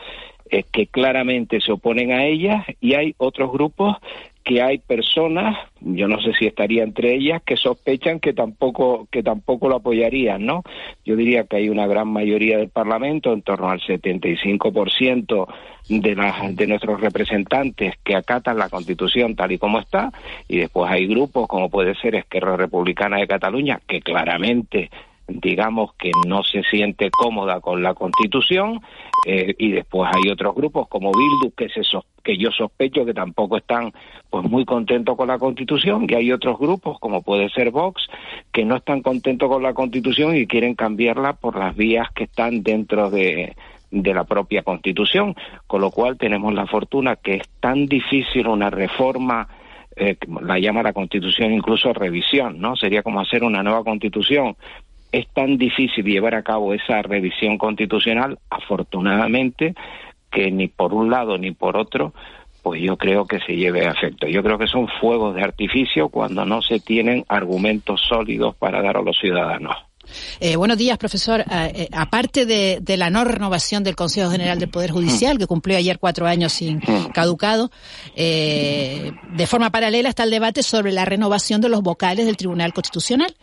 eh, 0.50 0.64
que 0.70 0.86
claramente 0.86 1.60
se 1.60 1.72
oponen 1.72 2.12
a 2.12 2.24
ella 2.26 2.64
y 2.80 2.94
hay 2.94 3.14
otros 3.18 3.52
grupos 3.52 3.96
que 4.44 4.62
hay 4.62 4.78
personas, 4.78 5.56
yo 5.80 6.08
no 6.08 6.20
sé 6.20 6.32
si 6.38 6.46
estaría 6.46 6.82
entre 6.82 7.14
ellas, 7.14 7.42
que 7.44 7.56
sospechan 7.56 8.20
que 8.20 8.32
tampoco 8.32 9.06
que 9.10 9.22
tampoco 9.22 9.68
lo 9.68 9.76
apoyarían, 9.76 10.44
¿no? 10.44 10.62
Yo 11.04 11.16
diría 11.16 11.44
que 11.44 11.56
hay 11.56 11.68
una 11.68 11.86
gran 11.86 12.08
mayoría 12.08 12.58
del 12.58 12.68
Parlamento, 12.68 13.32
en 13.32 13.42
torno 13.42 13.70
al 13.70 13.80
75% 13.80 15.46
de 15.88 16.14
las 16.14 16.56
de 16.56 16.66
nuestros 16.66 17.00
representantes 17.00 17.94
que 18.02 18.14
acatan 18.16 18.58
la 18.58 18.68
Constitución 18.68 19.36
tal 19.36 19.52
y 19.52 19.58
como 19.58 19.78
está, 19.78 20.10
y 20.48 20.58
después 20.58 20.90
hay 20.90 21.06
grupos 21.06 21.46
como 21.48 21.70
puede 21.70 21.94
ser 21.96 22.14
Esquerra 22.14 22.56
Republicana 22.56 23.18
de 23.18 23.26
Cataluña 23.26 23.80
que 23.86 24.00
claramente 24.00 24.90
digamos 25.40 25.94
que 25.94 26.10
no 26.26 26.42
se 26.42 26.62
siente 26.64 27.10
cómoda 27.10 27.60
con 27.60 27.82
la 27.82 27.94
Constitución 27.94 28.80
eh, 29.26 29.54
y 29.58 29.72
después 29.72 30.10
hay 30.12 30.30
otros 30.30 30.54
grupos 30.54 30.88
como 30.88 31.12
Bildu 31.12 31.54
que 31.56 31.68
se 31.68 31.82
que 32.22 32.36
yo 32.36 32.50
sospecho 32.50 33.04
que 33.04 33.14
tampoco 33.14 33.56
están 33.56 33.92
pues 34.30 34.44
muy 34.48 34.64
contentos 34.64 35.16
con 35.16 35.28
la 35.28 35.38
Constitución 35.38 36.06
y 36.08 36.14
hay 36.14 36.32
otros 36.32 36.58
grupos 36.58 36.98
como 37.00 37.22
puede 37.22 37.48
ser 37.50 37.70
Vox 37.70 38.06
que 38.52 38.64
no 38.64 38.76
están 38.76 39.02
contentos 39.02 39.48
con 39.48 39.62
la 39.62 39.74
Constitución 39.74 40.36
y 40.36 40.46
quieren 40.46 40.74
cambiarla 40.74 41.34
por 41.34 41.58
las 41.58 41.74
vías 41.76 42.10
que 42.12 42.24
están 42.24 42.62
dentro 42.62 43.10
de 43.10 43.54
de 43.92 44.14
la 44.14 44.24
propia 44.24 44.62
Constitución, 44.62 45.36
con 45.66 45.82
lo 45.82 45.90
cual 45.90 46.16
tenemos 46.16 46.54
la 46.54 46.66
fortuna 46.66 47.16
que 47.16 47.34
es 47.34 47.42
tan 47.60 47.84
difícil 47.84 48.48
una 48.48 48.70
reforma 48.70 49.46
eh, 49.94 50.16
la 50.40 50.58
llama 50.58 50.82
la 50.82 50.94
Constitución 50.94 51.52
incluso 51.52 51.92
revisión, 51.92 52.58
¿no? 52.58 52.76
Sería 52.76 53.02
como 53.02 53.20
hacer 53.20 53.44
una 53.44 53.62
nueva 53.62 53.84
Constitución 53.84 54.56
es 55.12 55.28
tan 55.28 55.58
difícil 55.58 56.04
llevar 56.04 56.34
a 56.34 56.42
cabo 56.42 56.74
esa 56.74 57.02
revisión 57.02 57.58
constitucional, 57.58 58.38
afortunadamente, 58.50 59.74
que 60.30 60.50
ni 60.50 60.68
por 60.68 60.94
un 60.94 61.10
lado 61.10 61.38
ni 61.38 61.52
por 61.52 61.76
otro, 61.76 62.14
pues 62.62 62.80
yo 62.80 62.96
creo 62.96 63.26
que 63.26 63.38
se 63.40 63.56
lleve 63.56 63.86
a 63.86 63.90
efecto. 63.90 64.26
Yo 64.26 64.42
creo 64.42 64.58
que 64.58 64.66
son 64.66 64.88
fuegos 65.00 65.34
de 65.34 65.42
artificio 65.42 66.08
cuando 66.08 66.44
no 66.44 66.62
se 66.62 66.80
tienen 66.80 67.24
argumentos 67.28 68.00
sólidos 68.08 68.56
para 68.56 68.80
dar 68.82 68.96
a 68.96 69.02
los 69.02 69.18
ciudadanos. 69.18 69.76
Eh, 70.40 70.56
buenos 70.56 70.78
días, 70.78 70.98
profesor. 70.98 71.40
Eh, 71.40 71.44
eh, 71.50 71.88
aparte 71.92 72.44
de, 72.44 72.78
de, 72.80 72.96
la 72.96 73.10
no 73.10 73.24
renovación 73.24 73.84
del 73.84 73.96
Consejo 73.96 74.30
General 74.30 74.58
del 74.58 74.68
Poder 74.68 74.90
Judicial, 74.90 75.38
que 75.38 75.46
cumplió 75.46 75.76
ayer 75.76 75.98
cuatro 75.98 76.26
años 76.26 76.52
sin 76.52 76.80
caducado, 77.12 77.70
eh, 78.16 79.12
de 79.34 79.46
forma 79.46 79.70
paralela 79.70 80.08
está 80.08 80.24
el 80.24 80.30
debate 80.30 80.62
sobre 80.62 80.92
la 80.92 81.04
renovación 81.04 81.60
de 81.60 81.68
los 81.68 81.82
vocales 81.82 82.26
del 82.26 82.36
Tribunal 82.36 82.72
Constitucional. 82.72 83.34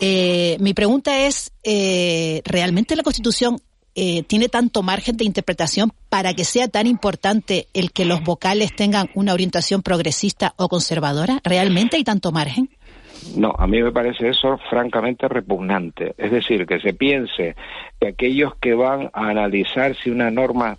Eh, 0.00 0.56
mi 0.60 0.74
pregunta 0.74 1.26
es, 1.26 1.52
eh, 1.64 2.42
¿realmente 2.44 2.96
la 2.96 3.02
Constitución 3.02 3.58
eh, 3.94 4.22
tiene 4.22 4.48
tanto 4.48 4.82
margen 4.82 5.16
de 5.16 5.24
interpretación 5.24 5.92
para 6.08 6.32
que 6.34 6.44
sea 6.44 6.68
tan 6.68 6.86
importante 6.86 7.66
el 7.74 7.92
que 7.92 8.04
los 8.04 8.22
vocales 8.22 8.74
tengan 8.74 9.10
una 9.14 9.34
orientación 9.34 9.82
progresista 9.82 10.54
o 10.56 10.68
conservadora? 10.68 11.40
¿Realmente 11.44 11.96
hay 11.96 12.04
tanto 12.04 12.32
margen? 12.32 12.70
No, 13.36 13.54
a 13.56 13.66
mí 13.66 13.82
me 13.82 13.92
parece 13.92 14.28
eso 14.28 14.58
francamente 14.68 15.28
repugnante. 15.28 16.14
Es 16.18 16.32
decir, 16.32 16.66
que 16.66 16.80
se 16.80 16.92
piense 16.92 17.54
que 18.00 18.08
aquellos 18.08 18.54
que 18.56 18.74
van 18.74 19.10
a 19.12 19.28
analizar 19.28 19.94
si 19.96 20.10
una 20.10 20.30
norma 20.30 20.76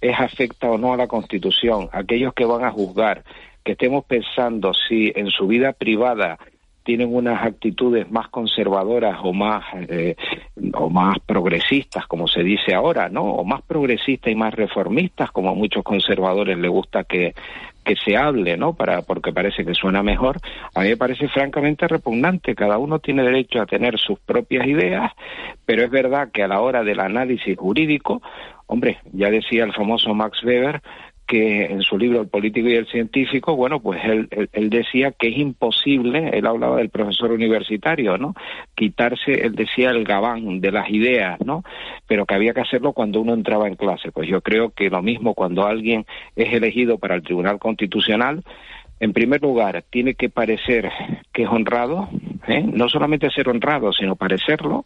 es 0.00 0.18
afecta 0.18 0.70
o 0.70 0.78
no 0.78 0.92
a 0.92 0.96
la 0.96 1.06
Constitución, 1.06 1.88
aquellos 1.92 2.32
que 2.34 2.44
van 2.44 2.64
a 2.64 2.70
juzgar, 2.70 3.24
que 3.64 3.72
estemos 3.72 4.04
pensando 4.04 4.72
si 4.74 5.12
en 5.14 5.30
su 5.30 5.46
vida 5.46 5.72
privada 5.72 6.38
tienen 6.82 7.14
unas 7.14 7.42
actitudes 7.42 8.10
más 8.10 8.28
conservadoras 8.28 9.18
o 9.22 9.32
más 9.32 9.64
eh, 9.74 10.16
o 10.74 10.90
más 10.90 11.18
progresistas 11.20 12.06
como 12.06 12.26
se 12.26 12.42
dice 12.42 12.74
ahora 12.74 13.08
no 13.08 13.22
o 13.22 13.44
más 13.44 13.62
progresistas 13.62 14.32
y 14.32 14.36
más 14.36 14.54
reformistas 14.54 15.30
como 15.30 15.50
a 15.50 15.54
muchos 15.54 15.82
conservadores 15.82 16.58
les 16.58 16.70
gusta 16.70 17.04
que 17.04 17.34
que 17.84 17.96
se 17.96 18.16
hable 18.16 18.56
no 18.56 18.74
para 18.74 19.02
porque 19.02 19.32
parece 19.32 19.64
que 19.64 19.74
suena 19.74 20.04
mejor. 20.04 20.38
A 20.72 20.82
mí 20.82 20.90
me 20.90 20.96
parece 20.96 21.26
francamente 21.26 21.88
repugnante. 21.88 22.54
Cada 22.54 22.78
uno 22.78 23.00
tiene 23.00 23.24
derecho 23.24 23.60
a 23.60 23.66
tener 23.66 23.98
sus 23.98 24.20
propias 24.20 24.68
ideas 24.68 25.10
pero 25.64 25.84
es 25.84 25.90
verdad 25.90 26.30
que 26.32 26.42
a 26.42 26.48
la 26.48 26.60
hora 26.60 26.82
del 26.82 27.00
análisis 27.00 27.56
jurídico 27.56 28.22
hombre 28.66 28.98
ya 29.12 29.30
decía 29.30 29.64
el 29.64 29.72
famoso 29.72 30.14
Max 30.14 30.42
Weber 30.44 30.82
que 31.26 31.64
en 31.64 31.82
su 31.82 31.96
libro 31.96 32.20
El 32.20 32.28
político 32.28 32.68
y 32.68 32.74
el 32.74 32.86
científico, 32.86 33.56
bueno, 33.56 33.80
pues 33.80 34.00
él, 34.04 34.28
él, 34.52 34.70
decía 34.70 35.12
que 35.12 35.28
es 35.28 35.38
imposible, 35.38 36.30
él 36.32 36.46
hablaba 36.46 36.76
del 36.76 36.90
profesor 36.90 37.32
universitario, 37.32 38.18
¿no? 38.18 38.34
Quitarse, 38.74 39.32
él 39.32 39.54
decía 39.54 39.90
el 39.90 40.04
gabán 40.04 40.60
de 40.60 40.72
las 40.72 40.90
ideas, 40.90 41.40
¿no? 41.44 41.64
Pero 42.06 42.26
que 42.26 42.34
había 42.34 42.54
que 42.54 42.60
hacerlo 42.60 42.92
cuando 42.92 43.20
uno 43.20 43.34
entraba 43.34 43.68
en 43.68 43.76
clase. 43.76 44.12
Pues 44.12 44.28
yo 44.28 44.40
creo 44.40 44.70
que 44.70 44.90
lo 44.90 45.02
mismo 45.02 45.34
cuando 45.34 45.66
alguien 45.66 46.04
es 46.36 46.52
elegido 46.52 46.98
para 46.98 47.14
el 47.14 47.22
Tribunal 47.22 47.58
Constitucional, 47.58 48.42
en 49.02 49.12
primer 49.12 49.42
lugar, 49.42 49.84
tiene 49.90 50.14
que 50.14 50.28
parecer 50.28 50.88
que 51.32 51.42
es 51.42 51.48
honrado, 51.48 52.08
¿eh? 52.46 52.62
no 52.62 52.88
solamente 52.88 53.30
ser 53.30 53.48
honrado, 53.48 53.92
sino 53.92 54.14
parecerlo, 54.14 54.84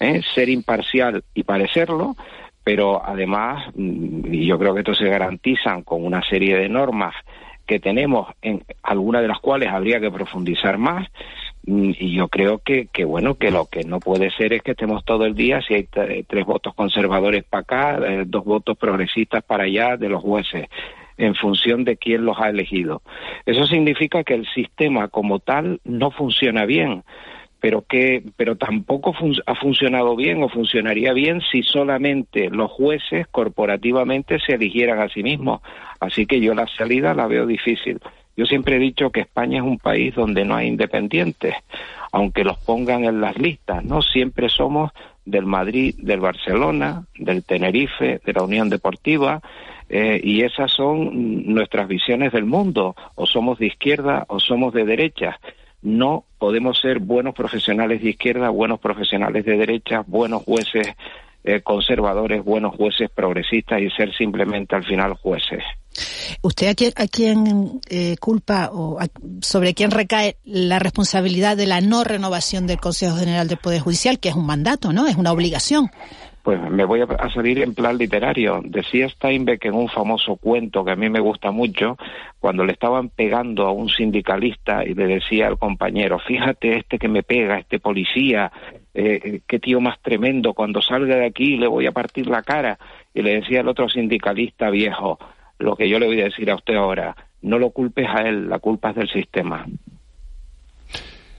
¿eh? 0.00 0.20
ser 0.34 0.50
imparcial 0.50 1.24
y 1.32 1.44
parecerlo, 1.44 2.14
pero 2.64 3.04
además, 3.04 3.66
mm, 3.74 4.32
yo 4.32 4.58
creo 4.58 4.74
que 4.74 4.80
esto 4.80 4.94
se 4.94 5.08
garantizan 5.08 5.82
con 5.82 6.04
una 6.04 6.22
serie 6.22 6.56
de 6.56 6.68
normas 6.68 7.14
que 7.66 7.78
tenemos, 7.78 8.28
en 8.42 8.62
algunas 8.82 9.22
de 9.22 9.28
las 9.28 9.38
cuales 9.38 9.68
habría 9.70 10.00
que 10.00 10.10
profundizar 10.10 10.78
más, 10.78 11.08
mm, 11.66 11.90
y 11.98 12.14
yo 12.14 12.28
creo 12.28 12.58
que, 12.58 12.88
que, 12.92 13.04
bueno, 13.04 13.34
que 13.34 13.50
lo 13.50 13.66
que 13.66 13.84
no 13.84 14.00
puede 14.00 14.30
ser 14.30 14.54
es 14.54 14.62
que 14.62 14.72
estemos 14.72 15.04
todo 15.04 15.26
el 15.26 15.34
día, 15.34 15.60
si 15.60 15.74
hay 15.74 15.84
tres 16.26 16.44
votos 16.46 16.74
conservadores 16.74 17.44
para 17.44 17.60
acá, 17.60 17.98
eh, 18.06 18.24
dos 18.26 18.44
votos 18.44 18.76
progresistas 18.78 19.42
para 19.44 19.64
allá 19.64 19.96
de 19.96 20.08
los 20.08 20.22
jueces 20.22 20.68
en 21.16 21.34
función 21.34 21.84
de 21.84 21.96
quién 21.96 22.24
los 22.24 22.38
ha 22.40 22.48
elegido. 22.48 23.02
Eso 23.46 23.66
significa 23.66 24.24
que 24.24 24.34
el 24.34 24.46
sistema 24.52 25.08
como 25.08 25.38
tal 25.38 25.80
no 25.84 26.10
funciona 26.10 26.64
bien 26.64 27.04
pero 27.64 27.80
que 27.80 28.22
pero 28.36 28.56
tampoco 28.56 29.14
ha 29.46 29.54
funcionado 29.54 30.16
bien 30.16 30.42
o 30.42 30.50
funcionaría 30.50 31.14
bien 31.14 31.40
si 31.50 31.62
solamente 31.62 32.50
los 32.50 32.70
jueces 32.70 33.26
corporativamente 33.28 34.38
se 34.38 34.56
eligieran 34.56 35.00
a 35.00 35.08
sí 35.08 35.22
mismos. 35.22 35.62
Así 35.98 36.26
que 36.26 36.42
yo 36.42 36.52
la 36.52 36.66
salida 36.66 37.14
la 37.14 37.26
veo 37.26 37.46
difícil. 37.46 38.00
Yo 38.36 38.44
siempre 38.44 38.76
he 38.76 38.78
dicho 38.78 39.08
que 39.08 39.22
España 39.22 39.60
es 39.60 39.64
un 39.64 39.78
país 39.78 40.14
donde 40.14 40.44
no 40.44 40.56
hay 40.56 40.66
independientes, 40.66 41.54
aunque 42.12 42.44
los 42.44 42.58
pongan 42.58 43.06
en 43.06 43.22
las 43.22 43.38
listas, 43.38 43.82
¿no? 43.82 44.02
Siempre 44.02 44.50
somos 44.50 44.92
del 45.24 45.46
Madrid, 45.46 45.94
del 45.96 46.20
Barcelona, 46.20 47.06
del 47.18 47.44
Tenerife, 47.44 48.20
de 48.26 48.32
la 48.34 48.42
Unión 48.42 48.68
Deportiva, 48.68 49.40
eh, 49.88 50.20
y 50.22 50.42
esas 50.42 50.70
son 50.70 51.46
nuestras 51.46 51.88
visiones 51.88 52.30
del 52.32 52.44
mundo, 52.44 52.94
o 53.14 53.24
somos 53.24 53.58
de 53.58 53.68
izquierda 53.68 54.26
o 54.28 54.38
somos 54.38 54.74
de 54.74 54.84
derecha 54.84 55.40
no 55.84 56.24
podemos 56.38 56.80
ser 56.80 56.98
buenos 56.98 57.34
profesionales 57.34 58.02
de 58.02 58.10
izquierda, 58.10 58.48
buenos 58.48 58.80
profesionales 58.80 59.44
de 59.44 59.56
derecha, 59.56 60.02
buenos 60.06 60.42
jueces 60.42 60.88
eh, 61.44 61.60
conservadores, 61.60 62.42
buenos 62.42 62.74
jueces 62.74 63.10
progresistas 63.10 63.78
y 63.82 63.90
ser 63.90 64.14
simplemente 64.16 64.74
al 64.74 64.84
final 64.84 65.12
jueces. 65.12 65.62
¿Usted 66.40 66.68
a 66.68 66.74
quién, 66.74 66.92
a 66.96 67.06
quién 67.06 67.80
eh, 67.90 68.16
culpa 68.18 68.70
o 68.72 68.98
sobre 69.42 69.74
quién 69.74 69.90
recae 69.90 70.38
la 70.44 70.78
responsabilidad 70.78 71.56
de 71.58 71.66
la 71.66 71.82
no 71.82 72.02
renovación 72.02 72.66
del 72.66 72.80
Consejo 72.80 73.16
General 73.16 73.46
del 73.46 73.58
Poder 73.58 73.82
Judicial, 73.82 74.18
que 74.18 74.30
es 74.30 74.34
un 74.34 74.46
mandato, 74.46 74.94
¿no? 74.94 75.06
Es 75.06 75.16
una 75.16 75.32
obligación. 75.32 75.90
Pues 76.44 76.60
me 76.60 76.84
voy 76.84 77.00
a 77.00 77.30
salir 77.30 77.60
en 77.60 77.74
plan 77.74 77.96
literario. 77.96 78.60
Decía 78.62 79.08
Steinbeck 79.08 79.64
en 79.64 79.72
un 79.72 79.88
famoso 79.88 80.36
cuento 80.36 80.84
que 80.84 80.90
a 80.90 80.94
mí 80.94 81.08
me 81.08 81.18
gusta 81.18 81.50
mucho, 81.52 81.96
cuando 82.38 82.66
le 82.66 82.72
estaban 82.72 83.08
pegando 83.08 83.66
a 83.66 83.72
un 83.72 83.88
sindicalista 83.88 84.84
y 84.84 84.92
le 84.92 85.06
decía 85.06 85.46
al 85.46 85.56
compañero, 85.56 86.18
fíjate 86.18 86.76
este 86.76 86.98
que 86.98 87.08
me 87.08 87.22
pega, 87.22 87.58
este 87.58 87.78
policía, 87.78 88.52
eh, 88.92 89.40
qué 89.48 89.58
tío 89.58 89.80
más 89.80 89.98
tremendo, 90.02 90.52
cuando 90.52 90.82
salga 90.82 91.16
de 91.16 91.24
aquí 91.24 91.56
le 91.56 91.66
voy 91.66 91.86
a 91.86 91.92
partir 91.92 92.26
la 92.26 92.42
cara. 92.42 92.78
Y 93.14 93.22
le 93.22 93.36
decía 93.36 93.62
el 93.62 93.68
otro 93.68 93.88
sindicalista 93.88 94.68
viejo, 94.68 95.18
lo 95.58 95.76
que 95.76 95.88
yo 95.88 95.98
le 95.98 96.04
voy 96.04 96.20
a 96.20 96.24
decir 96.24 96.50
a 96.50 96.56
usted 96.56 96.74
ahora, 96.74 97.16
no 97.40 97.58
lo 97.58 97.70
culpes 97.70 98.06
a 98.06 98.20
él, 98.20 98.50
la 98.50 98.58
culpa 98.58 98.90
es 98.90 98.96
del 98.96 99.08
sistema. 99.08 99.64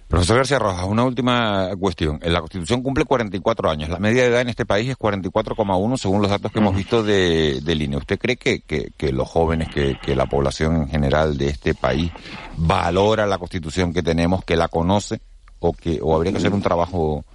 Profesor 0.08 0.38
García 0.38 0.60
Rojas, 0.60 0.86
una 0.86 1.04
última 1.04 1.70
cuestión. 1.80 2.20
La 2.22 2.40
Constitución 2.40 2.84
cumple 2.84 3.06
44 3.06 3.70
años. 3.72 3.90
La 3.90 3.98
media 3.98 4.22
de 4.24 4.30
edad 4.30 4.42
en 4.42 4.50
este 4.50 4.66
país 4.66 4.90
es 4.90 4.98
44,1 4.98 5.98
según 5.98 6.22
los 6.22 6.30
datos 6.30 6.52
que 6.52 6.60
hemos 6.60 6.76
visto 6.76 7.02
de, 7.02 7.60
de 7.62 7.76
línea. 7.76 7.98
¿Usted 7.98 8.20
cree 8.20 8.38
que, 8.38 8.62
que, 8.62 9.12
los 9.12 9.28
jóvenes, 9.28 9.70
que, 9.70 9.98
que, 10.00 10.16
la 10.16 10.28
población 10.28 10.76
en 10.76 10.88
general 10.90 11.38
de 11.38 11.48
este 11.48 11.74
país 11.74 12.12
valora 12.56 13.26
la 13.26 13.40
Constitución 13.40 13.94
que 13.94 14.04
tenemos, 14.04 14.46
que 14.46 14.56
la 14.56 14.68
conoce 14.68 15.20
o 15.60 15.74
que 15.74 16.00
o 16.02 16.16
habría 16.16 16.32
que 16.32 16.38
hacer 16.38 16.54
un 16.54 16.62
trabajo? 16.62 17.26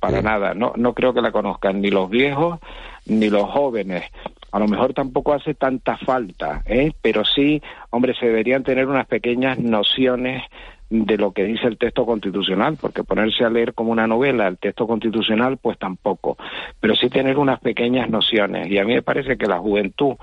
Para 0.00 0.20
nada. 0.20 0.54
No, 0.54 0.72
no 0.76 0.94
creo 0.94 1.14
que 1.14 1.20
la 1.20 1.30
conozcan 1.30 1.80
ni 1.80 1.90
los 1.90 2.10
viejos 2.10 2.58
ni 3.06 3.30
los 3.30 3.48
jóvenes. 3.48 4.04
A 4.50 4.58
lo 4.58 4.66
mejor 4.66 4.94
tampoco 4.94 5.34
hace 5.34 5.54
tanta 5.54 5.96
falta, 5.98 6.62
¿eh? 6.66 6.92
pero 7.02 7.24
sí, 7.24 7.62
hombre, 7.90 8.14
se 8.18 8.26
deberían 8.26 8.64
tener 8.64 8.86
unas 8.86 9.06
pequeñas 9.06 9.58
nociones 9.58 10.42
de 10.90 11.18
lo 11.18 11.32
que 11.32 11.44
dice 11.44 11.66
el 11.66 11.76
texto 11.76 12.06
constitucional, 12.06 12.76
porque 12.80 13.04
ponerse 13.04 13.44
a 13.44 13.50
leer 13.50 13.74
como 13.74 13.92
una 13.92 14.06
novela 14.06 14.48
el 14.48 14.58
texto 14.58 14.86
constitucional, 14.86 15.58
pues 15.58 15.78
tampoco, 15.78 16.38
pero 16.80 16.96
sí 16.96 17.10
tener 17.10 17.38
unas 17.38 17.60
pequeñas 17.60 18.08
nociones. 18.08 18.70
Y 18.70 18.78
a 18.78 18.84
mí 18.84 18.94
me 18.94 19.02
parece 19.02 19.36
que 19.36 19.46
la 19.46 19.58
juventud, 19.58 20.14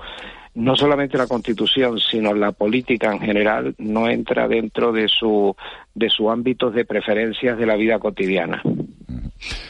no 0.54 0.74
solamente 0.74 1.18
la 1.18 1.26
constitución, 1.26 2.00
sino 2.00 2.34
la 2.34 2.52
política 2.52 3.12
en 3.12 3.20
general, 3.20 3.74
no 3.78 4.08
entra 4.08 4.48
dentro 4.48 4.90
de 4.90 5.08
su, 5.08 5.54
de 5.94 6.10
su 6.10 6.30
ámbito 6.30 6.70
de 6.70 6.84
preferencias 6.84 7.58
de 7.58 7.66
la 7.66 7.76
vida 7.76 7.98
cotidiana. 7.98 8.62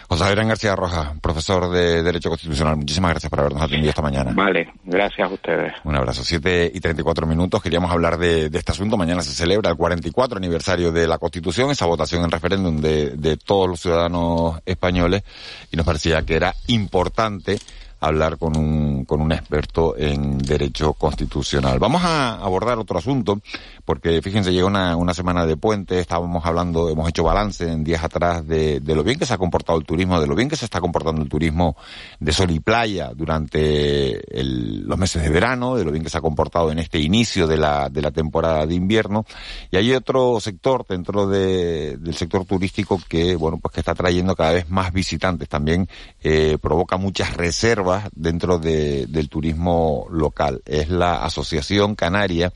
José 0.09 0.25
Adrián 0.25 0.49
García 0.49 0.77
Rojas, 0.77 1.19
profesor 1.21 1.71
de 1.71 2.03
Derecho 2.03 2.29
Constitucional, 2.29 2.77
muchísimas 2.77 3.11
gracias 3.11 3.31
por 3.31 3.41
habernos 3.41 3.62
atendido 3.62 3.91
esta 3.91 4.03
mañana. 4.03 4.33
Vale, 4.35 4.73
gracias 4.85 5.29
a 5.29 5.33
ustedes. 5.33 5.73
Un 5.85 5.97
abrazo. 5.97 6.25
Siete 6.25 6.71
y 6.73 6.81
treinta 6.81 7.03
y 7.03 7.05
cuatro 7.05 7.27
minutos. 7.27 7.62
Queríamos 7.62 7.91
hablar 7.91 8.19
de, 8.19 8.47
este 8.47 8.73
asunto. 8.73 8.97
Mañana 8.97 9.23
se 9.23 9.33
celebra 9.33 9.71
el 9.71 9.77
44 9.77 10.39
aniversario 10.39 10.93
de 10.93 11.07
la 11.07 11.19
Constitución, 11.19 11.71
esa 11.71 11.87
votación 11.87 12.25
en 12.25 12.31
referéndum 12.31 12.81
de, 12.81 13.11
de 13.11 13.37
todos 13.37 13.69
los 13.69 13.81
ciudadanos 13.81 14.61
españoles, 14.64 15.23
y 15.71 15.77
nos 15.77 15.85
parecía 15.85 16.23
que 16.23 16.37
era 16.37 16.55
importante 16.69 17.59
hablar 18.01 18.38
con 18.38 18.57
un, 18.57 19.05
con 19.05 19.20
un 19.20 19.32
experto 19.32 19.97
en 19.97 20.38
derecho 20.38 20.92
constitucional. 20.92 21.78
Vamos 21.78 22.03
a 22.05 22.34
abordar 22.34 22.78
otro 22.78 22.99
asunto, 22.99 23.40
porque 23.84 24.20
fíjense, 24.22 24.53
llega 24.53 24.66
una, 24.66 24.97
una 24.97 25.14
semana 25.14 25.47
de 25.47 25.57
puente, 25.57 25.99
estábamos 25.99 26.44
hablando, 26.44 26.88
hemos 26.90 27.09
hecho 27.09 27.24
balance 27.24 27.70
en 27.70 27.84
días 27.84 28.05
atrás 28.05 28.47
de, 28.47 28.80
de 28.80 28.94
lo 28.94 29.03
bien 29.03 29.18
que 29.18 29.26
se 29.26 29.34
ha 29.34 29.38
comportado 29.38 29.78
el 29.78 29.84
turismo, 29.84 30.20
de 30.20 30.26
lo 30.26 30.34
bien 30.34 30.49
que 30.49 30.57
se 30.57 30.66
está 30.66 30.80
comportando 30.80 31.22
el 31.22 31.28
turismo 31.28 31.76
de 32.20 32.32
sol 32.32 32.51
y 32.51 32.61
playa 32.61 33.12
durante 33.14 34.22
los 34.42 34.99
meses 34.99 35.22
de 35.22 35.30
verano, 35.30 35.76
de 35.76 35.84
lo 35.84 35.90
bien 35.90 36.05
que 36.05 36.11
se 36.11 36.18
ha 36.18 36.20
comportado 36.20 36.70
en 36.70 36.78
este 36.78 36.99
inicio 36.99 37.47
de 37.47 37.57
la, 37.57 37.88
de 37.88 38.03
la 38.03 38.11
temporada 38.11 38.66
de 38.66 38.74
invierno. 38.74 39.24
Y 39.70 39.76
hay 39.78 39.92
otro 39.92 40.38
sector 40.40 40.84
dentro 40.88 41.26
de, 41.26 41.97
del 41.97 42.14
sector 42.14 42.44
turístico 42.44 43.01
que, 43.09 43.36
bueno, 43.36 43.59
pues 43.59 43.72
que 43.72 43.80
está 43.80 43.94
trayendo 43.94 44.34
cada 44.34 44.53
vez 44.53 44.68
más 44.68 44.92
visitantes. 44.92 45.49
También 45.49 45.88
eh, 46.22 46.59
provoca 46.61 46.97
muchas 46.99 47.34
reservas 47.36 47.86
dentro 48.12 48.59
del 48.59 49.28
turismo 49.28 50.07
local. 50.11 50.62
Es 50.64 50.89
la 50.89 51.24
Asociación 51.24 51.95
Canaria 51.95 52.53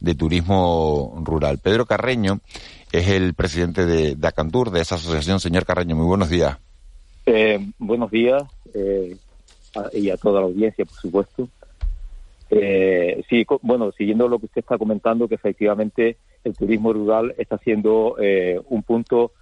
de 0.00 0.14
Turismo 0.14 1.20
Rural. 1.24 1.58
Pedro 1.58 1.86
Carreño 1.86 2.40
es 2.92 3.08
el 3.08 3.34
presidente 3.34 3.86
de, 3.86 4.16
Acantur, 4.26 4.70
de 4.70 4.80
esa 4.80 4.94
asociación. 4.94 5.40
Señor 5.40 5.64
Carreño, 5.64 5.96
muy 5.96 6.06
buenos 6.06 6.30
días. 6.30 6.58
Eh, 7.26 7.58
buenos 7.78 8.10
días 8.10 8.42
eh, 8.74 9.16
y 9.92 10.10
a 10.10 10.16
toda 10.16 10.40
la 10.40 10.46
audiencia, 10.46 10.84
por 10.84 10.96
supuesto. 10.96 11.48
Eh, 12.50 13.22
sí, 13.28 13.44
bueno, 13.60 13.92
siguiendo 13.92 14.26
lo 14.28 14.38
que 14.38 14.46
usted 14.46 14.60
está 14.60 14.78
comentando, 14.78 15.28
que 15.28 15.34
efectivamente 15.34 16.16
el 16.44 16.56
turismo 16.56 16.92
rural 16.92 17.34
está 17.36 17.58
siendo 17.58 18.16
un 18.68 18.82
punto 18.82 19.32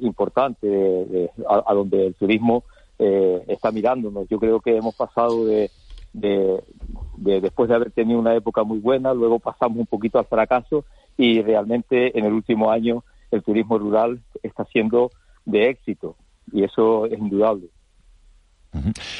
importante 0.00 1.28
a, 1.48 1.74
donde 1.74 2.06
el 2.06 2.14
turismo 2.14 2.62
eh, 3.02 3.42
está 3.48 3.72
mirándonos. 3.72 4.28
Yo 4.28 4.38
creo 4.38 4.60
que 4.60 4.76
hemos 4.76 4.94
pasado 4.94 5.46
de, 5.46 5.70
de, 6.12 6.60
después 7.40 7.70
de 7.70 7.74
haber 7.74 7.92
tenido 7.92 8.18
una 8.18 8.34
época 8.34 8.62
muy 8.62 8.78
buena, 8.78 9.14
luego 9.14 9.38
pasamos 9.38 9.78
un 9.78 9.86
poquito 9.86 10.18
al 10.18 10.26
fracaso 10.26 10.84
y 11.16 11.40
realmente 11.40 12.18
en 12.18 12.26
el 12.26 12.34
último 12.34 12.70
año 12.70 13.02
el 13.30 13.42
turismo 13.42 13.78
rural 13.78 14.20
está 14.42 14.66
siendo 14.66 15.10
de 15.46 15.70
éxito 15.70 16.16
y 16.52 16.62
eso 16.62 17.06
es 17.06 17.18
indudable. 17.18 17.68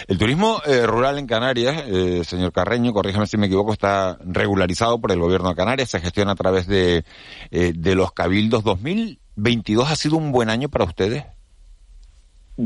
El 0.06 0.18
turismo 0.18 0.58
eh, 0.66 0.86
rural 0.86 1.18
en 1.18 1.26
Canarias, 1.26 1.82
eh, 1.86 2.22
señor 2.24 2.52
Carreño, 2.52 2.92
corríjame 2.92 3.26
si 3.26 3.38
me 3.38 3.46
equivoco, 3.46 3.72
está 3.72 4.18
regularizado 4.22 5.00
por 5.00 5.10
el 5.10 5.20
gobierno 5.20 5.48
de 5.48 5.54
Canarias, 5.54 5.88
se 5.88 6.00
gestiona 6.00 6.32
a 6.32 6.36
través 6.36 6.66
de, 6.66 7.04
de 7.50 7.94
los 7.94 8.12
cabildos. 8.12 8.62
¿2022 8.62 9.86
ha 9.86 9.96
sido 9.96 10.18
un 10.18 10.32
buen 10.32 10.50
año 10.50 10.68
para 10.68 10.84
ustedes? 10.84 11.24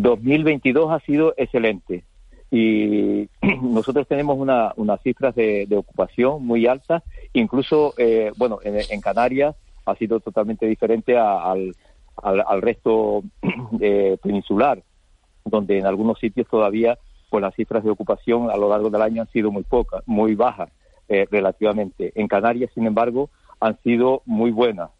2022 0.02 0.90
ha 0.90 0.98
sido 1.00 1.34
excelente 1.36 2.02
y 2.50 3.28
nosotros 3.62 4.08
tenemos 4.08 4.36
una, 4.38 4.72
unas 4.76 5.00
cifras 5.02 5.34
de, 5.34 5.68
ocupación 5.76 6.44
muy 6.44 6.66
altas, 6.66 7.02
incluso, 7.32 7.94
eh, 7.96 8.32
bueno, 8.36 8.58
en, 8.64 9.00
Canarias 9.00 9.54
ha 9.86 9.94
sido 9.96 10.20
totalmente 10.20 10.66
diferente 10.66 11.16
al, 11.16 11.74
al, 12.22 12.62
resto 12.62 13.22
eh, 13.80 14.16
peninsular, 14.22 14.82
donde 15.44 15.78
en 15.78 15.86
algunos 15.86 16.18
sitios 16.18 16.48
todavía 16.48 16.98
pues 17.30 17.42
las 17.42 17.54
cifras 17.54 17.82
de 17.82 17.90
ocupación 17.90 18.50
a 18.50 18.56
lo 18.56 18.68
largo 18.68 18.90
del 18.90 19.02
año 19.02 19.22
han 19.22 19.28
sido 19.28 19.50
muy 19.50 19.64
pocas, 19.64 20.02
muy 20.06 20.34
bajas 20.34 20.70
eh, 21.08 21.26
relativamente. 21.30 22.12
En 22.14 22.28
Canarias, 22.28 22.70
sin 22.74 22.86
embargo, 22.86 23.30
han 23.60 23.80
sido 23.82 24.22
muy 24.26 24.50
buenas. 24.50 24.90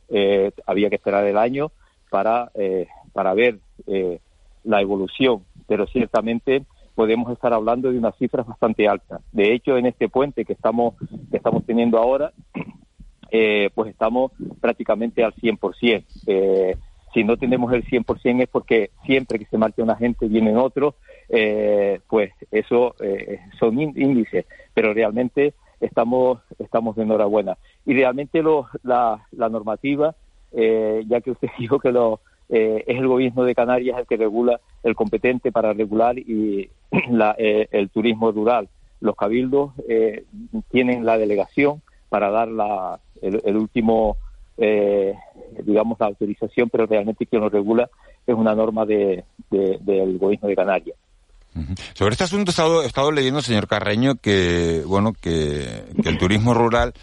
había 0.67 0.89
que 0.89 0.97
esperar 0.97 1.25
el 1.27 1.39
año 1.39 1.71
para, 2.11 2.51
para 3.13 3.35
ver 3.35 3.59
la 4.65 4.81
evolución, 4.81 5.43
pero 5.67 5.87
ciertamente 5.87 6.65
podemos 6.95 7.31
estar 7.33 7.53
hablando 7.53 7.91
de 7.91 7.99
unas 7.99 8.17
cifras 8.17 8.47
bastante 8.47 8.89
altas. 8.89 9.21
De 9.33 9.53
hecho, 9.53 9.77
en 9.77 9.87
este 9.87 10.09
puente 10.09 10.45
que 10.45 10.53
estamos, 10.53 10.95
que 11.31 11.37
estamos 11.37 11.65
teniendo 11.67 11.99
ahora, 11.99 12.33
eh, 13.31 13.71
pues 13.75 13.91
estamos 13.91 14.33
prácticamente 14.61 15.25
al 15.25 15.35
100%. 15.35 16.05
Eh, 16.27 16.77
si 17.13 17.25
no 17.25 17.37
tenemos 17.37 17.73
el 17.73 17.85
100% 17.85 18.43
es 18.43 18.49
porque 18.49 18.91
siempre 19.07 19.39
que 19.39 19.47
se 19.47 19.59
marcha 19.59 19.83
una 19.83 19.97
gente 19.97 20.27
vienen 20.27 20.57
otros, 20.57 20.95
eh, 21.29 22.01
pues 22.09 22.33
eso 22.51 22.97
eh, 23.01 23.39
son 23.59 23.81
índices, 23.81 24.47
pero 24.73 24.93
realmente 24.93 25.55
estamos, 25.81 26.41
estamos 26.59 26.97
de 26.97 27.05
enhorabuena. 27.05 27.57
Y 27.87 27.95
realmente 27.95 28.43
lo, 28.43 28.67
la, 28.83 29.27
la 29.33 29.49
normativa, 29.49 30.15
ya 30.53 31.21
que 31.21 31.33
usted 31.33 31.49
dijo 31.59 31.79
que 31.79 31.93
lo, 31.93 32.21
eh, 32.57 32.85
es 32.87 32.99
el 33.01 33.09
gobierno 33.09 33.43
de 33.43 33.53
Canarias 33.53 33.99
el 33.99 34.07
que 34.07 34.17
regula, 34.17 34.61
el 34.85 34.95
competente 34.95 35.51
para 35.51 35.73
regular 35.73 36.17
y 36.17 36.71
eh, 37.39 37.67
el 37.73 37.91
turismo 37.91 38.31
rural. 38.31 38.69
Los 39.01 39.17
cabildos 39.17 39.73
eh, 39.89 40.25
tienen 40.71 41.05
la 41.05 41.19
delegación 41.19 41.83
para 42.09 42.31
dar 42.31 42.47
la, 42.47 43.01
el, 43.21 43.57
último, 43.57 44.19
digamos, 45.65 45.99
la 45.99 46.07
autorización, 46.07 46.71
pero 46.71 46.87
realmente 46.87 47.27
quien 47.27 47.43
lo 47.43 47.49
regula 47.49 47.91
es 48.25 48.37
una 48.37 48.55
norma 48.55 48.87
de, 48.87 49.25
del 49.51 50.19
gobierno 50.19 50.47
de 50.47 50.55
Canarias. 50.55 50.97
Sobre 51.95 52.13
este 52.13 52.23
asunto 52.23 52.51
he 52.51 52.53
estado, 52.53 52.83
he 52.85 52.87
estado 52.87 53.11
leyendo, 53.11 53.43
señor 53.43 53.67
Carreño, 53.67 54.15
que 54.15 54.85
bueno 54.87 55.13
que, 55.13 55.87
el 56.05 56.19
turismo 56.19 56.55
rural, 56.55 56.95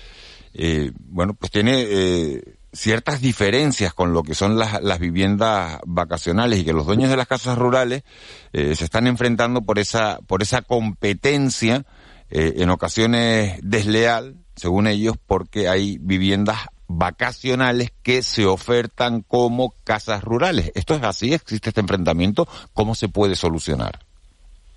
bueno, 1.09 1.33
pues 1.33 1.51
tiene 1.51 2.41
ciertas 2.73 3.21
diferencias 3.21 3.93
con 3.93 4.13
lo 4.13 4.23
que 4.23 4.33
son 4.33 4.57
las, 4.57 4.81
las, 4.81 4.99
viviendas 4.99 5.79
vacacionales 5.85 6.59
y 6.59 6.65
que 6.65 6.73
los 6.73 6.85
dueños 6.85 7.09
de 7.09 7.17
las 7.17 7.27
casas 7.27 7.57
rurales 7.57 8.03
eh, 8.53 8.75
se 8.75 8.85
están 8.85 9.07
enfrentando 9.07 9.61
por 9.61 9.79
esa, 9.79 10.19
por 10.27 10.41
esa 10.41 10.61
competencia, 10.61 11.85
eh, 12.29 12.53
en 12.57 12.69
ocasiones 12.69 13.59
desleal, 13.61 14.35
según 14.55 14.87
ellos, 14.87 15.15
porque 15.27 15.67
hay 15.67 15.97
viviendas 15.99 16.59
vacacionales 16.87 17.91
que 18.03 18.21
se 18.21 18.45
ofertan 18.45 19.21
como 19.21 19.73
casas 19.83 20.23
rurales. 20.23 20.71
¿Esto 20.75 20.95
es 20.95 21.03
así? 21.03 21.33
¿Existe 21.33 21.69
este 21.69 21.81
enfrentamiento? 21.81 22.47
¿Cómo 22.73 22.95
se 22.95 23.09
puede 23.09 23.35
solucionar? 23.35 23.99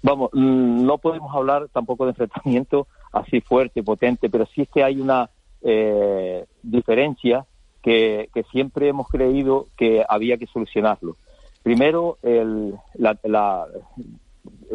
Vamos, 0.02 0.30
mm, 0.32 0.84
no 0.84 0.98
podemos 0.98 1.34
hablar 1.34 1.68
tampoco 1.72 2.04
de 2.04 2.10
enfrentamiento 2.10 2.86
así 3.12 3.40
fuerte, 3.40 3.82
potente, 3.82 4.28
pero 4.28 4.46
sí 4.46 4.62
es 4.62 4.68
que 4.68 4.82
hay 4.82 5.00
una 5.00 5.30
eh, 5.62 6.44
diferencia 6.62 7.46
que, 7.84 8.28
siempre 8.50 8.88
hemos 8.88 9.08
creído 9.08 9.66
que 9.76 10.04
había 10.08 10.38
que 10.38 10.46
solucionarlo. 10.46 11.16
Primero, 11.62 12.18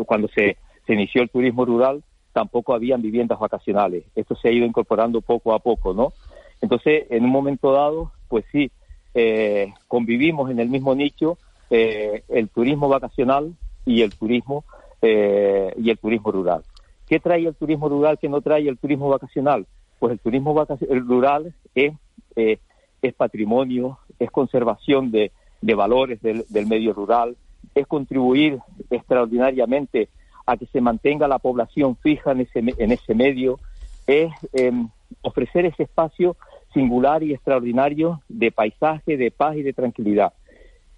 cuando 0.06 0.28
se, 0.30 0.58
se 0.86 0.94
inició 0.94 1.24
el 1.24 1.30
turismo 1.30 1.66
rural, 1.66 2.04
tampoco 2.34 2.74
habían 2.74 3.02
viviendas 3.02 3.40
vacacionales. 3.40 4.06
Esto 4.16 4.36
se 4.36 4.48
ha 4.48 4.52
ido 4.52 4.66
incorporando 4.66 5.22
poco 5.22 5.54
a 5.54 5.60
poco, 5.60 5.94
¿no? 5.94 6.14
Entonces, 6.62 7.06
en 7.10 7.26
un 7.26 7.32
momento 7.32 7.72
dado, 7.72 8.12
pues 8.28 8.46
sí, 8.52 8.72
eh, 9.16 9.74
convivimos 9.88 10.52
en 10.52 10.60
el 10.60 10.70
mismo 10.70 10.94
nicho 10.94 11.38
eh, 11.70 12.24
el 12.30 12.50
turismo 12.50 12.90
vacacional 12.90 13.56
y 13.86 14.04
el 14.04 14.16
turismo 14.16 14.66
eh, 15.02 15.74
y 15.78 15.90
el 15.90 15.98
turismo 15.98 16.32
rural. 16.32 16.64
¿Qué 17.08 17.20
trae 17.20 17.48
el 17.48 17.56
turismo 17.56 17.90
rural 17.90 18.20
que 18.20 18.30
no 18.30 18.42
trae 18.42 18.68
el 18.68 18.78
turismo 18.78 19.10
vacacional? 19.10 19.66
Pues 19.98 20.14
el 20.14 20.20
turismo 20.20 20.56
rural 20.90 21.54
es, 21.74 21.94
eh, 22.36 22.60
es 23.02 23.14
patrimonio, 23.14 24.00
es 24.20 24.32
conservación 24.32 25.12
de, 25.12 25.32
de 25.62 25.76
valores 25.76 26.22
del, 26.22 26.46
del, 26.50 26.68
medio 26.68 26.94
rural, 26.94 27.38
es 27.76 27.88
contribuir 27.88 28.60
extraordinariamente 28.90 30.10
a 30.46 30.58
que 30.58 30.66
se 30.68 30.82
mantenga 30.82 31.28
la 31.28 31.40
población 31.40 31.96
fija 31.98 32.32
en 32.32 32.42
ese, 32.42 32.60
en 32.60 32.92
ese 32.92 33.14
medio, 33.14 33.60
es 34.08 34.32
em, 34.54 34.90
ofrecer 35.22 35.66
ese 35.66 35.84
espacio 35.84 36.36
singular 36.74 37.24
y 37.24 37.34
extraordinario 37.34 38.22
de 38.28 38.52
paisaje, 38.52 39.18
de 39.18 39.32
paz 39.32 39.58
y 39.58 39.64
de 39.64 39.74
tranquilidad. 39.74 40.34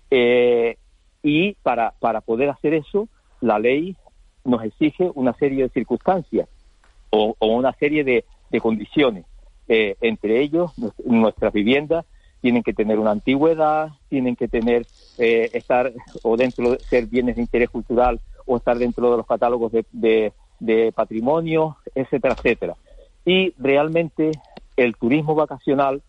Eh, 0.09 0.77
y 1.23 1.53
para, 1.63 1.93
para 1.99 2.21
poder 2.21 2.49
hacer 2.49 2.73
eso, 2.73 3.07
la 3.41 3.59
ley 3.59 3.95
nos 4.43 4.63
exige 4.63 5.11
una 5.13 5.33
serie 5.33 5.63
de 5.63 5.69
circunstancias 5.69 6.47
o, 7.09 7.35
una 7.39 7.73
serie 7.73 8.03
de, 8.03 8.25
condiciones. 8.59 9.25
Eh, 9.73 9.95
entre 10.01 10.41
ellos, 10.41 10.73
nuestras 11.05 11.53
viviendas 11.53 12.03
tienen 12.41 12.61
que 12.61 12.73
tener 12.73 12.99
una 12.99 13.11
antigüedad, 13.11 13.91
tienen 14.09 14.35
que 14.35 14.49
tener, 14.49 14.85
eh, 15.17 15.49
estar 15.53 15.93
o 16.23 16.35
dentro 16.35 16.71
de 16.71 16.79
ser 16.79 17.05
bienes 17.05 17.37
de 17.37 17.41
interés 17.41 17.69
cultural 17.69 18.19
o 18.45 18.57
estar 18.57 18.77
dentro 18.77 19.09
de 19.09 19.15
los 19.15 19.25
catálogos 19.25 19.71
de, 19.71 20.33
de 20.59 20.91
patrimonio, 20.91 21.77
etcétera, 21.95 22.35
etcétera. 22.37 22.75
Y 23.23 23.53
realmente 23.57 24.31
el 24.75 24.97
turismo 24.97 25.35
vacacional, 25.35 26.01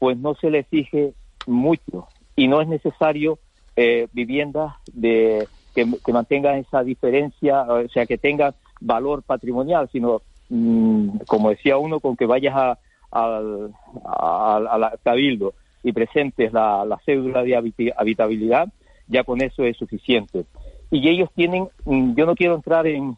pues 0.00 0.18
no 0.18 0.34
se 0.34 0.50
le 0.50 0.58
exige 0.58 1.14
mucho 1.46 2.08
y 2.34 2.48
no 2.48 2.60
es 2.60 2.66
necesario 2.66 3.38
eh, 3.76 4.08
viviendas 4.14 4.74
de, 4.92 5.46
que, 5.76 5.86
mantengan 6.12 6.56
esa 6.56 6.82
diferencia, 6.82 7.62
o 7.62 7.88
sea, 7.88 8.04
que 8.04 8.18
tengan 8.18 8.52
valor 8.80 9.22
patrimonial, 9.22 9.88
sino, 9.92 10.22
mm, 10.48 11.18
como 11.28 11.50
decía 11.50 11.76
uno, 11.76 12.00
con 12.00 12.16
que 12.16 12.26
vayas 12.26 12.56
a, 12.56 12.78
al 13.24 14.98
cabildo 15.02 15.54
y 15.82 15.92
presentes 15.92 16.52
la, 16.52 16.84
la 16.84 16.98
cédula 17.04 17.42
de 17.42 17.56
habitabilidad, 17.96 18.68
ya 19.06 19.24
con 19.24 19.40
eso 19.40 19.64
es 19.64 19.76
suficiente. 19.76 20.44
Y 20.90 21.08
ellos 21.08 21.30
tienen, 21.34 21.68
mm, 21.84 22.14
yo 22.14 22.26
no 22.26 22.34
quiero 22.34 22.54
entrar 22.54 22.86
en, 22.86 23.16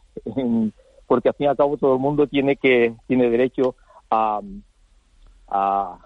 porque 1.07 1.29
al 1.29 1.35
fin 1.35 1.45
y 1.45 1.47
al 1.47 1.57
cabo 1.57 1.77
todo 1.77 1.95
el 1.95 1.99
mundo 1.99 2.27
tiene 2.27 2.55
que 2.55 2.93
tiene 3.07 3.29
derecho 3.29 3.75
a, 4.09 4.41
a, 5.47 5.97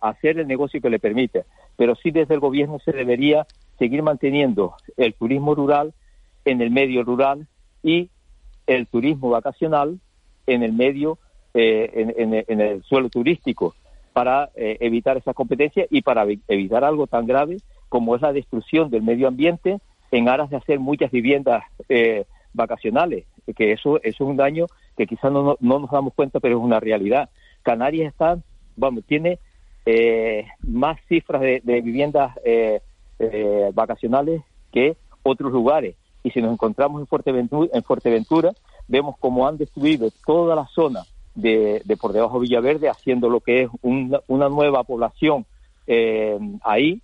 hacer 0.00 0.38
el 0.38 0.46
negocio 0.46 0.80
que 0.80 0.90
le 0.90 0.98
permite. 0.98 1.44
Pero 1.76 1.94
sí 1.96 2.10
desde 2.10 2.34
el 2.34 2.40
gobierno 2.40 2.78
se 2.84 2.92
debería 2.92 3.46
seguir 3.78 4.02
manteniendo 4.02 4.74
el 4.96 5.14
turismo 5.14 5.54
rural 5.54 5.94
en 6.44 6.60
el 6.60 6.70
medio 6.70 7.02
rural 7.02 7.46
y 7.82 8.10
el 8.66 8.86
turismo 8.86 9.30
vacacional 9.30 9.98
en 10.46 10.62
el 10.62 10.72
medio, 10.72 11.18
eh, 11.54 12.44
en, 12.48 12.60
el 12.60 12.82
suelo 12.84 13.08
turístico, 13.08 13.74
para 14.12 14.50
eh, 14.54 14.76
evitar 14.80 15.16
esa 15.16 15.34
competencia 15.34 15.86
y 15.90 16.02
para 16.02 16.26
evitar 16.48 16.84
algo 16.84 17.06
tan 17.06 17.26
grave 17.26 17.58
como 17.88 18.16
es 18.16 18.22
la 18.22 18.32
destrucción 18.32 18.90
del 18.90 19.02
medio 19.02 19.28
ambiente 19.28 19.78
en 20.10 20.28
aras 20.28 20.50
de 20.50 20.56
hacer 20.56 20.78
muchas 20.80 21.10
viviendas 21.10 21.62
eh, 21.88 22.24
vacacionales, 22.52 23.26
que 23.56 23.72
eso, 23.72 23.98
eso 24.02 24.24
es 24.24 24.28
un 24.28 24.36
daño 24.36 24.66
que 24.96 25.06
quizás 25.06 25.30
no, 25.32 25.56
no, 25.60 25.78
nos 25.78 25.90
damos 25.90 26.14
cuenta, 26.14 26.40
pero 26.40 26.58
es 26.58 26.64
una 26.64 26.80
realidad. 26.80 27.30
Canarias 27.62 28.12
está 28.12 28.38
vamos, 28.78 29.04
tiene 29.04 29.38
eh, 29.84 30.46
más 30.60 30.98
cifras 31.08 31.40
de, 31.40 31.60
viviendas 31.64 32.36
eh, 32.44 32.80
eh, 33.18 33.70
vacacionales 33.74 34.42
que 34.72 34.96
otros 35.22 35.52
lugares. 35.52 35.96
Y 36.22 36.30
si 36.30 36.40
nos 36.40 36.52
encontramos 36.52 37.00
en 37.00 37.06
Fuerteventura, 37.06 37.70
en 37.72 37.82
Fuerteventura 37.82 38.52
vemos 38.86 39.16
cómo 39.18 39.46
han 39.46 39.58
destruido 39.58 40.10
toda 40.26 40.54
la 40.54 40.66
zona 40.68 41.02
de, 41.40 41.82
por 42.00 42.12
debajo 42.12 42.38
de 42.38 42.42
Villaverde, 42.42 42.88
haciendo 42.88 43.28
lo 43.28 43.40
que 43.40 43.62
es 43.62 43.70
una, 43.82 44.48
nueva 44.48 44.84
población 44.84 45.46
ahí, 46.62 47.00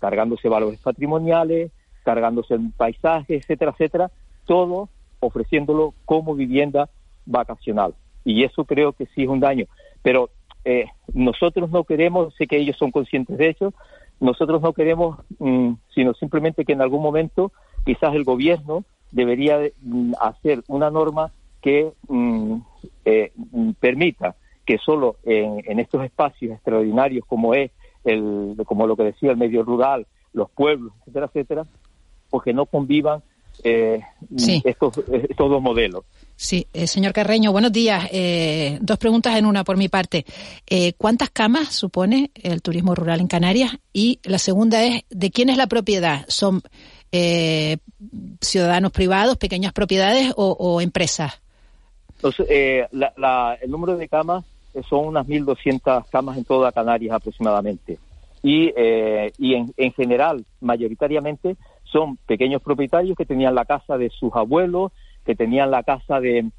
cargándose 0.00 0.48
valores 0.48 0.80
patrimoniales, 0.80 1.70
cargándose 2.04 2.58
paisajes, 2.76 3.42
etcétera, 3.42 3.72
etcétera, 3.72 4.10
todo 4.46 4.88
ofreciéndolo 5.20 5.94
como 6.04 6.34
vivienda 6.34 6.88
vacacional. 7.26 7.94
Y 8.24 8.44
eso 8.44 8.64
creo 8.64 8.92
que 8.92 9.06
sí 9.06 9.22
es 9.22 9.28
un 9.28 9.40
daño. 9.40 9.66
Pero 10.02 10.30
eh, 10.64 10.86
nosotros 11.14 11.70
no 11.70 11.84
queremos, 11.84 12.34
sé 12.36 12.46
que 12.46 12.58
ellos 12.58 12.76
son 12.76 12.90
conscientes 12.90 13.38
de 13.38 13.50
eso, 13.50 13.72
nosotros 14.18 14.60
no 14.60 14.72
queremos, 14.72 15.18
mm, 15.38 15.72
sino 15.94 16.14
simplemente 16.14 16.64
que 16.64 16.72
en 16.72 16.82
algún 16.82 17.02
momento 17.02 17.52
quizás 17.84 18.14
el 18.14 18.24
gobierno 18.24 18.84
debería 19.10 19.58
mm, 19.80 20.12
hacer 20.20 20.62
una 20.68 20.90
norma 20.90 21.32
que 21.60 21.92
mm, 22.08 22.56
eh, 23.04 23.32
permita 23.78 24.36
que 24.64 24.78
solo 24.78 25.16
en, 25.24 25.78
estos 25.80 26.04
espacios 26.04 26.52
extraordinarios 26.52 27.24
como 27.26 27.54
es 27.54 27.70
el, 28.04 28.56
como 28.66 28.86
lo 28.86 28.96
que 28.96 29.04
decía 29.04 29.30
el 29.30 29.36
medio 29.36 29.62
rural, 29.62 30.06
los 30.32 30.50
pueblos, 30.50 30.92
etcétera, 31.00 31.26
etcétera, 31.26 31.66
pues 32.30 32.44
que 32.44 32.52
no 32.52 32.66
convivan 32.66 33.22
eh, 33.64 34.00
estos, 34.64 34.98
estos 35.08 35.50
dos 35.50 35.60
modelos. 35.60 36.04
Sí, 36.42 36.66
eh, 36.72 36.86
señor 36.86 37.12
Carreño, 37.12 37.52
buenos 37.52 37.70
días. 37.70 38.08
Eh, 38.10 38.78
dos 38.80 38.96
preguntas 38.96 39.36
en 39.36 39.44
una 39.44 39.62
por 39.62 39.76
mi 39.76 39.90
parte. 39.90 40.24
Eh, 40.66 40.94
¿Cuántas 40.94 41.28
camas 41.28 41.68
supone 41.68 42.30
el 42.34 42.62
turismo 42.62 42.94
rural 42.94 43.20
en 43.20 43.26
Canarias? 43.26 43.72
Y 43.92 44.20
la 44.22 44.38
segunda 44.38 44.82
es, 44.82 45.02
¿de 45.10 45.30
quién 45.30 45.50
es 45.50 45.58
la 45.58 45.66
propiedad? 45.66 46.24
¿Son 46.28 46.62
ciudadanos 48.40 48.92
privados, 48.92 49.36
pequeñas 49.36 49.74
propiedades 49.74 50.32
o, 50.34 50.80
empresas? 50.80 51.42
El 52.22 53.70
número 53.70 53.96
de 53.96 54.08
camas 54.08 54.44
son 54.88 55.06
unas 55.06 55.26
1.200 55.26 56.08
camas 56.10 56.38
en 56.38 56.44
toda 56.44 56.72
Canarias 56.72 57.14
aproximadamente. 57.14 57.98
Y, 58.42 58.72
y 59.38 59.54
en, 59.54 59.72
en 59.76 59.92
general, 59.92 60.44
mayoritariamente, 60.60 61.56
son 61.84 62.16
pequeños 62.26 62.62
propietarios 62.62 63.16
que 63.16 63.26
tenían 63.26 63.54
la 63.54 63.64
casa 63.64 63.98
de 63.98 64.10
sus 64.10 64.34
abuelos, 64.34 64.92
que 65.24 65.34
tenían 65.34 65.70
la 65.70 65.82
casa 65.82 66.20
de, 66.20 66.50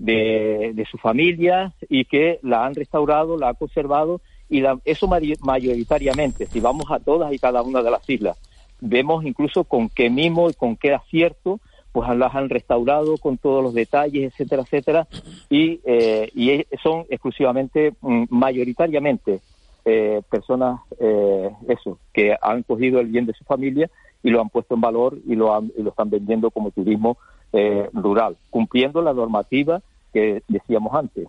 de, 0.00 0.86
su 0.90 0.98
familia 0.98 1.72
y 1.88 2.04
que 2.06 2.40
la 2.42 2.64
han 2.64 2.74
restaurado, 2.74 3.36
la 3.36 3.50
han 3.50 3.54
conservado 3.54 4.20
y 4.48 4.64
eso 4.84 5.06
mayoritariamente, 5.06 6.46
si 6.46 6.58
vamos 6.58 6.86
a 6.90 6.98
todas 6.98 7.32
y 7.32 7.38
cada 7.38 7.62
una 7.62 7.82
de 7.82 7.90
las 7.90 8.08
islas, 8.08 8.36
vemos 8.80 9.24
incluso 9.24 9.64
con 9.64 9.88
qué 9.88 10.10
mimo 10.10 10.50
y 10.50 10.54
con 10.54 10.76
qué 10.76 10.92
acierto, 10.92 11.60
pues 11.92 12.08
las 12.16 12.34
han 12.34 12.48
restaurado 12.48 13.16
con 13.18 13.38
todos 13.38 13.62
los 13.62 13.74
detalles, 13.74 14.32
etcétera, 14.32 14.62
etcétera, 14.62 15.08
y, 15.48 15.80
eh, 15.84 16.30
y 16.34 16.64
son 16.82 17.04
exclusivamente, 17.08 17.94
mm, 18.00 18.24
mayoritariamente, 18.30 19.40
eh, 19.84 20.20
personas, 20.30 20.80
eh, 20.98 21.50
eso, 21.68 21.98
que 22.12 22.36
han 22.40 22.62
cogido 22.62 23.00
el 23.00 23.06
bien 23.06 23.26
de 23.26 23.32
su 23.32 23.44
familia 23.44 23.90
y 24.22 24.30
lo 24.30 24.40
han 24.40 24.50
puesto 24.50 24.74
en 24.74 24.82
valor 24.82 25.18
y 25.26 25.34
lo, 25.34 25.54
han, 25.54 25.72
y 25.76 25.82
lo 25.82 25.90
están 25.90 26.10
vendiendo 26.10 26.50
como 26.50 26.70
turismo 26.70 27.16
eh, 27.52 27.88
rural, 27.94 28.36
cumpliendo 28.50 29.00
la 29.00 29.14
normativa 29.14 29.80
que 30.12 30.42
decíamos 30.48 30.94
antes. 30.94 31.28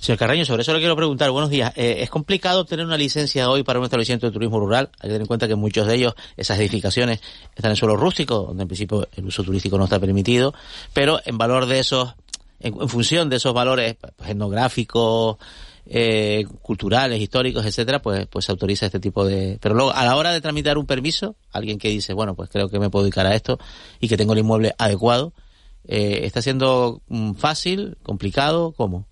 Señor 0.00 0.18
Carreño, 0.18 0.44
sobre 0.44 0.62
eso 0.62 0.72
le 0.72 0.78
quiero 0.78 0.94
preguntar. 0.94 1.30
Buenos 1.30 1.50
días. 1.50 1.72
Eh, 1.76 1.96
¿Es 2.00 2.10
complicado 2.10 2.60
obtener 2.60 2.86
una 2.86 2.96
licencia 2.96 3.50
hoy 3.50 3.62
para 3.62 3.78
un 3.78 3.84
establecimiento 3.84 4.26
de 4.26 4.32
turismo 4.32 4.60
rural? 4.60 4.90
Hay 4.94 5.02
que 5.02 5.08
tener 5.08 5.20
en 5.22 5.26
cuenta 5.26 5.48
que 5.48 5.56
muchos 5.56 5.86
de 5.86 5.94
ellos, 5.96 6.14
esas 6.36 6.58
edificaciones, 6.58 7.20
están 7.54 7.70
en 7.72 7.76
suelo 7.76 7.96
rústico, 7.96 8.44
donde 8.48 8.62
en 8.62 8.68
principio 8.68 9.08
el 9.16 9.26
uso 9.26 9.42
turístico 9.42 9.78
no 9.78 9.84
está 9.84 9.98
permitido, 9.98 10.54
pero 10.92 11.20
en 11.24 11.38
valor 11.38 11.66
de 11.66 11.80
esos, 11.80 12.14
en, 12.60 12.88
función 12.88 13.28
de 13.28 13.36
esos 13.36 13.52
valores 13.52 13.96
pues, 13.96 14.30
etnográficos, 14.30 15.38
eh, 15.86 16.44
culturales, 16.62 17.20
históricos, 17.20 17.64
etcétera, 17.64 18.00
pues, 18.00 18.26
pues 18.26 18.44
se 18.44 18.52
autoriza 18.52 18.86
este 18.86 19.00
tipo 19.00 19.24
de. 19.24 19.58
Pero 19.60 19.74
luego, 19.74 19.92
a 19.92 20.04
la 20.04 20.16
hora 20.16 20.32
de 20.32 20.40
tramitar 20.40 20.78
un 20.78 20.86
permiso, 20.86 21.36
alguien 21.52 21.78
que 21.78 21.88
dice, 21.88 22.12
bueno, 22.12 22.34
pues 22.34 22.50
creo 22.50 22.68
que 22.68 22.78
me 22.78 22.90
puedo 22.90 23.04
dedicar 23.04 23.26
a 23.26 23.34
esto 23.34 23.58
y 24.00 24.08
que 24.08 24.16
tengo 24.16 24.34
el 24.34 24.40
inmueble 24.40 24.74
adecuado, 24.78 25.32
eh, 25.88 26.20
¿está 26.24 26.42
siendo 26.42 27.02
mm, 27.08 27.34
fácil, 27.34 27.96
complicado? 28.02 28.72
¿Cómo? 28.76 29.06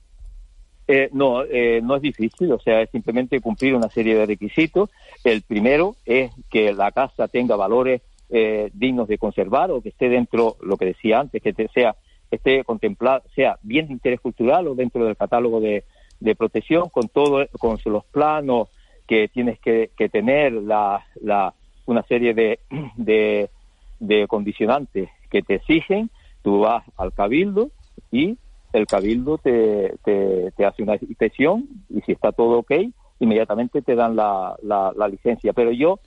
Eh, 0.87 1.09
no, 1.12 1.43
eh, 1.45 1.80
no 1.82 1.97
es 1.97 2.03
difícil, 2.03 2.53
o 2.53 2.59
sea, 2.59 2.82
es 2.82 2.91
simplemente 2.91 3.41
cumplir 3.41 3.74
una 3.74 3.89
serie 3.89 4.16
de 4.16 4.26
requisitos. 4.26 4.91
El 5.22 5.43
primero 5.43 5.97
es 6.05 6.30
que 6.51 6.74
la 6.74 6.93
casa 6.93 7.26
tenga 7.28 7.57
valores 7.57 8.03
eh, 8.28 8.70
dignos 8.74 9.09
de 9.09 9.16
conservar 9.16 9.70
o 9.70 9.80
que 9.80 9.91
esté 9.91 10.09
dentro, 10.09 10.57
lo 10.62 10.76
que 10.76 10.87
decía 10.87 11.20
antes, 11.20 11.43
que 11.43 11.68
sea 11.72 11.97
esté 12.30 12.64
contemplado, 12.64 13.22
sea 13.35 13.59
bien 13.62 13.87
de 13.87 13.93
interés 13.93 14.20
cultural 14.20 14.66
o 14.66 14.74
dentro 14.74 15.05
del 15.05 15.16
catálogo 15.16 15.61
de, 15.61 15.85
de 16.20 16.35
protección 16.35 16.89
con 16.89 17.09
todo, 17.09 17.47
con 17.59 17.78
los 17.85 18.05
planos 18.07 18.68
que 19.07 19.28
tienes 19.28 19.59
que, 19.61 19.91
tener, 20.11 20.53
la, 20.53 21.05
la, 21.22 21.55
una 21.87 22.03
serie 22.05 22.35
de, 22.35 22.59
de, 22.97 23.51
de 24.01 24.26
condicionantes 24.26 25.11
que 25.30 25.43
te 25.43 25.57
exigen, 25.57 26.11
tú 26.43 26.61
vas 26.61 26.85
al 26.97 27.12
cabildo 27.12 27.70
y 28.11 28.37
el 28.74 28.86
cabildo 28.86 29.38
te, 29.38 29.94
te, 30.04 30.64
hace 30.64 30.82
una 30.82 30.96
inspección 30.96 31.68
y 31.88 32.00
si 32.02 32.12
está 32.12 32.32
todo 32.32 32.58
ok, 32.58 32.72
inmediatamente 33.20 33.82
te 33.82 33.94
dan 33.94 34.16
la, 34.16 34.56
la, 34.62 35.08
licencia. 35.08 35.52
Pero 35.52 35.70
yo 35.70 36.00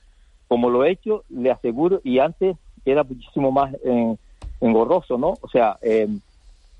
como 0.48 0.70
lo 0.70 0.86
he 0.86 0.92
hecho, 0.92 1.24
le 1.30 1.52
aseguro, 1.52 2.00
y 2.04 2.20
antes 2.20 2.58
era 2.86 3.04
muchísimo 3.04 3.52
más 3.52 3.76
engorroso, 4.62 5.18
¿no? 5.18 5.34
O 5.42 5.50
sea, 5.50 5.78
eh, 5.82 6.08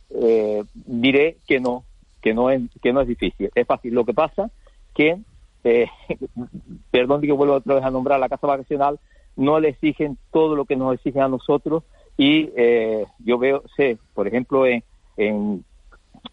eh, 0.10 0.64
diré 0.74 1.38
que 1.48 1.60
no, 1.60 1.84
que 2.22 2.34
no 2.34 2.50
es 2.50 2.62
que 2.82 2.94
no 2.94 3.02
es 3.02 3.08
difícil, 3.08 3.50
es 3.54 3.68
fácil. 3.68 3.94
Lo 3.94 4.06
que 4.06 4.14
pasa 4.14 4.50
que, 4.94 5.18
eh, 5.64 5.88
perdón 6.92 7.22
que 7.22 7.32
vuelvo 7.32 7.56
otra 7.56 7.76
vez 7.76 7.84
a 7.84 7.92
nombrar 7.92 8.20
la 8.20 8.30
casa 8.30 8.48
vacacional, 8.48 9.00
no 9.36 9.60
le 9.60 9.70
exigen 9.70 10.18
todo 10.32 10.56
lo 10.56 10.66
que 10.66 10.76
nos 10.76 10.96
exigen 10.96 11.22
a 11.22 11.28
nosotros 11.30 11.84
y 12.18 12.50
eh, 12.56 13.06
yo 13.20 13.38
veo, 13.38 13.64
sé, 13.76 13.98
por 14.14 14.28
ejemplo, 14.28 14.66
en, 14.66 14.84
en 15.18 15.64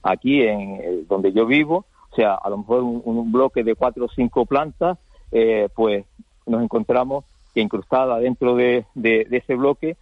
aquí 0.03 0.43
en 0.43 0.81
eh, 0.81 1.05
donde 1.09 1.33
yo 1.33 1.47
vivo, 1.47 1.87
o 2.11 2.17
sea, 2.17 2.35
a 2.35 2.49
lo 2.49 2.59
mejor 2.59 2.83
un, 2.83 3.33
bloque 3.33 3.65
de 3.65 3.75
cuatro 3.75 4.07
o 4.07 4.09
cinco 4.09 4.47
plantas, 4.47 4.99
eh, 5.33 5.69
pues 5.75 6.05
nos 6.47 6.63
encontramos 6.63 7.25
que 7.53 7.61
incrustada 7.61 8.19
dentro 8.19 8.55
de, 8.57 8.85
de, 8.95 9.27
ese 9.31 9.55
bloque, 9.55 9.97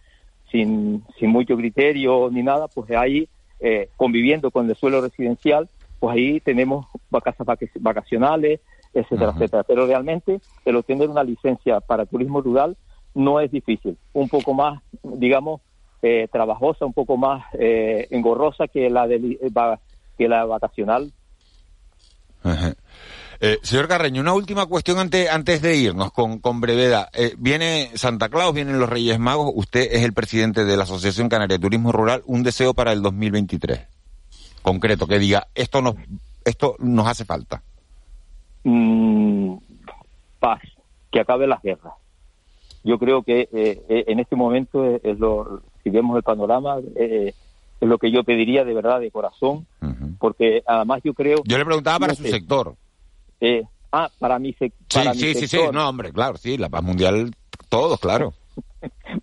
sin, 0.51 1.03
sin 1.19 1.29
mucho 1.29 1.55
criterio 1.55 2.29
ni 2.31 2.43
nada, 2.43 2.67
pues 2.67 2.91
ahí 2.91 3.27
eh, 3.59 3.89
conviviendo 3.95 4.51
con 4.51 4.69
el 4.69 4.75
suelo 4.75 5.01
residencial, 5.01 5.69
pues 5.99 6.15
ahí 6.15 6.39
tenemos 6.41 6.85
casas 7.23 7.47
vacacionales, 7.79 8.59
etcétera, 8.93 9.31
etcétera. 9.31 9.63
Pero 9.63 9.87
realmente 9.87 10.41
el 10.65 10.75
obtener 10.75 11.09
una 11.09 11.23
licencia 11.23 11.79
para 11.79 12.05
turismo 12.05 12.41
rural 12.41 12.75
no 13.15 13.39
es 13.39 13.51
difícil. 13.51 13.97
Un 14.13 14.27
poco 14.29 14.53
más, 14.53 14.81
digamos, 15.03 15.61
eh, 16.03 16.27
trabajosa, 16.29 16.85
un 16.85 16.93
poco 16.93 17.15
más 17.15 17.45
eh, 17.57 18.07
engorrosa 18.11 18.67
que 18.67 18.89
la, 18.89 19.07
de, 19.07 19.39
que 20.17 20.27
la 20.27 20.45
vacacional. 20.45 21.11
Eh, 23.39 23.57
señor 23.61 23.87
Carreño, 23.87 24.21
una 24.21 24.33
última 24.33 24.65
cuestión 24.65 24.99
antes, 24.99 25.29
antes 25.29 25.61
de 25.61 25.77
irnos 25.77 26.11
con, 26.11 26.39
con 26.39 26.59
brevedad. 26.59 27.07
Eh, 27.13 27.33
viene 27.37 27.89
Santa 27.95 28.27
Claus, 28.27 28.53
vienen 28.53 28.79
los 28.79 28.89
Reyes 28.89 29.17
Magos, 29.17 29.51
usted 29.55 29.87
es 29.91 30.03
el 30.03 30.11
presidente 30.11 30.65
de 30.65 30.75
la 30.75 30.83
Asociación 30.83 31.29
Canaria 31.29 31.57
de 31.57 31.61
Turismo 31.61 31.93
Rural, 31.93 32.21
un 32.25 32.43
deseo 32.43 32.73
para 32.73 32.91
el 32.91 33.01
2023. 33.01 33.87
Concreto, 34.61 35.07
que 35.07 35.19
diga, 35.19 35.47
esto 35.55 35.81
nos, 35.81 35.95
esto 36.43 36.75
nos 36.79 37.07
hace 37.07 37.23
falta. 37.23 37.63
Mm, 38.65 39.55
paz, 40.39 40.61
que 41.11 41.21
acabe 41.21 41.47
las 41.47 41.61
guerras. 41.61 41.93
Yo 42.83 42.99
creo 42.99 43.23
que 43.23 43.47
eh, 43.53 44.03
en 44.07 44.19
este 44.19 44.35
momento 44.35 44.85
es, 44.85 45.17
lo, 45.17 45.61
si 45.83 45.89
vemos 45.89 46.15
el 46.17 46.23
panorama, 46.23 46.77
es 46.95 47.33
lo 47.79 47.97
que 47.97 48.11
yo 48.11 48.23
pediría 48.23 48.63
de 48.63 48.73
verdad, 48.73 48.99
de 48.99 49.11
corazón, 49.11 49.67
porque 50.19 50.63
además 50.65 51.01
yo 51.03 51.13
creo... 51.13 51.43
Yo 51.45 51.57
le 51.57 51.65
preguntaba 51.65 51.99
para 51.99 52.15
su 52.15 52.23
sector. 52.23 52.75
Eh, 53.41 53.63
ah, 53.91 54.09
para 54.19 54.39
mi, 54.39 54.53
sector. 54.53 55.13
sí, 55.15 55.33
sí, 55.33 55.47
sí, 55.47 55.57
no, 55.73 55.89
hombre, 55.89 56.13
claro, 56.13 56.37
sí, 56.37 56.57
la 56.57 56.69
paz 56.69 56.83
mundial, 56.83 57.35
todos, 57.69 57.99
claro. 57.99 58.33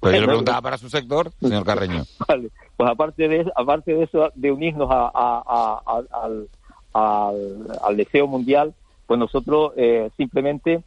Pues 0.00 0.14
yo 0.14 0.20
le 0.20 0.26
preguntaba 0.26 0.62
para 0.62 0.78
su 0.78 0.88
sector, 0.88 1.30
señor 1.40 1.64
Carreño. 1.64 2.04
Vale, 2.28 2.50
pues 2.76 2.90
aparte 2.90 3.28
de 3.28 3.50
aparte 3.54 3.94
de 3.94 4.04
eso, 4.04 4.30
de 4.34 4.50
unirnos 4.50 4.88
a, 4.90 5.82
al, 5.84 6.48
al, 6.94 7.96
deseo 7.96 8.26
mundial, 8.26 8.74
pues 9.06 9.20
nosotros 9.20 9.72
eh, 9.76 10.10
simplemente 10.16 10.82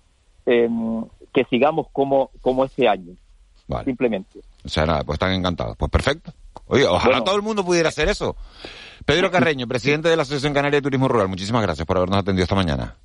em, 0.45 1.05
que 1.33 1.43
sigamos 1.45 1.87
como, 1.91 2.31
como 2.41 2.65
este 2.65 2.87
año. 2.87 3.13
Simplemente. 3.85 4.41
O 4.65 4.69
sea, 4.69 4.85
nada, 4.85 5.03
pues 5.03 5.15
están 5.15 5.33
encantados. 5.33 5.75
Pues 5.77 5.91
perfecto. 5.91 6.33
Oye, 6.67 6.85
ojalá 6.85 7.23
todo 7.23 7.35
el 7.35 7.41
mundo 7.41 7.65
pudiera 7.65 7.89
hacer 7.89 8.07
eso. 8.07 8.35
Pedro 9.05 9.29
Carreño, 9.29 9.67
presidente 9.67 10.07
de 10.07 10.15
la 10.15 10.21
Asociación 10.21 10.53
Canaria 10.53 10.77
de 10.77 10.81
Turismo 10.81 11.07
Rural, 11.07 11.27
muchísimas 11.27 11.61
gracias 11.61 11.85
por 11.85 11.97
habernos 11.97 12.19
atendido 12.19 12.43
esta 12.43 12.55
mañana. 12.55 12.95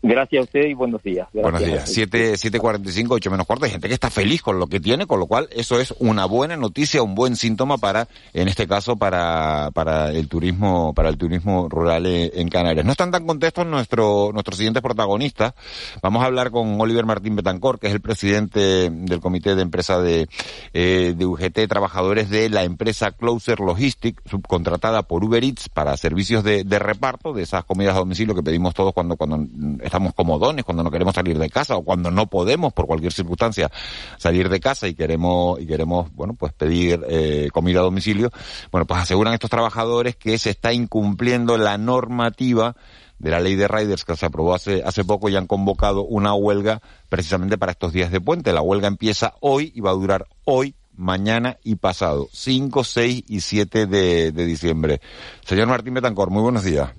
Gracias 0.00 0.40
a 0.40 0.44
usted 0.44 0.66
y 0.66 0.74
buenos 0.74 1.02
días. 1.02 1.26
Buenos 1.32 1.64
días. 1.64 1.92
7.45, 1.92 3.06
8 3.10 3.30
menos 3.32 3.46
cuarto. 3.46 3.64
Hay 3.64 3.72
gente 3.72 3.88
que 3.88 3.94
está 3.94 4.10
feliz 4.10 4.42
con 4.42 4.60
lo 4.60 4.68
que 4.68 4.78
tiene, 4.78 5.06
con 5.06 5.18
lo 5.18 5.26
cual 5.26 5.48
eso 5.50 5.80
es 5.80 5.92
una 5.98 6.24
buena 6.24 6.56
noticia, 6.56 7.02
un 7.02 7.16
buen 7.16 7.34
síntoma 7.34 7.78
para, 7.78 8.06
en 8.32 8.46
este 8.46 8.68
caso, 8.68 8.96
para, 8.96 9.70
para 9.74 10.12
el 10.12 10.28
turismo, 10.28 10.94
para 10.94 11.08
el 11.08 11.18
turismo 11.18 11.68
rural 11.68 12.06
en 12.06 12.48
Canarias. 12.48 12.86
No 12.86 12.92
están 12.92 13.10
tan 13.10 13.26
contentos 13.26 13.66
nuestro, 13.66 14.30
nuestros 14.32 14.56
siguientes 14.56 14.84
protagonistas. 14.84 15.54
Vamos 16.00 16.22
a 16.22 16.26
hablar 16.26 16.52
con 16.52 16.80
Oliver 16.80 17.04
Martín 17.04 17.34
Betancor, 17.34 17.80
que 17.80 17.88
es 17.88 17.92
el 17.92 18.00
presidente 18.00 18.90
del 18.90 19.20
comité 19.20 19.56
de 19.56 19.62
empresa 19.62 20.00
de, 20.00 20.28
eh, 20.74 21.14
de 21.16 21.26
UGT, 21.26 21.66
trabajadores 21.68 22.30
de 22.30 22.48
la 22.50 22.62
empresa 22.62 23.10
Closer 23.10 23.58
Logistics, 23.58 24.22
subcontratada 24.30 25.02
por 25.02 25.24
Uber 25.24 25.42
Eats 25.42 25.68
para 25.68 25.96
servicios 25.96 26.44
de, 26.44 26.62
de 26.62 26.78
reparto 26.78 27.32
de 27.32 27.42
esas 27.42 27.64
comidas 27.64 27.96
a 27.96 27.98
domicilio 27.98 28.36
que 28.36 28.44
pedimos 28.44 28.74
todos 28.74 28.94
cuando, 28.94 29.16
cuando 29.16 29.44
estamos 29.88 30.14
comodones, 30.14 30.64
cuando 30.64 30.82
no 30.82 30.90
queremos 30.90 31.14
salir 31.14 31.38
de 31.38 31.50
casa 31.50 31.76
o 31.76 31.82
cuando 31.82 32.10
no 32.10 32.26
podemos 32.26 32.72
por 32.72 32.86
cualquier 32.86 33.12
circunstancia 33.12 33.70
salir 34.16 34.48
de 34.48 34.60
casa 34.60 34.88
y 34.88 34.94
queremos 34.94 35.60
y 35.60 35.66
queremos 35.66 36.12
bueno 36.14 36.34
pues 36.34 36.52
pedir 36.52 37.04
eh, 37.08 37.48
comida 37.52 37.80
a 37.80 37.82
domicilio, 37.82 38.30
bueno 38.70 38.86
pues 38.86 39.00
aseguran 39.00 39.34
estos 39.34 39.50
trabajadores 39.50 40.16
que 40.16 40.38
se 40.38 40.50
está 40.50 40.72
incumpliendo 40.72 41.58
la 41.58 41.78
normativa 41.78 42.76
de 43.18 43.30
la 43.30 43.40
ley 43.40 43.56
de 43.56 43.68
riders 43.68 44.04
que 44.04 44.16
se 44.16 44.26
aprobó 44.26 44.54
hace, 44.54 44.82
hace 44.84 45.04
poco 45.04 45.28
y 45.28 45.36
han 45.36 45.46
convocado 45.46 46.04
una 46.04 46.34
huelga 46.34 46.80
precisamente 47.08 47.58
para 47.58 47.72
estos 47.72 47.92
días 47.92 48.10
de 48.10 48.20
puente. 48.20 48.52
La 48.52 48.62
huelga 48.62 48.88
empieza 48.88 49.34
hoy 49.40 49.72
y 49.74 49.80
va 49.80 49.90
a 49.90 49.94
durar 49.94 50.26
hoy, 50.44 50.76
mañana 50.94 51.58
y 51.64 51.76
pasado, 51.76 52.28
5, 52.32 52.84
6 52.84 53.24
y 53.28 53.40
7 53.40 53.86
de, 53.86 54.32
de 54.32 54.46
diciembre. 54.46 55.00
Señor 55.44 55.68
Martín 55.68 55.94
Betancor, 55.94 56.30
muy 56.30 56.42
buenos 56.42 56.64
días. 56.64 56.90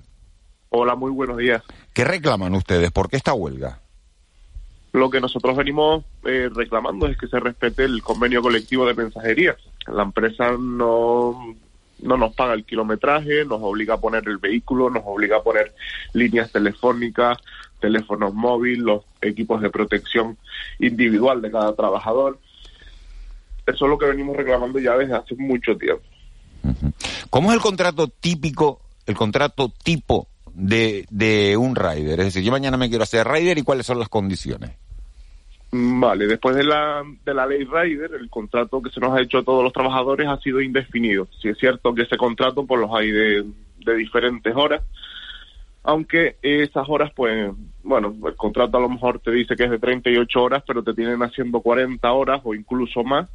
Hola, 0.72 0.94
muy 0.94 1.10
buenos 1.10 1.36
días. 1.36 1.62
¿Qué 1.92 2.04
reclaman 2.04 2.54
ustedes? 2.54 2.92
¿Por 2.92 3.10
qué 3.10 3.16
esta 3.16 3.34
huelga? 3.34 3.80
Lo 4.92 5.10
que 5.10 5.20
nosotros 5.20 5.56
venimos 5.56 6.04
eh, 6.24 6.48
reclamando 6.54 7.08
es 7.08 7.18
que 7.18 7.26
se 7.26 7.40
respete 7.40 7.84
el 7.84 8.02
convenio 8.04 8.40
colectivo 8.40 8.86
de 8.86 8.94
mensajería. 8.94 9.56
La 9.88 10.04
empresa 10.04 10.52
no, 10.52 11.56
no 12.02 12.16
nos 12.16 12.34
paga 12.34 12.54
el 12.54 12.64
kilometraje, 12.64 13.44
nos 13.44 13.60
obliga 13.62 13.94
a 13.94 14.00
poner 14.00 14.28
el 14.28 14.38
vehículo, 14.38 14.90
nos 14.90 15.02
obliga 15.04 15.38
a 15.38 15.42
poner 15.42 15.74
líneas 16.12 16.52
telefónicas, 16.52 17.38
teléfonos 17.80 18.32
móviles, 18.32 18.78
los 18.78 19.02
equipos 19.22 19.60
de 19.62 19.70
protección 19.70 20.38
individual 20.78 21.42
de 21.42 21.50
cada 21.50 21.74
trabajador. 21.74 22.38
Eso 23.66 23.84
es 23.86 23.90
lo 23.90 23.98
que 23.98 24.06
venimos 24.06 24.36
reclamando 24.36 24.78
ya 24.78 24.96
desde 24.96 25.16
hace 25.16 25.34
mucho 25.34 25.76
tiempo. 25.76 26.04
¿Cómo 27.28 27.50
es 27.50 27.56
el 27.56 27.60
contrato 27.60 28.06
típico, 28.06 28.80
el 29.06 29.16
contrato 29.16 29.72
tipo 29.82 30.28
de, 30.54 31.06
de 31.10 31.56
un 31.56 31.76
rider? 31.76 32.20
Es 32.20 32.26
decir, 32.26 32.42
yo 32.42 32.52
mañana 32.52 32.76
me 32.76 32.88
quiero 32.88 33.04
hacer 33.04 33.26
rider 33.26 33.58
y 33.58 33.62
cuáles 33.62 33.86
son 33.86 33.98
las 33.98 34.08
condiciones. 34.08 34.70
Vale, 35.72 36.26
después 36.26 36.56
de 36.56 36.64
la, 36.64 37.04
de 37.24 37.32
la 37.32 37.46
ley 37.46 37.64
Rider, 37.64 38.14
el 38.14 38.28
contrato 38.28 38.82
que 38.82 38.90
se 38.90 38.98
nos 38.98 39.14
ha 39.14 39.20
hecho 39.20 39.38
a 39.38 39.44
todos 39.44 39.62
los 39.62 39.72
trabajadores 39.72 40.26
ha 40.26 40.36
sido 40.38 40.60
indefinido. 40.60 41.28
Si 41.40 41.48
es 41.48 41.58
cierto 41.58 41.94
que 41.94 42.02
ese 42.02 42.16
contrato 42.16 42.66
pues 42.66 42.80
los 42.80 42.90
hay 42.92 43.12
de, 43.12 43.44
diferentes 43.96 44.52
horas, 44.56 44.82
aunque 45.84 46.36
esas 46.42 46.88
horas, 46.88 47.12
pues, 47.14 47.52
bueno, 47.84 48.14
el 48.26 48.34
contrato 48.34 48.78
a 48.78 48.80
lo 48.80 48.88
mejor 48.88 49.20
te 49.20 49.30
dice 49.30 49.54
que 49.54 49.64
es 49.64 49.70
de 49.70 49.78
38 49.78 50.42
horas, 50.42 50.64
pero 50.66 50.82
te 50.82 50.92
tienen 50.92 51.22
haciendo 51.22 51.60
40 51.60 52.12
horas 52.12 52.40
o 52.42 52.52
incluso 52.52 53.04
más 53.04 53.30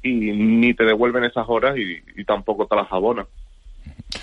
y 0.00 0.30
ni 0.30 0.74
te 0.74 0.84
devuelven 0.84 1.24
esas 1.24 1.46
horas 1.48 1.76
y, 1.76 1.98
y 2.16 2.24
tampoco 2.24 2.66
te 2.66 2.76
las 2.76 2.90
abonan. 2.92 3.26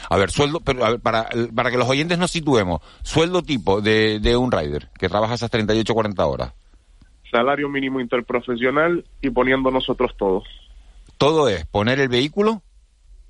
A 0.10 0.18
ver, 0.18 0.32
sueldo, 0.32 0.60
pero 0.60 1.00
para, 1.00 1.30
para 1.56 1.72
que 1.72 1.78
los 1.78 1.90
oyentes 1.90 2.18
nos 2.18 2.32
situemos, 2.32 2.82
sueldo 3.04 3.42
tipo 3.42 3.82
de, 3.82 4.20
de 4.20 4.36
un 4.36 4.52
rider 4.52 4.90
que 4.98 5.10
trabaja 5.10 5.36
esas 5.36 5.52
38 5.52 5.94
40 5.94 6.26
horas. 6.26 6.54
Salario 7.32 7.70
mínimo 7.70 8.00
interprofesional 8.02 9.06
y 9.22 9.30
poniendo 9.30 9.72
nosotros 9.72 10.12
todos. 10.18 10.44
Todo 11.18 11.48
es 11.48 11.66
poner 11.66 12.00
el 12.00 12.10
vehículo, 12.10 12.62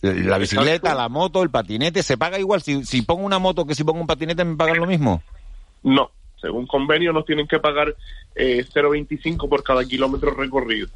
la 0.01 0.38
bicicleta, 0.38 0.95
la 0.95 1.09
moto, 1.09 1.43
el 1.43 1.51
patinete, 1.51 2.01
¿se 2.01 2.18
paga 2.18 2.39
igual? 2.39 2.62
Si, 2.62 2.84
si 2.86 3.03
pongo 3.03 3.24
una 3.24 3.38
moto 3.38 3.66
que 3.66 3.76
si 3.76 3.84
pongo 3.84 4.01
un 4.01 4.07
patinete, 4.07 4.43
¿me 4.43 4.55
pagan 4.55 4.80
lo 4.80 4.88
mismo? 4.88 5.22
No, 5.84 6.09
según 6.41 6.66
convenio 6.66 7.14
nos 7.14 7.26
tienen 7.26 7.47
que 7.47 7.59
pagar 7.59 7.95
eh, 8.36 8.66
0,25 8.74 9.47
por 9.47 9.64
cada 9.64 9.86
kilómetro 9.86 10.32
recorrido. 10.32 10.88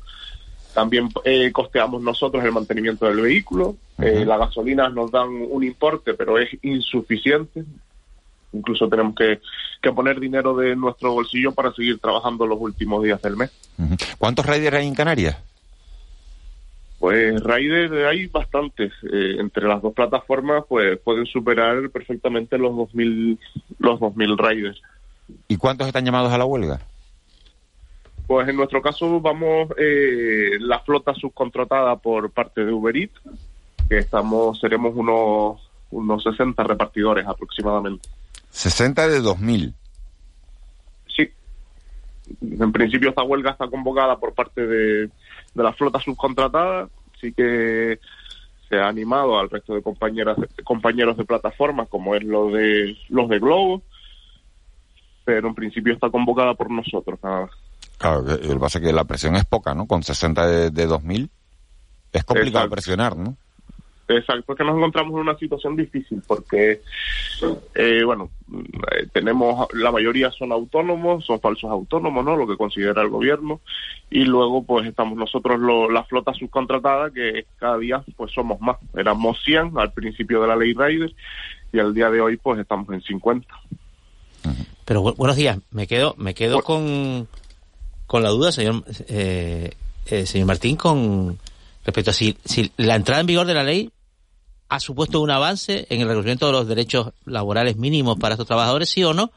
También 0.75 1.07
eh, 1.23 1.53
costeamos 1.53 2.03
nosotros 2.03 2.43
el 2.43 2.51
mantenimiento 2.51 3.05
del 3.05 3.21
vehículo. 3.21 3.77
Eh, 3.97 4.25
las 4.25 4.37
gasolinas 4.37 4.93
nos 4.93 5.09
dan 5.09 5.29
un 5.29 5.63
importe, 5.63 6.13
pero 6.15 6.37
es 6.37 6.49
insuficiente. 6.63 7.63
Incluso 8.51 8.89
tenemos 8.89 9.15
que, 9.15 9.39
poner 9.93 10.19
dinero 10.19 10.53
de 10.53 10.75
nuestro 10.75 11.13
bolsillo 11.13 11.53
para 11.53 11.71
seguir 11.71 11.97
trabajando 11.99 12.45
los 12.45 12.59
últimos 12.59 13.01
días 13.03 13.21
del 13.21 13.37
mes. 13.37 13.51
¿Cuántos 14.17 14.45
riders 14.45 14.75
hay 14.75 14.87
en 14.87 14.95
Canarias? 14.95 15.37
Pues 16.99 17.41
riders 17.41 17.93
hay 18.05 18.25
bastantes. 18.25 18.91
Eh, 19.13 19.37
entre 19.39 19.69
las 19.69 19.81
dos 19.81 19.93
plataformas 19.93 20.65
pues 20.67 20.99
pueden 20.99 21.25
superar 21.25 21.89
perfectamente 21.89 22.57
los 22.57 22.73
2.000 22.73 23.37
los 23.79 23.99
2000 24.01 24.37
riders. 24.37 24.81
¿Y 25.47 25.55
cuántos 25.55 25.87
están 25.87 26.03
llamados 26.03 26.33
a 26.33 26.37
la 26.37 26.45
huelga? 26.45 26.81
Pues 28.27 28.47
en 28.47 28.55
nuestro 28.55 28.81
caso 28.81 29.19
vamos 29.21 29.69
eh, 29.77 30.57
la 30.59 30.79
flota 30.79 31.13
subcontratada 31.13 31.95
por 31.97 32.31
parte 32.31 32.65
de 32.65 32.71
Uber 32.71 32.95
Eats, 32.95 33.21
que 33.87 33.99
estamos 33.99 34.59
seremos 34.59 34.95
unos 34.95 35.61
unos 35.91 36.23
60 36.23 36.63
repartidores 36.63 37.25
aproximadamente. 37.27 38.09
60 38.49 39.07
de 39.07 39.21
2000. 39.21 39.73
Sí. 41.15 41.29
En 42.41 42.71
principio 42.71 43.09
esta 43.09 43.23
huelga 43.23 43.51
está 43.51 43.67
convocada 43.67 44.17
por 44.17 44.33
parte 44.33 44.65
de, 44.65 45.07
de 45.07 45.63
la 45.63 45.73
flota 45.73 45.99
subcontratada, 45.99 46.89
sí 47.21 47.31
que 47.31 47.99
se 48.67 48.77
ha 48.77 48.87
animado 48.87 49.37
al 49.37 49.49
resto 49.49 49.75
de 49.75 49.83
compañeras 49.83 50.37
compañeros 50.63 51.17
de 51.17 51.25
plataforma 51.25 51.85
como 51.85 52.15
es 52.15 52.23
lo 52.23 52.49
de 52.49 52.97
los 53.09 53.29
de 53.29 53.39
Globo 53.39 53.83
pero 55.25 55.47
en 55.47 55.55
principio 55.55 55.93
está 55.93 56.09
convocada 56.09 56.53
por 56.53 56.69
nosotros 56.71 57.19
nada 57.21 57.41
más. 57.41 57.51
Claro, 57.97 58.21
lo 58.21 58.37
que 58.37 58.55
pasa 58.59 58.79
es 58.79 58.85
que 58.85 58.93
la 58.93 59.05
presión 59.05 59.35
es 59.35 59.45
poca, 59.45 59.73
¿no? 59.73 59.87
Con 59.87 60.03
60 60.03 60.45
de, 60.47 60.69
de 60.71 60.85
2000 60.85 61.29
es 62.13 62.23
complicado 62.23 62.65
Exacto. 62.65 62.71
presionar, 62.71 63.17
¿no? 63.17 63.37
Exacto, 64.07 64.51
es 64.53 64.57
que 64.59 64.63
nos 64.63 64.77
encontramos 64.77 65.13
en 65.15 65.19
una 65.21 65.35
situación 65.35 65.75
difícil 65.75 66.21
porque, 66.27 66.81
eh, 67.73 68.03
bueno, 68.05 68.29
eh, 68.53 69.07
tenemos, 69.11 69.67
la 69.73 69.91
mayoría 69.91 70.29
son 70.29 70.51
autónomos, 70.51 71.25
son 71.25 71.39
falsos 71.41 71.71
autónomos, 71.71 72.23
¿no? 72.23 72.35
Lo 72.35 72.45
que 72.47 72.55
considera 72.55 73.01
el 73.01 73.09
gobierno. 73.09 73.61
Y 74.11 74.25
luego, 74.25 74.63
pues, 74.63 74.85
estamos 74.87 75.17
nosotros, 75.17 75.59
lo- 75.59 75.89
la 75.89 76.03
flota 76.03 76.35
subcontratada, 76.35 77.09
que 77.09 77.47
cada 77.57 77.79
día, 77.79 78.03
pues, 78.15 78.31
somos 78.31 78.61
más. 78.61 78.77
Éramos 78.95 79.41
100 79.43 79.71
al 79.79 79.91
principio 79.91 80.39
de 80.41 80.47
la 80.49 80.55
ley 80.55 80.73
Rider 80.73 81.11
y 81.73 81.79
al 81.79 81.91
día 81.95 82.11
de 82.11 82.21
hoy, 82.21 82.37
pues, 82.37 82.59
estamos 82.59 82.87
en 82.93 83.01
50. 83.01 83.47
Pero 84.85 85.01
bu- 85.01 85.15
buenos 85.15 85.35
días, 85.35 85.57
me 85.71 85.87
quedo, 85.87 86.13
me 86.19 86.35
quedo 86.35 86.61
con, 86.61 87.27
con 88.07 88.23
la 88.23 88.29
duda, 88.29 88.51
señor, 88.51 88.83
eh, 89.07 89.71
eh, 90.05 90.25
señor 90.25 90.47
Martín, 90.47 90.75
con 90.75 91.37
respecto 91.83 92.11
a 92.11 92.13
si, 92.13 92.37
si 92.45 92.71
la 92.77 92.95
entrada 92.95 93.21
en 93.21 93.27
vigor 93.27 93.47
de 93.47 93.53
la 93.53 93.63
ley 93.63 93.91
ha 94.69 94.79
supuesto 94.79 95.21
un 95.21 95.31
avance 95.31 95.85
en 95.89 96.01
el 96.01 96.07
reconocimiento 96.07 96.47
de 96.47 96.51
los 96.51 96.67
derechos 96.67 97.13
laborales 97.25 97.77
mínimos 97.77 98.17
para 98.17 98.33
estos 98.33 98.47
trabajadores, 98.47 98.89
sí 98.89 99.03
o 99.03 99.13
no, 99.13 99.31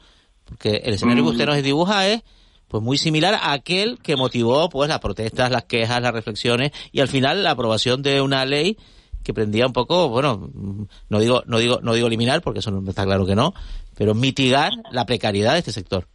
porque 0.44 0.82
el 0.84 0.94
escenario 0.94 1.24
que 1.24 1.30
usted 1.30 1.46
nos 1.46 1.62
dibuja 1.62 2.08
es 2.08 2.22
pues 2.68 2.82
muy 2.82 2.98
similar 2.98 3.34
a 3.34 3.52
aquel 3.52 3.98
que 3.98 4.16
motivó 4.16 4.68
pues 4.68 4.88
las 4.88 5.00
protestas, 5.00 5.50
las 5.50 5.64
quejas, 5.64 6.02
las 6.02 6.12
reflexiones 6.12 6.72
y 6.92 7.00
al 7.00 7.08
final 7.08 7.42
la 7.42 7.52
aprobación 7.52 8.02
de 8.02 8.20
una 8.20 8.44
ley 8.44 8.76
que 9.22 9.34
prendía 9.34 9.66
un 9.66 9.72
poco, 9.72 10.08
bueno, 10.08 10.50
mm, 10.52 10.86
no 11.08 11.20
digo, 11.20 11.42
no 11.46 11.58
digo, 11.58 11.80
no 11.82 11.94
digo 11.94 12.06
eliminar, 12.06 12.40
porque 12.40 12.60
eso 12.60 12.70
no 12.70 12.88
está 12.88 13.04
claro 13.04 13.26
que 13.26 13.34
no, 13.34 13.52
pero 13.94 14.14
mitigar 14.14 14.72
la 14.90 15.06
precariedad 15.06 15.52
de 15.52 15.58
este 15.58 15.72
sector. 15.72 16.06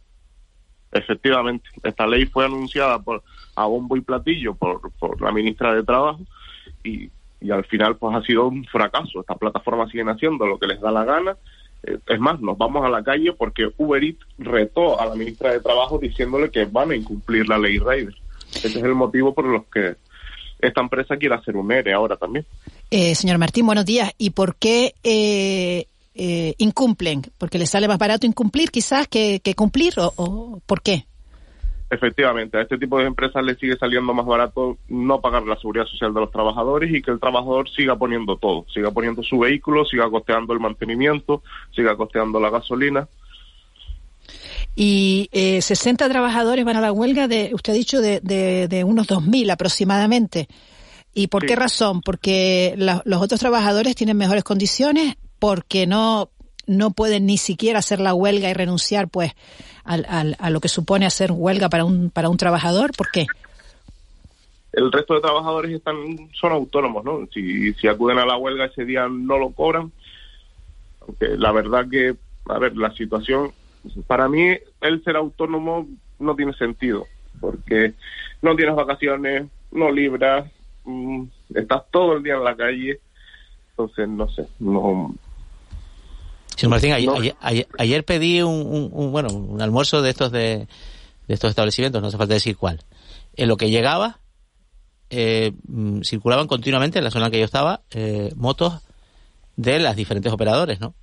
Efectivamente, 0.94 1.68
esta 1.82 2.06
ley 2.06 2.24
fue 2.26 2.46
anunciada 2.46 2.98
por 3.00 3.22
a 3.56 3.66
bombo 3.66 3.96
y 3.96 4.00
platillo 4.00 4.54
por, 4.54 4.90
por 4.92 5.20
la 5.20 5.30
ministra 5.30 5.74
de 5.74 5.84
Trabajo 5.84 6.20
y, 6.82 7.10
y 7.40 7.50
al 7.50 7.64
final 7.66 7.96
pues 7.96 8.16
ha 8.16 8.22
sido 8.22 8.46
un 8.46 8.64
fracaso. 8.64 9.20
Estas 9.20 9.38
plataformas 9.38 9.90
siguen 9.90 10.08
haciendo 10.08 10.46
lo 10.46 10.58
que 10.58 10.66
les 10.66 10.80
da 10.80 10.90
la 10.90 11.04
gana. 11.04 11.36
Eh, 11.82 11.98
es 12.08 12.20
más, 12.20 12.40
nos 12.40 12.56
vamos 12.56 12.84
a 12.84 12.88
la 12.88 13.02
calle 13.02 13.32
porque 13.32 13.70
Uber 13.76 14.02
Eats 14.02 14.24
retó 14.38 15.00
a 15.00 15.06
la 15.06 15.14
ministra 15.14 15.52
de 15.52 15.60
Trabajo 15.60 15.98
diciéndole 15.98 16.50
que 16.50 16.64
van 16.64 16.92
a 16.92 16.96
incumplir 16.96 17.48
la 17.48 17.58
ley 17.58 17.78
Raider. 17.78 18.14
Ese 18.54 18.68
es 18.68 18.76
el 18.76 18.94
motivo 18.94 19.34
por 19.34 19.46
los 19.46 19.64
que 19.66 19.96
esta 20.60 20.80
empresa 20.80 21.16
quiere 21.16 21.34
hacer 21.34 21.56
un 21.56 21.70
ERE 21.70 21.92
ahora 21.92 22.16
también. 22.16 22.46
Eh, 22.90 23.14
señor 23.14 23.38
Martín, 23.38 23.66
buenos 23.66 23.84
días. 23.84 24.12
¿Y 24.16 24.30
por 24.30 24.56
qué 24.56 24.94
eh, 25.02 25.86
eh, 26.14 26.54
incumplen? 26.58 27.22
¿Porque 27.38 27.58
les 27.58 27.70
sale 27.70 27.88
más 27.88 27.98
barato 27.98 28.26
incumplir 28.26 28.70
quizás 28.70 29.08
que, 29.08 29.40
que 29.42 29.54
cumplir? 29.54 29.94
¿O, 29.98 30.12
o 30.16 30.60
por 30.66 30.82
qué? 30.82 31.06
Efectivamente, 31.90 32.56
a 32.58 32.62
este 32.62 32.78
tipo 32.78 32.98
de 32.98 33.04
empresas 33.06 33.44
le 33.44 33.54
sigue 33.56 33.76
saliendo 33.76 34.12
más 34.14 34.26
barato 34.26 34.78
no 34.88 35.20
pagar 35.20 35.44
la 35.44 35.56
seguridad 35.56 35.84
social 35.86 36.12
de 36.14 36.20
los 36.20 36.30
trabajadores 36.32 36.92
y 36.92 37.00
que 37.02 37.10
el 37.10 37.20
trabajador 37.20 37.68
siga 37.70 37.94
poniendo 37.96 38.36
todo, 38.36 38.64
siga 38.72 38.90
poniendo 38.90 39.22
su 39.22 39.38
vehículo, 39.38 39.84
siga 39.84 40.10
costeando 40.10 40.54
el 40.54 40.60
mantenimiento, 40.60 41.42
siga 41.74 41.94
costeando 41.96 42.40
la 42.40 42.50
gasolina. 42.50 43.06
Y 44.74 45.28
eh, 45.32 45.62
60 45.62 46.08
trabajadores 46.08 46.64
van 46.64 46.76
a 46.76 46.80
la 46.80 46.90
huelga 46.90 47.28
de, 47.28 47.50
usted 47.52 47.74
ha 47.74 47.76
dicho, 47.76 48.00
de, 48.00 48.20
de, 48.20 48.66
de 48.66 48.82
unos 48.82 49.06
2.000 49.06 49.52
aproximadamente. 49.52 50.48
¿Y 51.12 51.28
por 51.28 51.46
qué 51.46 51.54
razón? 51.54 52.00
Porque 52.00 52.74
la- 52.76 53.02
los 53.04 53.22
otros 53.22 53.38
trabajadores 53.38 53.94
tienen 53.94 54.16
mejores 54.16 54.42
condiciones, 54.42 55.14
porque 55.44 55.86
no 55.86 56.30
no 56.66 56.92
pueden 56.92 57.26
ni 57.26 57.36
siquiera 57.36 57.80
hacer 57.80 58.00
la 58.00 58.14
huelga 58.14 58.48
y 58.48 58.54
renunciar, 58.54 59.08
pues, 59.08 59.32
al, 59.84 60.06
al- 60.08 60.36
a 60.38 60.48
lo 60.48 60.60
que 60.60 60.68
supone 60.68 61.04
hacer 61.04 61.32
huelga 61.32 61.68
para 61.68 61.84
un 61.84 62.08
para 62.08 62.30
un 62.30 62.38
trabajador. 62.38 62.92
¿Por 62.96 63.10
qué? 63.10 63.26
El 64.72 64.90
resto 64.90 65.12
de 65.12 65.20
trabajadores 65.20 65.70
están 65.70 66.30
son 66.32 66.52
autónomos, 66.52 67.04
¿no? 67.04 67.28
Si, 67.34 67.74
si 67.74 67.88
acuden 67.88 68.16
a 68.18 68.24
la 68.24 68.38
huelga 68.38 68.64
ese 68.64 68.86
día 68.86 69.06
no 69.06 69.36
lo 69.36 69.50
cobran. 69.50 69.92
Aunque 71.02 71.36
la 71.36 71.52
verdad 71.52 71.86
que, 71.90 72.14
a 72.48 72.58
ver, 72.58 72.74
la 72.78 72.90
situación, 72.94 73.52
para 74.06 74.30
mí 74.30 74.56
el 74.80 75.04
ser 75.04 75.16
autónomo 75.16 75.86
no 76.20 76.34
tiene 76.34 76.54
sentido, 76.54 77.04
porque 77.38 77.92
no 78.40 78.56
tienes 78.56 78.74
vacaciones, 78.76 79.44
no 79.72 79.92
libras, 79.92 80.50
mm, 80.84 81.24
estás 81.54 81.82
todo 81.90 82.14
el 82.16 82.22
día 82.22 82.36
en 82.36 82.44
la 82.44 82.56
calle, 82.56 82.98
entonces 83.72 84.08
no 84.08 84.26
sé, 84.30 84.46
no, 84.60 85.14
Señor 86.56 86.70
Martín, 86.70 86.92
ayer, 86.92 87.08
No. 87.08 87.16
ayer- 87.40 87.68
ayer- 87.78 88.04
pedí 88.04 88.42
un, 88.42 88.54
un- 88.66 88.90
un, 88.92 89.12
bueno, 89.12 89.28
un 89.32 89.60
almuerzo 89.60 90.02
de 90.02 90.10
estos 90.10 90.30
de, 90.30 90.66
de 91.26 91.34
estos 91.34 91.50
establecimientos, 91.50 92.00
no 92.00 92.08
hace 92.08 92.16
falta 92.18 92.34
decir 92.34 92.56
cuál. 92.56 92.80
En 93.36 93.48
lo 93.48 93.56
que 93.56 93.70
llegaba, 93.70 94.20
eh, 95.10 95.52
mm, 95.66 96.02
circulaban 96.02 96.46
continuamente 96.46 96.98
en 96.98 97.04
la 97.04 97.10
zona 97.10 97.26
en 97.26 97.32
que 97.32 97.38
yo 97.38 97.44
estaba 97.44 97.82
eh, 97.90 98.32
motos 98.36 98.74
de 99.56 99.78
las 99.78 99.96
diferentes 99.96 100.32
operadores, 100.32 100.80
¿no? 100.80 100.94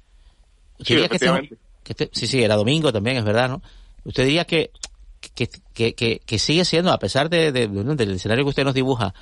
Sí, 0.79 0.95
que 0.95 1.03
este- 1.15 1.49
que 1.83 1.93
este- 1.93 2.09
sí, 2.13 2.27
sí, 2.27 2.41
era 2.43 2.55
domingo 2.55 2.91
también, 2.93 3.17
es 3.17 3.23
verdad, 3.23 3.49
¿no? 3.49 3.61
Usted 4.03 4.25
diría 4.25 4.45
que, 4.45 4.71
que, 5.35 5.47
que, 5.93 5.93
sigue 6.39 6.65
siendo, 6.65 6.91
a 6.91 6.97
pesar 6.99 7.29
de, 7.29 7.51
de- 7.51 7.67
de- 7.67 7.95
del 7.95 8.11
escenario 8.11 8.43
que 8.45 8.49
usted 8.49 8.63
nos 8.63 8.73
dibuja, 8.73 9.13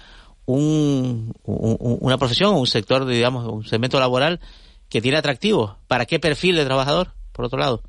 un- 0.46 1.34
un- 1.44 1.98
una 2.02 2.18
profesión, 2.18 2.56
un 2.56 2.66
sector, 2.68 3.06
digamos, 3.06 3.46
un 3.52 3.66
segmento 3.66 4.00
laboral 4.00 4.40
que 4.90 5.02
tiene 5.02 5.18
atractivos. 5.18 5.76
¿Para 5.88 6.06
qué 6.06 6.20
perfil 6.20 6.56
de 6.56 6.66
trabajador, 6.66 7.10
por 7.32 7.46
otro 7.46 7.60
lado? 7.60 7.82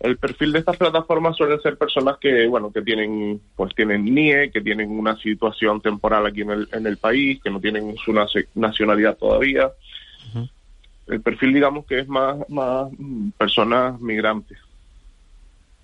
el 0.00 0.16
perfil 0.16 0.52
de 0.52 0.60
estas 0.60 0.76
plataformas 0.76 1.36
suelen 1.36 1.60
ser 1.60 1.76
personas 1.76 2.18
que 2.20 2.46
bueno 2.46 2.70
que 2.70 2.82
tienen 2.82 3.40
pues 3.56 3.74
tienen 3.74 4.04
NIE 4.04 4.48
que 4.52 4.60
tienen 4.60 4.90
una 4.96 5.16
situación 5.16 5.80
temporal 5.80 6.24
aquí 6.24 6.42
en 6.42 6.50
el, 6.52 6.68
en 6.72 6.86
el 6.86 6.98
país 6.98 7.40
que 7.42 7.50
no 7.50 7.58
tienen 7.60 7.96
su 7.96 8.12
nacionalidad 8.54 9.16
todavía 9.16 9.72
el 11.08 11.20
perfil 11.20 11.52
digamos 11.52 11.84
que 11.84 11.98
es 11.98 12.06
más 12.08 12.36
más 12.48 12.88
personas 13.36 14.00
migrantes 14.00 14.58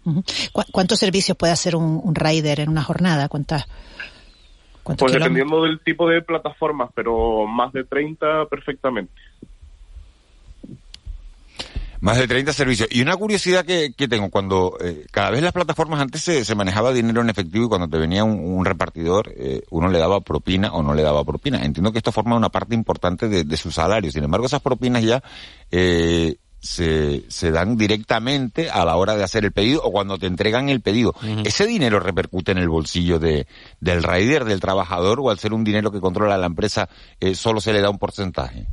Ujú. 0.04 0.22
¿Cu- 0.52 0.62
¿Cuántos 0.70 1.00
servicios 1.00 1.36
puede 1.36 1.52
hacer 1.52 1.74
un, 1.74 2.00
un 2.04 2.14
rider 2.14 2.60
en 2.60 2.68
una 2.68 2.84
jornada? 2.84 3.28
¿Cuántas? 3.28 3.64
¿Cuántos 4.84 5.06
pues 5.06 5.12
kilómetros? 5.14 5.34
dependiendo 5.48 5.62
del 5.64 5.80
tipo 5.80 6.08
de 6.08 6.22
plataformas 6.22 6.90
pero 6.94 7.48
más 7.48 7.72
de 7.72 7.82
30 7.82 8.46
perfectamente 8.46 9.12
Más 12.04 12.18
de 12.18 12.28
30 12.28 12.52
servicios. 12.52 12.86
Y 12.92 13.00
una 13.00 13.16
curiosidad 13.16 13.64
que, 13.64 13.94
que 13.96 14.08
tengo, 14.08 14.28
cuando 14.28 14.76
eh, 14.78 15.06
cada 15.10 15.30
vez 15.30 15.40
las 15.42 15.54
plataformas 15.54 16.02
antes 16.02 16.20
se, 16.20 16.44
se 16.44 16.54
manejaba 16.54 16.92
dinero 16.92 17.22
en 17.22 17.30
efectivo 17.30 17.64
y 17.64 17.68
cuando 17.68 17.88
te 17.88 17.96
venía 17.96 18.24
un, 18.24 18.38
un 18.40 18.62
repartidor, 18.66 19.32
eh, 19.34 19.62
uno 19.70 19.88
le 19.88 19.98
daba 19.98 20.20
propina 20.20 20.70
o 20.74 20.82
no 20.82 20.92
le 20.92 21.02
daba 21.02 21.24
propina. 21.24 21.64
Entiendo 21.64 21.92
que 21.92 21.98
esto 21.98 22.12
forma 22.12 22.36
una 22.36 22.50
parte 22.50 22.74
importante 22.74 23.30
de, 23.30 23.44
de 23.44 23.56
su 23.56 23.70
salario. 23.70 24.12
Sin 24.12 24.22
embargo, 24.22 24.44
esas 24.44 24.60
propinas 24.60 25.02
ya 25.02 25.22
eh, 25.70 26.36
se, 26.60 27.24
se 27.28 27.50
dan 27.50 27.78
directamente 27.78 28.68
a 28.68 28.84
la 28.84 28.96
hora 28.96 29.16
de 29.16 29.24
hacer 29.24 29.46
el 29.46 29.52
pedido 29.52 29.80
o 29.82 29.90
cuando 29.90 30.18
te 30.18 30.26
entregan 30.26 30.68
el 30.68 30.82
pedido. 30.82 31.14
¿Ese 31.44 31.66
dinero 31.66 32.00
repercute 32.00 32.52
en 32.52 32.58
el 32.58 32.68
bolsillo 32.68 33.18
de, 33.18 33.46
del 33.80 34.02
rider, 34.02 34.44
del 34.44 34.60
trabajador, 34.60 35.20
o 35.20 35.30
al 35.30 35.38
ser 35.38 35.54
un 35.54 35.64
dinero 35.64 35.90
que 35.90 36.00
controla 36.00 36.36
la 36.36 36.46
empresa, 36.48 36.90
eh, 37.18 37.34
solo 37.34 37.62
se 37.62 37.72
le 37.72 37.80
da 37.80 37.88
un 37.88 37.98
porcentaje? 37.98 38.66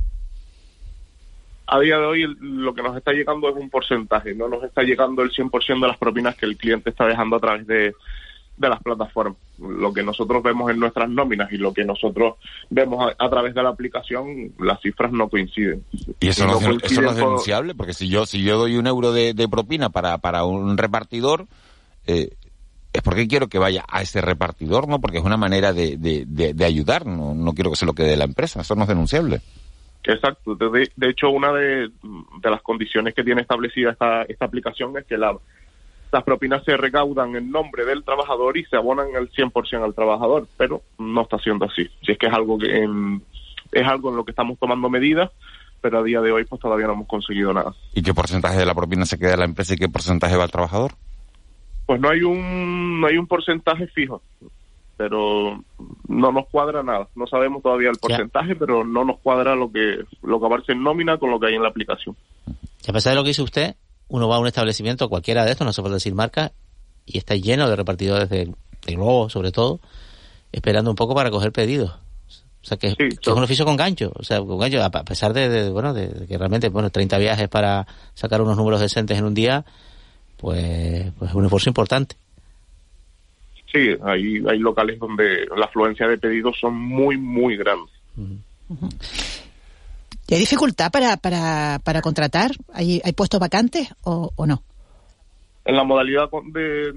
A 1.66 1.80
día 1.80 1.98
de 1.98 2.04
hoy 2.06 2.36
lo 2.40 2.74
que 2.74 2.82
nos 2.82 2.96
está 2.96 3.12
llegando 3.12 3.48
es 3.48 3.56
un 3.56 3.70
porcentaje, 3.70 4.34
no 4.34 4.48
nos 4.48 4.62
está 4.64 4.82
llegando 4.82 5.22
el 5.22 5.30
100% 5.30 5.80
de 5.80 5.88
las 5.88 5.98
propinas 5.98 6.36
que 6.36 6.46
el 6.46 6.56
cliente 6.56 6.90
está 6.90 7.06
dejando 7.06 7.36
a 7.36 7.40
través 7.40 7.66
de, 7.66 7.94
de 8.56 8.68
las 8.68 8.82
plataformas. 8.82 9.38
Lo 9.58 9.92
que 9.92 10.02
nosotros 10.02 10.42
vemos 10.42 10.70
en 10.70 10.78
nuestras 10.80 11.08
nóminas 11.08 11.52
y 11.52 11.56
lo 11.56 11.72
que 11.72 11.84
nosotros 11.84 12.34
vemos 12.68 13.06
a, 13.18 13.24
a 13.24 13.30
través 13.30 13.54
de 13.54 13.62
la 13.62 13.68
aplicación, 13.70 14.52
las 14.58 14.80
cifras 14.80 15.12
no 15.12 15.28
coinciden. 15.28 15.84
Y 16.20 16.28
eso 16.28 16.46
no, 16.46 16.54
es- 16.54 16.62
eso 16.62 16.70
coinciden 16.70 17.04
no 17.04 17.10
es 17.10 17.16
por- 17.16 17.28
denunciable, 17.28 17.74
porque 17.74 17.94
si 17.94 18.08
yo 18.08 18.26
si 18.26 18.42
yo 18.42 18.58
doy 18.58 18.76
un 18.76 18.86
euro 18.86 19.12
de, 19.12 19.32
de 19.34 19.48
propina 19.48 19.88
para, 19.90 20.18
para 20.18 20.44
un 20.44 20.76
repartidor, 20.76 21.46
eh, 22.06 22.30
es 22.92 23.00
porque 23.02 23.26
quiero 23.28 23.48
que 23.48 23.58
vaya 23.58 23.84
a 23.88 24.02
ese 24.02 24.20
repartidor, 24.20 24.86
¿no? 24.88 25.00
Porque 25.00 25.18
es 25.18 25.24
una 25.24 25.38
manera 25.38 25.72
de, 25.72 25.96
de, 25.96 26.24
de, 26.26 26.52
de 26.52 26.64
ayudar, 26.64 27.06
no, 27.06 27.34
no 27.34 27.52
quiero 27.54 27.70
que 27.70 27.76
se 27.76 27.86
lo 27.86 27.94
quede 27.94 28.16
la 28.16 28.24
empresa, 28.24 28.60
eso 28.60 28.74
no 28.74 28.82
es 28.82 28.88
denunciable. 28.88 29.40
Exacto. 30.04 30.54
De, 30.56 30.88
hecho, 31.08 31.30
una 31.30 31.52
de, 31.52 31.88
de 32.02 32.50
las 32.50 32.62
condiciones 32.62 33.14
que 33.14 33.22
tiene 33.24 33.42
establecida 33.42 33.90
esta, 33.92 34.22
esta 34.22 34.44
aplicación 34.46 34.96
es 34.98 35.04
que 35.06 35.16
la, 35.16 35.36
las 36.10 36.22
propinas 36.24 36.64
se 36.64 36.76
recaudan 36.76 37.36
en 37.36 37.50
nombre 37.50 37.84
del 37.84 38.02
trabajador 38.04 38.56
y 38.56 38.64
se 38.64 38.76
abonan 38.76 39.08
el 39.14 39.30
100% 39.30 39.84
al 39.84 39.94
trabajador, 39.94 40.46
pero 40.56 40.82
no 40.98 41.22
está 41.22 41.38
siendo 41.38 41.64
así. 41.66 41.88
Si 42.04 42.12
es 42.12 42.18
que 42.18 42.26
es 42.26 42.32
algo 42.32 42.58
que 42.58 42.82
en- 42.82 43.22
es 43.70 43.86
algo 43.86 44.10
en 44.10 44.16
lo 44.16 44.24
que 44.24 44.32
estamos 44.32 44.58
tomando 44.58 44.90
medidas, 44.90 45.30
pero 45.80 45.98
a 45.98 46.02
día 46.02 46.20
de 46.20 46.30
hoy 46.30 46.44
pues 46.44 46.60
todavía 46.60 46.86
no 46.86 46.92
hemos 46.92 47.08
conseguido 47.08 47.52
nada. 47.52 47.72
¿Y 47.94 48.02
qué 48.02 48.12
porcentaje 48.12 48.58
de 48.58 48.66
la 48.66 48.74
propina 48.74 49.06
se 49.06 49.18
queda 49.18 49.32
en 49.34 49.38
la 49.40 49.44
empresa 49.46 49.74
y 49.74 49.78
qué 49.78 49.88
porcentaje 49.88 50.36
va 50.36 50.44
al 50.44 50.50
trabajador? 50.50 50.92
Pues 51.86 52.00
no 52.00 52.08
hay 52.10 52.22
un 52.22 53.00
no 53.00 53.06
hay 53.06 53.16
un 53.16 53.26
porcentaje 53.26 53.86
fijo, 53.88 54.22
pero 55.02 55.60
no 56.06 56.30
nos 56.30 56.46
cuadra 56.46 56.84
nada. 56.84 57.08
No 57.16 57.26
sabemos 57.26 57.60
todavía 57.60 57.90
el 57.90 57.98
porcentaje, 57.98 58.54
pero 58.54 58.84
no 58.84 59.04
nos 59.04 59.18
cuadra 59.18 59.56
lo 59.56 59.72
que 59.72 60.04
lo 60.22 60.38
que 60.38 60.46
aparece 60.46 60.72
en 60.72 60.84
nómina 60.84 61.18
con 61.18 61.28
lo 61.28 61.40
que 61.40 61.48
hay 61.48 61.54
en 61.54 61.62
la 61.62 61.70
aplicación. 61.70 62.14
Y 62.46 62.88
a 62.88 62.92
pesar 62.92 63.10
de 63.10 63.16
lo 63.16 63.24
que 63.24 63.30
dice 63.30 63.42
usted, 63.42 63.74
uno 64.06 64.28
va 64.28 64.36
a 64.36 64.38
un 64.38 64.46
establecimiento, 64.46 65.08
cualquiera 65.08 65.44
de 65.44 65.50
estos, 65.50 65.64
no 65.64 65.72
se 65.72 65.82
puede 65.82 65.94
decir 65.94 66.14
marca, 66.14 66.52
y 67.04 67.18
está 67.18 67.34
lleno 67.34 67.68
de 67.68 67.74
repartidores 67.74 68.28
de, 68.28 68.54
de 68.86 69.28
sobre 69.28 69.50
todo, 69.50 69.80
esperando 70.52 70.90
un 70.90 70.96
poco 70.96 71.16
para 71.16 71.32
coger 71.32 71.50
pedidos. 71.50 71.90
O 71.90 72.64
sea, 72.64 72.76
que, 72.76 72.94
es 72.96 73.26
un 73.26 73.42
oficio 73.42 73.64
con 73.64 73.74
gancho. 73.74 74.12
O 74.14 74.22
sea, 74.22 74.38
con 74.38 74.56
gancho, 74.56 74.84
a 74.84 74.90
pesar 74.90 75.32
de, 75.32 75.68
bueno, 75.70 75.92
de, 75.92 76.28
que 76.28 76.38
realmente, 76.38 76.68
bueno, 76.68 76.90
30 76.90 77.18
viajes 77.18 77.48
para 77.48 77.88
sacar 78.14 78.40
unos 78.40 78.56
números 78.56 78.80
decentes 78.80 79.18
en 79.18 79.24
un 79.24 79.34
día, 79.34 79.64
pues, 80.36 81.10
pues 81.18 81.32
es 81.32 81.34
un 81.34 81.44
esfuerzo 81.44 81.70
importante. 81.70 82.14
Sí, 83.72 83.96
hay, 84.04 84.42
hay 84.46 84.58
locales 84.58 84.98
donde 84.98 85.46
la 85.56 85.64
afluencia 85.64 86.06
de 86.06 86.18
pedidos 86.18 86.58
son 86.60 86.74
muy, 86.74 87.16
muy 87.16 87.56
grandes. 87.56 87.94
¿Y 90.28 90.34
hay 90.34 90.40
dificultad 90.40 90.90
para, 90.90 91.16
para, 91.16 91.80
para 91.82 92.02
contratar? 92.02 92.50
¿Hay, 92.72 93.00
¿Hay 93.04 93.12
puestos 93.12 93.40
vacantes 93.40 93.88
o, 94.04 94.30
o 94.36 94.46
no? 94.46 94.62
En 95.64 95.76
la 95.76 95.84
modalidad 95.84 96.28
de, 96.52 96.92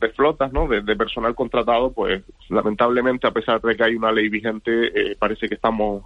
de 0.00 0.08
flotas, 0.10 0.52
¿no? 0.52 0.68
De, 0.68 0.82
personal 0.96 1.34
contratado, 1.34 1.92
pues 1.92 2.22
lamentablemente, 2.48 3.26
a 3.26 3.32
pesar 3.32 3.60
de 3.60 3.76
que 3.76 3.84
hay 3.84 3.94
una 3.94 4.12
ley 4.12 4.28
vigente, 4.28 4.86
eh, 4.88 5.16
parece 5.18 5.48
que 5.48 5.54
estamos, 5.54 6.04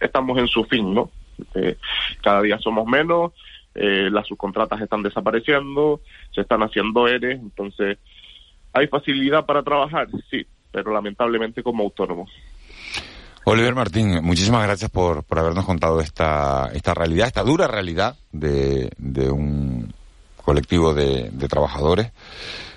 estamos 0.00 0.38
en 0.38 0.48
su 0.48 0.64
fin, 0.64 0.94
¿no? 0.94 1.10
Eh, 1.54 1.76
cada 2.22 2.42
día 2.42 2.58
somos 2.58 2.86
menos, 2.86 3.32
eh, 3.74 4.08
las 4.10 4.26
subcontratas 4.26 4.80
están 4.80 5.02
desapareciendo, 5.02 6.00
se 6.32 6.42
están 6.42 6.62
haciendo 6.62 7.08
ERE, 7.08 7.32
entonces, 7.32 7.98
¿hay 8.74 8.88
facilidad 8.88 9.46
para 9.46 9.62
trabajar? 9.62 10.08
Sí, 10.30 10.44
pero 10.70 10.92
lamentablemente 10.92 11.62
como 11.62 11.84
autónomo. 11.84 12.26
Oliver 13.46 13.74
Martín, 13.74 14.20
muchísimas 14.22 14.64
gracias 14.64 14.90
por, 14.90 15.22
por 15.22 15.38
habernos 15.38 15.64
contado 15.64 16.00
esta, 16.00 16.70
esta 16.74 16.94
realidad, 16.94 17.26
esta 17.26 17.42
dura 17.42 17.68
realidad 17.68 18.16
de, 18.32 18.90
de 18.98 19.30
un 19.30 19.92
colectivo 20.42 20.94
de, 20.94 21.30
de 21.30 21.48
trabajadores. 21.48 22.10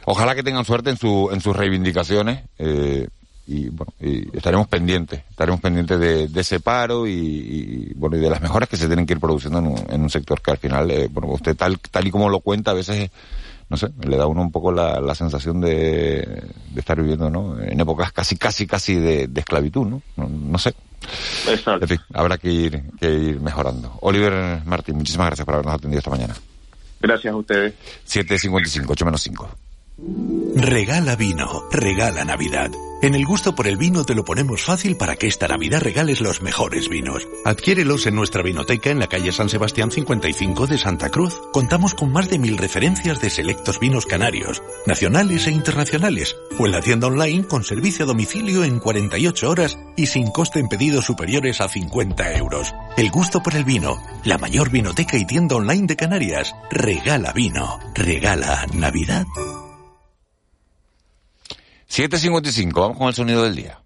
Ojalá 0.05 0.35
que 0.35 0.43
tengan 0.43 0.65
suerte 0.65 0.89
en, 0.89 0.97
su, 0.97 1.29
en 1.31 1.41
sus 1.41 1.55
reivindicaciones. 1.55 2.43
Eh, 2.57 3.07
y 3.47 3.69
bueno, 3.69 3.93
y 4.01 4.35
estaremos 4.35 4.67
pendientes, 4.67 5.21
estaremos 5.29 5.61
pendientes 5.61 5.97
de, 5.99 6.39
ese 6.39 6.59
paro 6.59 7.07
y, 7.07 7.93
bueno 7.95 8.17
y 8.17 8.19
de 8.19 8.29
las 8.29 8.41
mejoras 8.41 8.67
que 8.67 8.75
se 8.75 8.87
tienen 8.87 9.05
que 9.05 9.13
ir 9.13 9.21
produciendo 9.21 9.59
en 9.89 10.01
un, 10.01 10.09
sector 10.09 10.41
que 10.41 10.51
al 10.51 10.57
final, 10.57 10.91
eh, 10.91 11.07
bueno, 11.09 11.29
usted 11.29 11.55
tal 11.55 11.79
tal 11.79 12.05
y 12.05 12.11
como 12.11 12.27
lo 12.27 12.41
cuenta, 12.41 12.71
a 12.71 12.73
veces 12.73 13.09
no 13.69 13.77
sé, 13.77 13.89
le 14.05 14.17
da 14.17 14.23
a 14.23 14.27
uno 14.27 14.41
un 14.41 14.51
poco 14.51 14.71
la, 14.71 15.01
la 15.01 15.13
sensación 15.13 15.59
de, 15.59 16.43
de, 16.71 16.79
estar 16.79 16.99
viviendo, 16.99 17.29
¿no? 17.29 17.59
En 17.59 17.79
épocas 17.79 18.11
casi, 18.13 18.37
casi, 18.37 18.65
casi 18.65 18.95
de, 18.95 19.29
esclavitud, 19.35 19.85
¿no? 19.85 20.01
¿no? 20.15 20.57
sé. 20.57 20.73
Exacto. 21.49 21.83
En 21.83 21.87
fin, 21.87 21.99
habrá 22.13 22.37
que 22.37 22.49
ir, 22.49 22.83
que 22.99 23.11
ir 23.11 23.41
mejorando. 23.41 23.97
Oliver 24.01 24.61
Martín, 24.65 24.95
muchísimas 24.95 25.27
gracias 25.27 25.45
por 25.45 25.55
habernos 25.55 25.75
atendido 25.75 25.99
esta 25.99 26.11
mañana. 26.11 26.35
Gracias 26.99 27.33
a 27.33 27.37
ustedes. 27.37 27.73
7.55, 28.07 28.85
8 28.87 29.05
menos 29.05 29.21
5. 29.21 29.49
Regala 29.99 31.15
vino, 31.15 31.63
regala 31.71 32.23
Navidad. 32.23 32.71
En 33.01 33.15
el 33.15 33.25
gusto 33.25 33.55
por 33.55 33.67
el 33.67 33.77
vino 33.77 34.03
te 34.03 34.15
lo 34.15 34.23
ponemos 34.23 34.63
fácil 34.63 34.95
para 34.95 35.15
que 35.15 35.27
esta 35.27 35.47
Navidad 35.47 35.81
regales 35.81 36.19
los 36.21 36.41
mejores 36.41 36.89
vinos. 36.89 37.27
Adquiérelos 37.45 38.05
en 38.05 38.15
nuestra 38.15 38.43
vinoteca 38.43 38.89
en 38.89 38.99
la 38.99 39.07
calle 39.07 39.31
San 39.31 39.49
Sebastián 39.49 39.91
55 39.91 40.67
de 40.67 40.77
Santa 40.77 41.09
Cruz. 41.09 41.39
Contamos 41.51 41.93
con 41.95 42.11
más 42.11 42.29
de 42.29 42.37
mil 42.37 42.57
referencias 42.57 43.21
de 43.21 43.29
selectos 43.29 43.79
vinos 43.79 44.05
canarios, 44.05 44.61
nacionales 44.85 45.47
e 45.47 45.51
internacionales, 45.51 46.35
o 46.59 46.65
en 46.65 46.71
la 46.71 46.81
tienda 46.81 47.07
online 47.07 47.45
con 47.45 47.63
servicio 47.63 48.05
a 48.05 48.07
domicilio 48.07 48.63
en 48.63 48.79
48 48.79 49.49
horas 49.49 49.77
y 49.95 50.07
sin 50.07 50.31
coste 50.31 50.59
en 50.59 50.69
pedidos 50.69 51.05
superiores 51.05 51.61
a 51.61 51.69
50 51.69 52.35
euros. 52.37 52.73
El 52.97 53.09
gusto 53.11 53.41
por 53.41 53.55
el 53.55 53.63
vino, 53.63 53.97
la 54.23 54.37
mayor 54.37 54.69
vinoteca 54.69 55.17
y 55.17 55.25
tienda 55.25 55.55
online 55.55 55.87
de 55.87 55.95
Canarias. 55.95 56.55
Regala 56.71 57.31
vino, 57.33 57.79
regala 57.95 58.65
Navidad. 58.73 59.25
7.55, 61.89 62.73
vamos 62.73 62.97
con 62.97 63.07
el 63.07 63.13
sonido 63.13 63.43
del 63.43 63.55
día. 63.55 63.81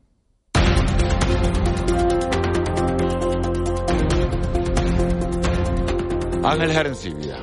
Ángel 6.44 6.74
Jarencibia. 6.74 7.38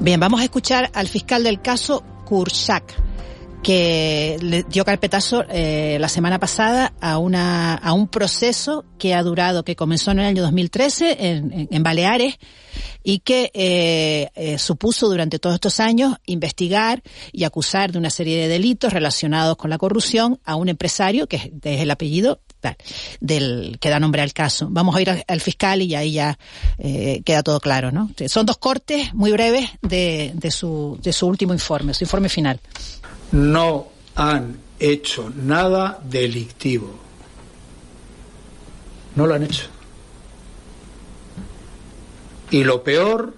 Bien, 0.00 0.20
vamos 0.20 0.40
a 0.40 0.44
escuchar 0.44 0.90
al 0.94 1.08
fiscal 1.08 1.42
del 1.42 1.60
caso 1.60 2.04
Kursak 2.24 3.07
que 3.62 4.36
le 4.40 4.62
dio 4.64 4.84
carpetazo 4.84 5.44
eh, 5.48 5.98
la 6.00 6.08
semana 6.08 6.38
pasada 6.38 6.92
a 7.00 7.18
una 7.18 7.74
a 7.74 7.92
un 7.92 8.08
proceso 8.08 8.84
que 8.98 9.14
ha 9.14 9.22
durado 9.22 9.64
que 9.64 9.76
comenzó 9.76 10.10
en 10.10 10.20
el 10.20 10.26
año 10.26 10.42
2013 10.42 11.16
en, 11.18 11.68
en, 11.70 11.82
Baleares 11.82 12.38
y 13.02 13.20
que 13.20 13.50
eh, 13.54 14.28
eh, 14.34 14.58
supuso 14.58 15.08
durante 15.08 15.38
todos 15.38 15.54
estos 15.54 15.80
años 15.80 16.16
investigar 16.26 17.02
y 17.32 17.44
acusar 17.44 17.92
de 17.92 17.98
una 17.98 18.10
serie 18.10 18.36
de 18.36 18.48
delitos 18.48 18.92
relacionados 18.92 19.56
con 19.56 19.70
la 19.70 19.78
corrupción 19.78 20.40
a 20.44 20.56
un 20.56 20.68
empresario 20.68 21.26
que 21.26 21.36
es, 21.36 21.50
el 21.62 21.90
apellido 21.90 22.40
tal, 22.60 22.76
del 23.20 23.78
que 23.80 23.88
da 23.88 24.00
nombre 24.00 24.20
al 24.20 24.32
caso. 24.32 24.68
Vamos 24.70 24.96
a 24.96 25.00
ir 25.00 25.24
al 25.26 25.40
fiscal 25.40 25.80
y 25.80 25.94
ahí 25.94 26.12
ya 26.12 26.38
eh, 26.78 27.22
queda 27.24 27.42
todo 27.42 27.60
claro, 27.60 27.92
¿no? 27.92 28.10
Son 28.26 28.44
dos 28.46 28.58
cortes 28.58 29.14
muy 29.14 29.30
breves 29.32 29.70
de, 29.80 30.32
de, 30.34 30.50
su, 30.50 30.98
de 31.02 31.12
su 31.12 31.26
último 31.26 31.52
informe, 31.52 31.94
su 31.94 32.04
informe 32.04 32.28
final 32.28 32.60
no 33.32 33.88
han 34.14 34.58
hecho 34.78 35.30
nada 35.34 36.00
delictivo. 36.02 36.98
No 39.14 39.26
lo 39.26 39.34
han 39.34 39.42
hecho. 39.42 39.66
Y 42.50 42.64
lo 42.64 42.82
peor, 42.82 43.34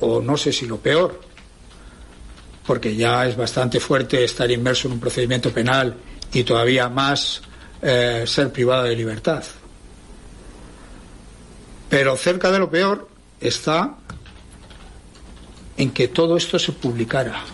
o 0.00 0.20
no 0.20 0.36
sé 0.36 0.52
si 0.52 0.66
lo 0.66 0.78
peor, 0.78 1.20
porque 2.66 2.96
ya 2.96 3.26
es 3.26 3.36
bastante 3.36 3.78
fuerte 3.80 4.24
estar 4.24 4.50
inmerso 4.50 4.88
en 4.88 4.94
un 4.94 5.00
procedimiento 5.00 5.52
penal 5.52 5.94
y 6.32 6.42
todavía 6.42 6.88
más 6.88 7.42
eh, 7.82 8.24
ser 8.26 8.52
privado 8.52 8.84
de 8.84 8.96
libertad. 8.96 9.44
Pero 11.88 12.16
cerca 12.16 12.50
de 12.50 12.58
lo 12.58 12.70
peor 12.70 13.08
está 13.40 13.96
en 15.76 15.90
que 15.90 16.08
todo 16.08 16.36
esto 16.36 16.58
se 16.58 16.72
publicara 16.72 17.44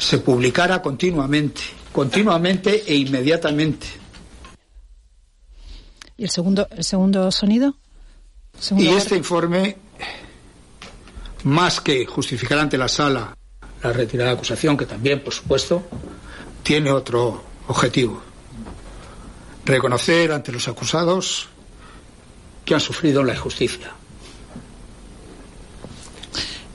se 0.00 0.18
publicara 0.18 0.80
continuamente, 0.80 1.60
continuamente 1.92 2.84
e 2.86 2.94
inmediatamente. 2.94 3.86
¿Y 6.16 6.24
el 6.24 6.30
segundo, 6.30 6.66
el 6.70 6.84
segundo 6.84 7.30
sonido? 7.30 7.76
y 8.76 8.88
este 8.88 9.16
informe, 9.16 9.76
más 11.44 11.80
que 11.80 12.04
justificar 12.04 12.58
ante 12.58 12.76
la 12.76 12.88
sala 12.88 13.36
la 13.82 13.92
retirada 13.92 14.30
de 14.30 14.36
acusación, 14.36 14.76
que 14.76 14.86
también, 14.86 15.22
por 15.22 15.32
supuesto, 15.32 15.82
tiene 16.62 16.90
otro 16.90 17.42
objetivo. 17.68 18.20
Reconocer 19.64 20.32
ante 20.32 20.52
los 20.52 20.66
acusados 20.68 21.48
que 22.64 22.74
han 22.74 22.80
sufrido 22.80 23.22
la 23.22 23.34
injusticia. 23.34 23.92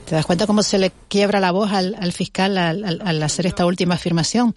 ¿Te 0.06 0.14
das 0.14 0.26
cuenta 0.26 0.46
cómo 0.46 0.62
se 0.62 0.78
le 0.78 0.92
quiebra 1.08 1.40
la 1.40 1.52
voz 1.52 1.72
al, 1.72 1.96
al 2.00 2.12
fiscal 2.12 2.58
al, 2.58 3.02
al, 3.04 3.24
hacer 3.24 3.48
esta 3.48 3.66
última 3.66 3.96
afirmación? 3.96 4.54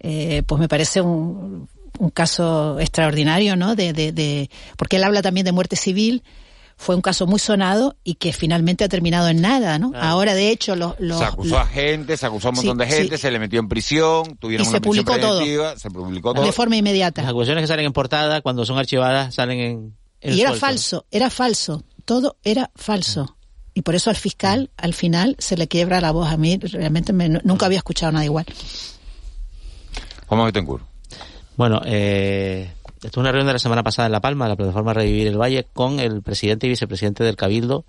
Eh, 0.00 0.42
pues 0.46 0.60
me 0.60 0.68
parece 0.68 1.00
un, 1.00 1.68
un 1.98 2.10
caso 2.10 2.78
extraordinario, 2.78 3.56
¿no? 3.56 3.74
De, 3.74 3.94
de, 3.94 4.12
de, 4.12 4.50
porque 4.76 4.96
él 4.96 5.04
habla 5.04 5.22
también 5.22 5.46
de 5.46 5.52
muerte 5.52 5.76
civil. 5.76 6.22
Fue 6.78 6.94
un 6.94 7.00
caso 7.00 7.26
muy 7.26 7.38
sonado 7.38 7.96
y 8.04 8.16
que 8.16 8.34
finalmente 8.34 8.84
ha 8.84 8.88
terminado 8.90 9.28
en 9.30 9.40
nada, 9.40 9.78
¿no? 9.78 9.92
Ahora, 9.94 10.34
de 10.34 10.50
hecho, 10.50 10.76
los... 10.76 10.94
Lo, 10.98 11.18
se 11.18 11.24
acusó 11.24 11.54
lo, 11.54 11.58
a 11.58 11.66
gente, 11.66 12.18
se 12.18 12.26
acusó 12.26 12.48
a 12.48 12.50
un 12.50 12.56
montón 12.56 12.76
sí, 12.76 12.84
de 12.84 12.96
gente, 12.98 13.16
sí. 13.16 13.22
se 13.22 13.30
le 13.30 13.38
metió 13.38 13.60
en 13.60 13.68
prisión, 13.68 14.36
tuvieron 14.36 14.66
y 14.66 14.68
una 14.68 14.76
se 14.76 14.82
publicó 14.82 15.18
todo. 15.18 15.40
se 15.78 15.90
publicó 15.90 16.34
todo. 16.34 16.44
De 16.44 16.52
forma 16.52 16.76
inmediata. 16.76 17.22
Las 17.22 17.30
acusaciones 17.30 17.62
que 17.62 17.68
salen 17.68 17.86
en 17.86 17.94
portada, 17.94 18.42
cuando 18.42 18.66
son 18.66 18.76
archivadas, 18.76 19.34
salen 19.34 19.58
en... 19.58 19.96
en 20.20 20.34
y 20.34 20.40
era 20.42 20.50
suelto. 20.50 20.66
falso, 20.66 21.06
era 21.10 21.30
falso. 21.30 21.82
Todo 22.04 22.36
era 22.44 22.70
falso 22.74 23.35
y 23.76 23.82
por 23.82 23.94
eso 23.94 24.08
al 24.08 24.16
fiscal 24.16 24.70
al 24.78 24.94
final 24.94 25.36
se 25.38 25.56
le 25.56 25.68
quiebra 25.68 26.00
la 26.00 26.10
voz 26.10 26.28
a 26.28 26.36
mí 26.38 26.58
realmente 26.58 27.12
me, 27.12 27.28
nunca 27.28 27.66
había 27.66 27.78
escuchado 27.78 28.10
nada 28.10 28.24
igual 28.24 28.46
¿Cómo 30.26 30.44
Betancourt? 30.44 30.84
Bueno, 31.56 31.80
eh, 31.84 32.72
esto 32.96 33.08
es 33.08 33.16
una 33.16 33.30
reunión 33.30 33.46
de 33.46 33.52
la 33.54 33.58
semana 33.58 33.82
pasada 33.82 34.06
en 34.06 34.12
La 34.12 34.20
Palma, 34.20 34.48
la 34.48 34.56
plataforma 34.56 34.92
Revivir 34.92 35.28
el 35.28 35.40
Valle, 35.40 35.66
con 35.72 36.00
el 36.00 36.20
presidente 36.22 36.66
y 36.66 36.70
vicepresidente 36.70 37.24
del 37.24 37.36
Cabildo, 37.36 37.84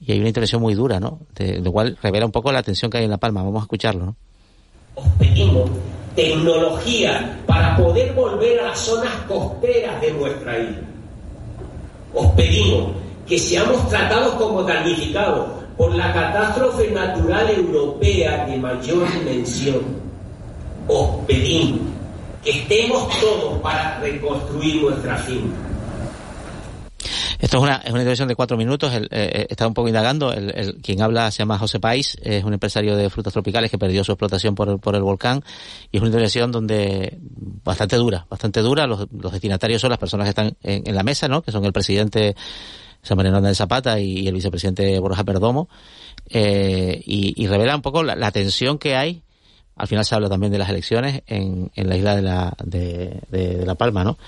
y 0.00 0.12
hay 0.12 0.18
una 0.18 0.28
intervención 0.28 0.62
muy 0.62 0.74
dura, 0.74 1.00
¿no? 1.00 1.20
De, 1.34 1.60
lo 1.60 1.72
cual 1.72 1.98
revela 2.00 2.24
un 2.24 2.32
poco 2.32 2.52
la 2.52 2.62
tensión 2.62 2.90
que 2.90 2.98
hay 2.98 3.04
en 3.04 3.10
La 3.10 3.18
Palma. 3.18 3.42
Vamos 3.42 3.60
a 3.60 3.64
escucharlo, 3.64 4.06
¿no? 4.06 4.16
Os 4.94 5.08
pedimos 5.18 5.70
tecnología 6.14 7.40
para 7.46 7.76
poder 7.76 8.14
volver 8.14 8.60
a 8.60 8.68
las 8.68 8.78
zonas 8.78 9.14
costeras 9.28 10.00
de 10.00 10.12
nuestra 10.12 10.58
isla. 10.58 10.82
Os 12.14 12.26
pedimos 12.32 12.92
que 13.30 13.38
seamos 13.38 13.88
tratados 13.88 14.34
como 14.34 14.64
damnificados 14.64 15.46
por 15.76 15.94
la 15.94 16.12
catástrofe 16.12 16.90
natural 16.90 17.48
europea 17.48 18.44
de 18.44 18.56
mayor 18.56 19.06
dimensión. 19.12 19.80
Os 20.88 21.24
pedimos 21.28 21.78
que 22.42 22.50
estemos 22.50 23.08
todos 23.20 23.60
para 23.60 24.00
reconstruir 24.00 24.82
nuestra 24.82 25.16
finca. 25.18 25.56
Esto 27.38 27.56
es 27.58 27.62
una, 27.62 27.76
es 27.76 27.90
una 27.90 28.00
intervención 28.00 28.26
de 28.26 28.34
cuatro 28.34 28.56
minutos. 28.56 28.92
El, 28.92 29.08
eh, 29.12 29.46
está 29.48 29.68
un 29.68 29.74
poco 29.74 29.86
indagando. 29.86 30.32
El, 30.32 30.50
el, 30.54 30.74
quien 30.82 31.00
habla 31.00 31.30
se 31.30 31.38
llama 31.38 31.56
José 31.56 31.78
País, 31.78 32.18
es 32.20 32.42
un 32.42 32.52
empresario 32.52 32.96
de 32.96 33.08
frutas 33.10 33.32
tropicales 33.32 33.70
que 33.70 33.78
perdió 33.78 34.02
su 34.02 34.10
explotación 34.10 34.56
por 34.56 34.68
el, 34.68 34.78
por 34.80 34.96
el 34.96 35.02
volcán. 35.02 35.42
Y 35.92 35.98
es 35.98 36.00
una 36.00 36.08
intervención 36.08 36.50
donde 36.50 37.16
bastante 37.20 37.94
dura, 37.94 38.26
bastante 38.28 38.60
dura. 38.60 38.88
Los, 38.88 39.06
los 39.12 39.30
destinatarios 39.30 39.80
son 39.80 39.90
las 39.90 40.00
personas 40.00 40.24
que 40.24 40.30
están 40.30 40.56
en, 40.62 40.82
en 40.84 40.94
la 40.96 41.04
mesa, 41.04 41.28
¿no? 41.28 41.42
Que 41.42 41.52
son 41.52 41.64
el 41.64 41.72
presidente 41.72 42.34
San 43.02 43.16
Mariano 43.16 43.40
de 43.40 43.54
Zapata 43.54 43.98
y, 44.00 44.20
y, 44.20 44.28
el 44.28 44.34
vicepresidente 44.34 44.98
Borja 44.98 45.24
Perdomo. 45.24 45.68
Eh, 46.28 47.02
y, 47.04 47.42
y, 47.42 47.46
revela 47.46 47.74
un 47.74 47.82
poco 47.82 48.02
la, 48.02 48.14
la 48.14 48.30
tensión 48.30 48.78
que 48.78 48.94
hay 48.94 49.22
al 49.80 49.88
final 49.88 50.04
se 50.04 50.14
habla 50.14 50.28
también 50.28 50.52
de 50.52 50.58
las 50.58 50.68
elecciones 50.68 51.22
en, 51.26 51.70
en 51.74 51.88
la 51.88 51.96
isla 51.96 52.14
de 52.14 52.20
la, 52.20 52.54
de, 52.62 53.22
de, 53.30 53.56
de 53.56 53.66
la 53.66 53.76
Palma, 53.76 54.04
¿no? 54.04 54.18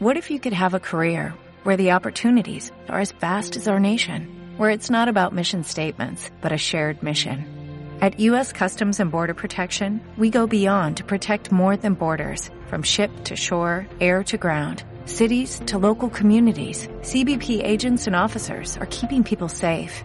What 0.00 0.16
if 0.16 0.30
you 0.30 0.40
could 0.40 0.52
have 0.52 0.74
a 0.74 0.80
career 0.80 1.32
where 1.64 1.76
the 1.76 1.92
opportunities 1.92 2.72
are 2.88 3.00
as 3.00 3.12
vast 3.12 3.56
as 3.56 3.68
our 3.68 3.80
nation, 3.80 4.28
where 4.58 4.70
it's 4.70 4.90
not 4.90 5.08
about 5.08 5.32
mission 5.32 5.64
statements, 5.64 6.30
but 6.42 6.52
a 6.52 6.58
shared 6.58 7.02
mission? 7.02 7.46
At 8.02 8.20
U.S. 8.20 8.52
Customs 8.52 9.00
and 9.00 9.10
Border 9.10 9.32
Protection, 9.32 10.02
we 10.18 10.28
go 10.28 10.46
beyond 10.46 10.98
to 10.98 11.04
protect 11.04 11.50
more 11.50 11.78
than 11.78 11.94
borders, 11.94 12.50
from 12.66 12.82
ship 12.82 13.10
to 13.24 13.36
shore, 13.36 13.86
air 14.00 14.22
to 14.24 14.36
ground, 14.36 14.84
cities 15.06 15.62
to 15.64 15.78
local 15.78 16.10
communities. 16.10 16.88
CBP 17.00 17.64
agents 17.64 18.06
and 18.06 18.14
officers 18.14 18.76
are 18.76 18.86
keeping 18.86 19.24
people 19.24 19.48
safe. 19.48 20.04